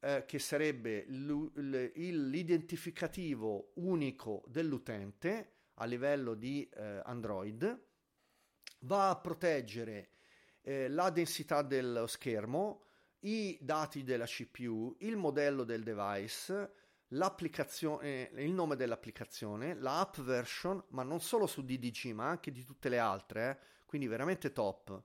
eh, 0.00 0.24
che 0.26 0.38
sarebbe 0.38 1.06
l'identificativo 1.08 3.70
unico 3.76 4.42
dell'utente 4.46 5.52
a 5.78 5.84
livello 5.84 6.34
di 6.34 6.68
eh, 6.68 7.00
Android, 7.04 7.86
va 8.80 9.10
a 9.10 9.16
proteggere 9.16 10.10
eh, 10.62 10.88
la 10.88 11.10
densità 11.10 11.62
dello 11.62 12.06
schermo, 12.06 12.84
i 13.20 13.58
dati 13.60 14.04
della 14.04 14.26
CPU, 14.26 14.94
il 15.00 15.16
modello 15.16 15.64
del 15.64 15.82
device, 15.82 16.72
l'applicazione, 17.08 18.30
il 18.34 18.52
nome 18.52 18.76
dell'applicazione, 18.76 19.74
la 19.74 20.00
app 20.00 20.18
version, 20.18 20.82
ma 20.88 21.02
non 21.02 21.20
solo 21.20 21.46
su 21.46 21.64
DDG, 21.64 22.12
ma 22.12 22.28
anche 22.28 22.52
di 22.52 22.64
tutte 22.64 22.88
le 22.88 22.98
altre, 22.98 23.50
eh? 23.50 23.84
quindi 23.86 24.06
veramente 24.06 24.52
top. 24.52 25.02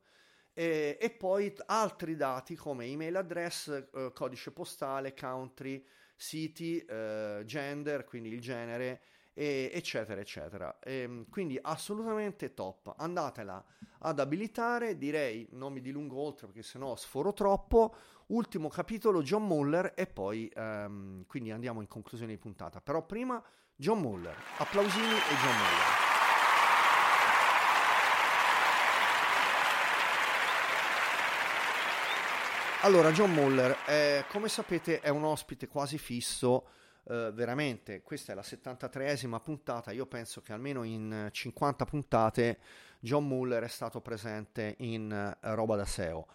E, 0.53 0.97
e, 0.99 1.09
poi 1.09 1.51
altri 1.65 2.15
dati 2.15 2.55
come 2.55 2.85
email 2.85 3.15
address, 3.15 3.69
eh, 3.69 4.11
codice 4.13 4.51
postale, 4.51 5.15
country, 5.15 5.83
city, 6.15 6.77
eh, 6.77 7.41
gender, 7.45 8.03
quindi 8.03 8.29
il 8.29 8.39
genere, 8.39 9.01
e, 9.33 9.71
eccetera, 9.73 10.21
eccetera. 10.21 10.79
E, 10.79 11.01
ehm, 11.01 11.29
quindi 11.29 11.59
assolutamente 11.61 12.53
top. 12.53 12.93
Andatela 12.97 13.63
ad 13.99 14.19
abilitare, 14.19 14.97
direi 14.97 15.47
non 15.51 15.73
mi 15.73 15.81
dilungo 15.81 16.17
oltre 16.19 16.47
perché 16.47 16.63
sennò 16.63 16.95
sforo 16.95 17.33
troppo. 17.33 17.95
Ultimo 18.27 18.69
capitolo 18.69 19.21
John 19.21 19.45
Muller 19.45 19.93
e 19.95 20.07
poi 20.07 20.51
um, 20.55 21.25
quindi 21.27 21.51
andiamo 21.51 21.81
in 21.81 21.87
conclusione 21.87 22.33
di 22.33 22.39
puntata. 22.39 22.79
Però 22.81 23.05
prima 23.05 23.41
John 23.75 23.99
Muller, 23.99 24.35
applausini 24.57 25.05
e 25.05 25.35
John 25.41 25.55
Muller. 25.55 26.11
Allora, 32.81 33.11
John 33.11 33.31
Muller, 33.31 33.77
eh, 33.87 34.25
come 34.29 34.49
sapete, 34.49 34.99
è 34.99 35.07
un 35.07 35.23
ospite 35.23 35.69
quasi 35.69 35.97
fisso 35.97 36.67
Uh, 37.03 37.33
veramente 37.33 38.01
questa 38.01 38.31
è 38.31 38.35
la 38.35 38.41
73esima 38.41 39.41
puntata. 39.41 39.91
Io 39.91 40.05
penso 40.05 40.41
che 40.41 40.53
almeno 40.53 40.83
in 40.83 41.27
50 41.31 41.85
puntate 41.85 42.59
John 42.99 43.27
Muller 43.27 43.63
è 43.63 43.67
stato 43.67 43.99
presente 43.99 44.75
in 44.79 45.35
uh, 45.41 45.53
roba 45.53 45.75
da 45.75 45.85
SEO 45.85 46.27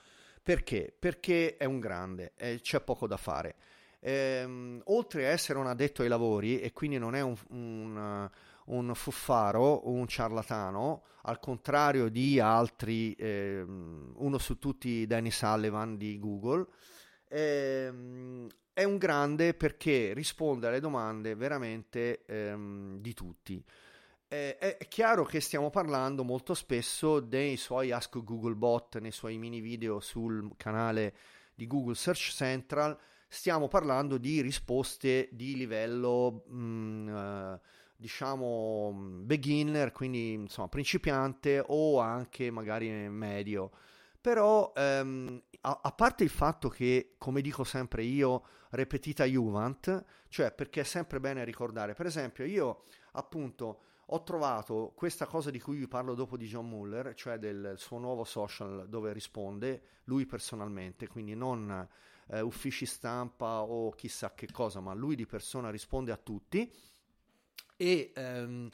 perché? 0.43 0.95
perché 0.99 1.59
è 1.59 1.67
un 1.67 1.79
grande 1.79 2.33
e 2.35 2.61
c'è 2.61 2.81
poco 2.81 3.07
da 3.07 3.19
fare. 3.19 3.57
Ehm, 4.01 4.81
oltre 4.87 5.27
a 5.27 5.31
essere 5.31 5.59
un 5.59 5.67
addetto 5.67 6.01
ai 6.01 6.09
lavori 6.09 6.61
e 6.61 6.73
quindi 6.73 6.99
non 6.99 7.15
è 7.15 7.21
un, 7.21 7.37
un, 7.51 8.31
un 8.67 8.95
fuffaro 8.95 9.89
un 9.91 10.07
ciarlatano 10.07 11.03
al 11.23 11.39
contrario 11.41 12.09
di 12.09 12.41
altri 12.41 13.13
ehm, 13.13 14.13
uno 14.17 14.39
su 14.39 14.59
tutti 14.59 15.07
Danny 15.07 15.31
Sullivan 15.31 15.97
di 15.99 16.19
Google 16.19 16.67
ehm, 17.29 18.47
è 18.73 18.85
un 18.85 18.97
grande 18.97 19.55
perché 19.55 20.13
risponde 20.15 20.69
alle 20.69 20.81
domande 20.81 21.35
veramente 21.35 22.25
ehm, 22.27 22.99
di 22.99 23.15
tutti. 23.15 23.65
Eh, 24.31 24.59
è 24.59 24.89
chiaro 24.89 25.25
che 25.25 25.41
stiamo 25.41 25.71
parlando 25.71 26.23
molto 26.23 26.53
spesso 26.53 27.19
dei 27.21 27.57
suoi 27.57 27.93
Ask 27.93 28.23
Google 28.23 28.55
Bot, 28.55 28.99
nei 28.99 29.11
suoi 29.11 29.39
mini 29.39 29.61
video 29.61 30.01
sul 30.01 30.51
canale 30.57 31.15
di 31.55 31.67
Google 31.67 31.95
Search 31.95 32.31
Central, 32.33 32.97
stiamo 33.27 33.69
parlando 33.69 34.19
di 34.19 34.41
risposte 34.41 35.29
di 35.33 35.57
livello 35.57 36.45
mh, 36.47 36.57
mm, 36.57 37.09
eh, 37.09 37.61
diciamo 37.97 38.93
beginner, 39.25 39.93
quindi 39.93 40.35
insomma 40.35 40.69
principiante 40.69 41.63
o 41.67 41.99
anche 41.99 42.51
magari 42.51 42.91
medio. 43.09 43.71
Però 44.29 44.75
ehm, 44.77 45.43
a, 45.63 45.81
a, 45.85 45.91
parte 45.93 46.23
il 46.23 46.29
fatto 46.29 46.69
che, 46.69 47.15
come 47.17 47.41
dico 47.41 47.65
sempre 47.65 48.03
io, 48.03 48.45
repetita 48.73 49.25
Juvent, 49.25 50.05
cioè 50.29 50.53
perché 50.53 50.83
è 50.83 50.85
sempre 50.85 51.19
bene 51.19 51.45
ricordare, 51.45 51.95
per 51.95 52.05
esempio 52.05 52.45
io 52.45 52.83
appunto 53.13 53.81
ho 54.05 54.23
trovato 54.25 54.93
questa 54.95 55.25
cosa 55.25 55.51
di 55.51 55.59
cui 55.59 55.79
vi 55.79 55.89
parlo 55.89 56.13
dopo 56.15 56.37
di 56.37 56.47
John 56.47 56.69
Muller, 56.69 57.15
cioè 57.15 57.39
del 57.39 57.77
suo 57.79 57.97
nuovo 57.97 58.25
social 58.25 58.87
dove 58.87 59.15
risponde 59.15 59.83
lui 60.05 60.27
personalmente, 60.27 61.07
quindi 61.07 61.35
non 61.35 61.89
eh, 62.27 62.41
uffici 62.43 62.85
stampa 62.85 63.63
o 63.63 63.93
chissà 63.93 64.35
che 64.35 64.49
cosa, 64.53 64.81
ma 64.81 64.93
lui 64.93 65.17
di 65.17 65.25
persona 65.25 65.71
risponde 65.71 66.13
a 66.13 66.19
tutti 66.19 66.71
e 67.79 68.13
ehm, 68.15 68.69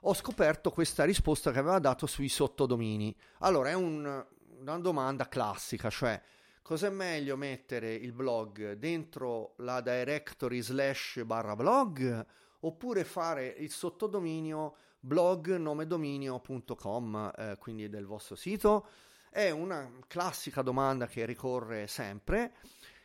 ho 0.00 0.14
scoperto 0.14 0.72
questa 0.72 1.04
risposta 1.04 1.52
che 1.52 1.60
aveva 1.60 1.78
dato 1.78 2.06
sui 2.06 2.28
sottodomini. 2.28 3.14
Allora, 3.38 3.70
è 3.70 3.74
un, 3.74 4.24
una 4.58 4.78
domanda 4.78 5.28
classica, 5.28 5.90
cioè 5.90 6.20
cos'è 6.62 6.90
meglio 6.90 7.36
mettere 7.36 7.94
il 7.94 8.12
blog 8.12 8.72
dentro 8.72 9.54
la 9.58 9.80
directory 9.80 10.60
slash 10.60 11.22
barra 11.24 11.54
blog 11.54 12.26
oppure 12.60 13.04
fare 13.04 13.46
il 13.46 13.70
sottodominio 13.70 14.76
blog 14.98 15.54
nomedominio.com, 15.54 17.32
eh, 17.36 17.56
quindi 17.58 17.88
del 17.88 18.06
vostro 18.06 18.34
sito? 18.34 18.88
È 19.30 19.50
una 19.50 19.88
classica 20.08 20.62
domanda 20.62 21.06
che 21.06 21.24
ricorre 21.26 21.86
sempre 21.86 22.54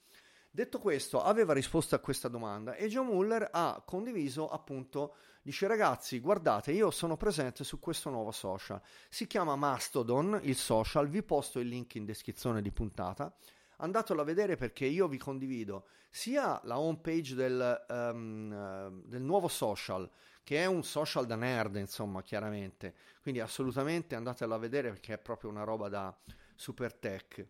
Detto 0.50 0.80
questo, 0.80 1.22
aveva 1.22 1.52
risposto 1.52 1.94
a 1.94 2.00
questa 2.00 2.26
domanda 2.26 2.74
e 2.74 2.88
John 2.88 3.06
Muller 3.06 3.48
ha 3.52 3.80
condiviso 3.86 4.48
appunto, 4.48 5.14
dice 5.40 5.68
ragazzi 5.68 6.18
guardate 6.18 6.72
io 6.72 6.90
sono 6.90 7.16
presente 7.16 7.62
su 7.62 7.78
questo 7.78 8.10
nuovo 8.10 8.32
social, 8.32 8.82
si 9.08 9.28
chiama 9.28 9.54
Mastodon 9.54 10.40
il 10.42 10.56
social, 10.56 11.06
vi 11.06 11.22
posto 11.22 11.60
il 11.60 11.68
link 11.68 11.94
in 11.94 12.04
descrizione 12.04 12.60
di 12.60 12.72
puntata 12.72 13.32
andatelo 13.78 14.20
a 14.20 14.24
vedere 14.24 14.56
perché 14.56 14.86
io 14.86 15.08
vi 15.08 15.18
condivido 15.18 15.88
sia 16.10 16.60
la 16.64 16.78
homepage 16.78 17.34
del, 17.34 17.84
um, 17.88 19.02
del 19.04 19.22
nuovo 19.22 19.48
social, 19.48 20.08
che 20.42 20.58
è 20.58 20.66
un 20.66 20.82
social 20.82 21.26
da 21.26 21.36
nerd, 21.36 21.76
insomma, 21.76 22.22
chiaramente. 22.22 22.94
Quindi 23.20 23.40
assolutamente 23.40 24.14
andatelo 24.14 24.54
a 24.54 24.58
vedere 24.58 24.90
perché 24.90 25.14
è 25.14 25.18
proprio 25.18 25.50
una 25.50 25.64
roba 25.64 25.88
da 25.88 26.16
super 26.54 26.94
tech. 26.94 27.46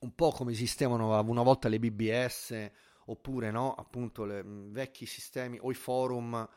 Un 0.00 0.14
po' 0.14 0.30
come 0.30 0.52
esistevano 0.52 1.18
una 1.20 1.42
volta 1.42 1.68
le 1.68 1.80
BBS 1.80 2.70
oppure 3.06 3.50
no, 3.50 3.74
appunto 3.74 4.24
i 4.26 4.42
vecchi 4.44 5.06
sistemi 5.06 5.58
o 5.60 5.70
i 5.70 5.74
forum 5.74 6.48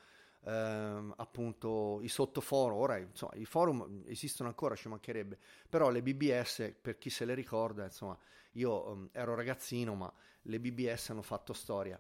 ehm, 0.44 1.14
appunto 1.18 2.00
i 2.02 2.08
sottoforum, 2.08 2.78
ora 2.78 2.98
insomma 2.98 3.34
i 3.36 3.46
forum 3.46 4.04
esistono 4.08 4.50
ancora, 4.50 4.76
ci 4.76 4.88
mancherebbe, 4.88 5.38
però 5.70 5.90
le 5.90 6.02
BBS, 6.02 6.74
per 6.80 6.98
chi 6.98 7.10
se 7.10 7.26
le 7.26 7.34
ricorda, 7.34 7.86
insomma 7.86 8.18
io 8.54 8.90
um, 8.90 9.10
ero 9.12 9.36
ragazzino 9.36 9.96
ma 9.96 10.12
le 10.44 10.60
BBS 10.60 11.10
hanno 11.10 11.22
fatto 11.22 11.54
storia. 11.54 12.00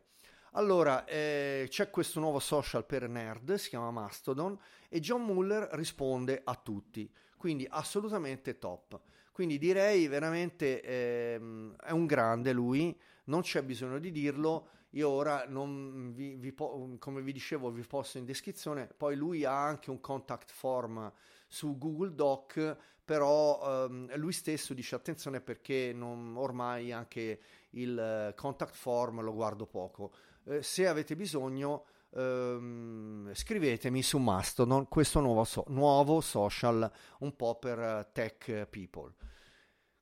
Allora, 0.53 1.05
eh, 1.05 1.67
c'è 1.69 1.89
questo 1.89 2.19
nuovo 2.19 2.39
social 2.39 2.85
per 2.85 3.07
nerd, 3.07 3.53
si 3.53 3.69
chiama 3.69 3.89
Mastodon, 3.89 4.57
e 4.89 4.99
John 4.99 5.23
Muller 5.23 5.69
risponde 5.71 6.41
a 6.43 6.55
tutti, 6.55 7.09
quindi 7.37 7.65
assolutamente 7.69 8.57
top. 8.57 8.99
Quindi 9.31 9.57
direi 9.57 10.07
veramente 10.07 10.81
ehm, 10.81 11.75
è 11.77 11.91
un 11.91 12.05
grande 12.05 12.51
lui, 12.51 12.99
non 13.25 13.41
c'è 13.41 13.63
bisogno 13.63 13.97
di 13.97 14.11
dirlo, 14.11 14.67
io 14.91 15.07
ora 15.07 15.45
non 15.47 16.11
vi, 16.13 16.35
vi 16.35 16.51
po- 16.51 16.97
come 16.99 17.21
vi 17.21 17.31
dicevo 17.31 17.71
vi 17.71 17.83
posto 17.83 18.17
in 18.17 18.25
descrizione, 18.25 18.87
poi 18.87 19.15
lui 19.15 19.45
ha 19.45 19.65
anche 19.65 19.89
un 19.89 20.01
contact 20.01 20.51
form 20.51 21.11
su 21.51 21.77
Google 21.77 22.13
Doc, 22.13 22.77
però 23.03 23.85
ehm, 23.85 24.15
lui 24.15 24.31
stesso 24.31 24.73
dice 24.73 24.95
attenzione 24.95 25.41
perché 25.41 25.91
non, 25.93 26.37
ormai 26.37 26.93
anche 26.93 27.41
il 27.71 28.33
contact 28.37 28.73
form 28.73 29.19
lo 29.21 29.33
guardo 29.33 29.65
poco. 29.65 30.13
Eh, 30.45 30.63
se 30.63 30.87
avete 30.87 31.17
bisogno 31.17 31.83
ehm, 32.15 33.33
scrivetemi 33.33 34.01
su 34.01 34.17
Mastodon 34.17 34.87
questo 34.87 35.19
nuovo, 35.19 35.43
so- 35.43 35.65
nuovo 35.67 36.21
social 36.21 36.89
un 37.19 37.35
po' 37.35 37.59
per 37.59 38.09
tech 38.13 38.65
people. 38.67 39.13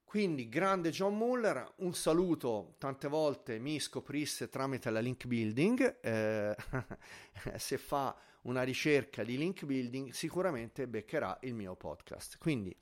Quindi 0.10 0.50
grande 0.50 0.90
John 0.90 1.16
Muller, 1.16 1.74
un 1.82 1.94
saluto, 1.94 2.74
tante 2.80 3.08
volte 3.08 3.60
mi 3.60 3.80
scoprisse 3.80 4.50
tramite 4.50 4.90
la 4.90 5.02
link 5.02 5.28
building, 5.28 6.00
eh, 6.02 6.56
se 7.58 7.78
fa 7.78 8.18
una 8.42 8.64
ricerca 8.64 9.24
di 9.24 9.38
link 9.38 9.66
building 9.66 10.10
sicuramente 10.10 10.88
beccherà 10.88 11.38
il 11.42 11.54
mio 11.54 11.76
podcast. 11.76 12.40
Quindi 12.40 12.76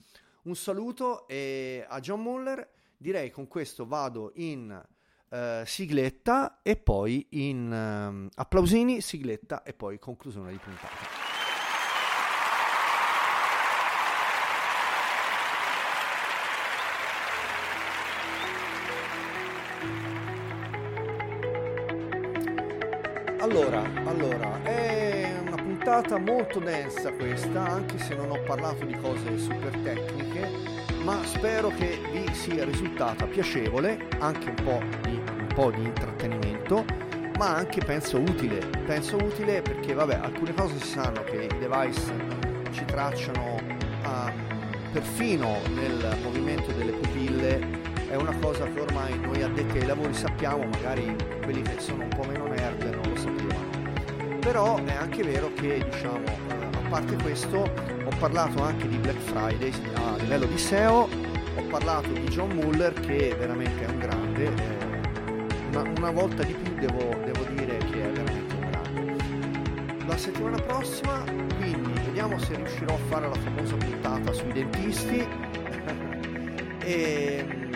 un 0.43 0.55
saluto 0.55 1.27
e 1.27 1.85
a 1.85 1.99
John 1.99 2.21
Muller, 2.21 2.65
direi 2.95 3.29
con 3.29 3.49
questo 3.49 3.85
vado 3.85 4.31
in 4.35 4.81
eh, 5.27 5.63
sigletta 5.65 6.61
e 6.61 6.77
poi 6.77 7.27
in 7.31 7.73
eh, 7.73 8.29
applausini, 8.35 9.01
sigletta 9.01 9.63
e 9.63 9.73
poi 9.73 9.99
conclusione 9.99 10.51
di 10.51 10.59
puntata. 10.59 11.16
Puntata 26.07 26.17
molto 26.19 26.59
densa 26.59 27.11
questa, 27.11 27.65
anche 27.65 27.97
se 27.97 28.15
non 28.15 28.31
ho 28.31 28.41
parlato 28.43 28.85
di 28.85 28.95
cose 28.95 29.37
super 29.37 29.75
tecniche, 29.83 30.49
ma 31.03 31.21
spero 31.25 31.69
che 31.69 31.99
vi 32.13 32.33
sia 32.33 32.63
risultata 32.63 33.25
piacevole, 33.25 34.07
anche 34.19 34.47
un 34.47 34.55
po' 34.55 34.81
di, 35.01 35.15
un 35.15 35.47
po 35.53 35.69
di 35.69 35.83
intrattenimento, 35.83 36.85
ma 37.37 37.55
anche 37.55 37.83
penso 37.83 38.19
utile. 38.19 38.59
Penso 38.85 39.17
utile 39.17 39.61
perché, 39.61 39.93
vabbè, 39.93 40.15
alcune 40.15 40.53
cose 40.53 40.79
si 40.79 40.87
sanno 40.87 41.23
che 41.23 41.49
i 41.51 41.59
device 41.59 42.13
ci 42.71 42.85
tracciano 42.85 43.59
um, 44.05 44.31
perfino 44.93 45.57
nel 45.73 46.17
movimento 46.23 46.71
delle 46.71 46.93
pupille 46.93 47.87
è 48.09 48.15
una 48.15 48.33
cosa 48.39 48.65
che 48.71 48.79
ormai 48.79 49.19
noi 49.19 49.43
addetti 49.43 49.79
ai 49.79 49.85
lavori 49.85 50.13
sappiamo, 50.13 50.63
magari 50.65 51.13
quelli 51.43 51.61
che 51.61 51.79
sono 51.79 52.03
un 52.03 52.09
po' 52.09 52.23
meno 52.23 52.46
Però 54.47 54.81
è 54.81 54.93
anche 54.93 55.23
vero 55.23 55.51
che, 55.55 55.85
diciamo, 55.91 56.23
eh, 56.23 56.77
a 56.77 56.87
parte 56.87 57.17
questo, 57.17 57.57
ho 57.57 58.11
parlato 58.17 58.63
anche 58.63 58.87
di 58.87 58.95
Black 58.95 59.19
Friday 59.19 59.73
a 59.95 60.15
livello 60.15 60.45
di 60.45 60.57
SEO, 60.57 61.09
ho 61.57 61.61
parlato 61.69 62.07
di 62.13 62.25
John 62.29 62.51
Muller 62.51 62.93
che 62.93 63.35
veramente 63.37 63.83
è 63.83 63.89
un 63.89 63.99
grande, 63.99 64.45
eh, 64.45 64.51
una, 65.71 65.81
una, 65.97 66.11
volta 66.11 66.43
di 66.43 66.53
più 66.53 66.75
devo, 66.75 67.13
devo 67.25 67.43
dire 67.55 67.77
che 67.77 68.05
è 68.05 68.09
veramente 68.09 68.55
un 68.55 68.69
grande. 68.69 70.05
La 70.05 70.17
settimana 70.17 70.61
prossima, 70.61 71.21
quindi, 71.57 71.91
vediamo 72.05 72.39
se 72.39 72.55
riuscirò 72.55 72.93
a 72.93 72.99
fare 73.09 73.27
la 73.27 73.35
famosa 73.35 73.75
puntata 73.75 74.31
sui 74.31 74.53
dentisti. 74.53 75.27
e 76.85 77.67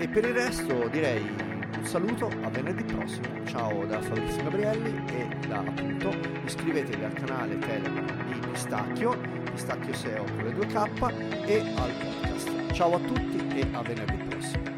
e 0.00 0.06
per 0.06 0.24
il 0.24 0.32
resto 0.32 0.88
direi 0.88 1.47
saluto, 1.88 2.30
a 2.42 2.50
venerdì 2.50 2.84
prossimo. 2.84 3.26
Ciao 3.46 3.86
da 3.86 3.98
Fabrizio 4.02 4.42
Gabrielli 4.42 5.02
e 5.10 5.46
da 5.46 5.60
appunto 5.60 6.14
iscrivetevi 6.44 7.02
al 7.02 7.14
canale 7.14 7.56
Telegram 7.58 8.26
di 8.26 8.46
Pistacchio, 8.50 9.18
Pistacchio 9.50 9.94
SEO 9.94 10.24
con 10.24 10.44
le 10.44 10.50
2K 10.50 11.46
e 11.46 11.60
al 11.76 11.92
podcast. 11.92 12.72
Ciao 12.72 12.94
a 12.94 12.98
tutti 12.98 13.58
e 13.58 13.66
a 13.72 13.80
venerdì 13.80 14.16
prossimo. 14.28 14.77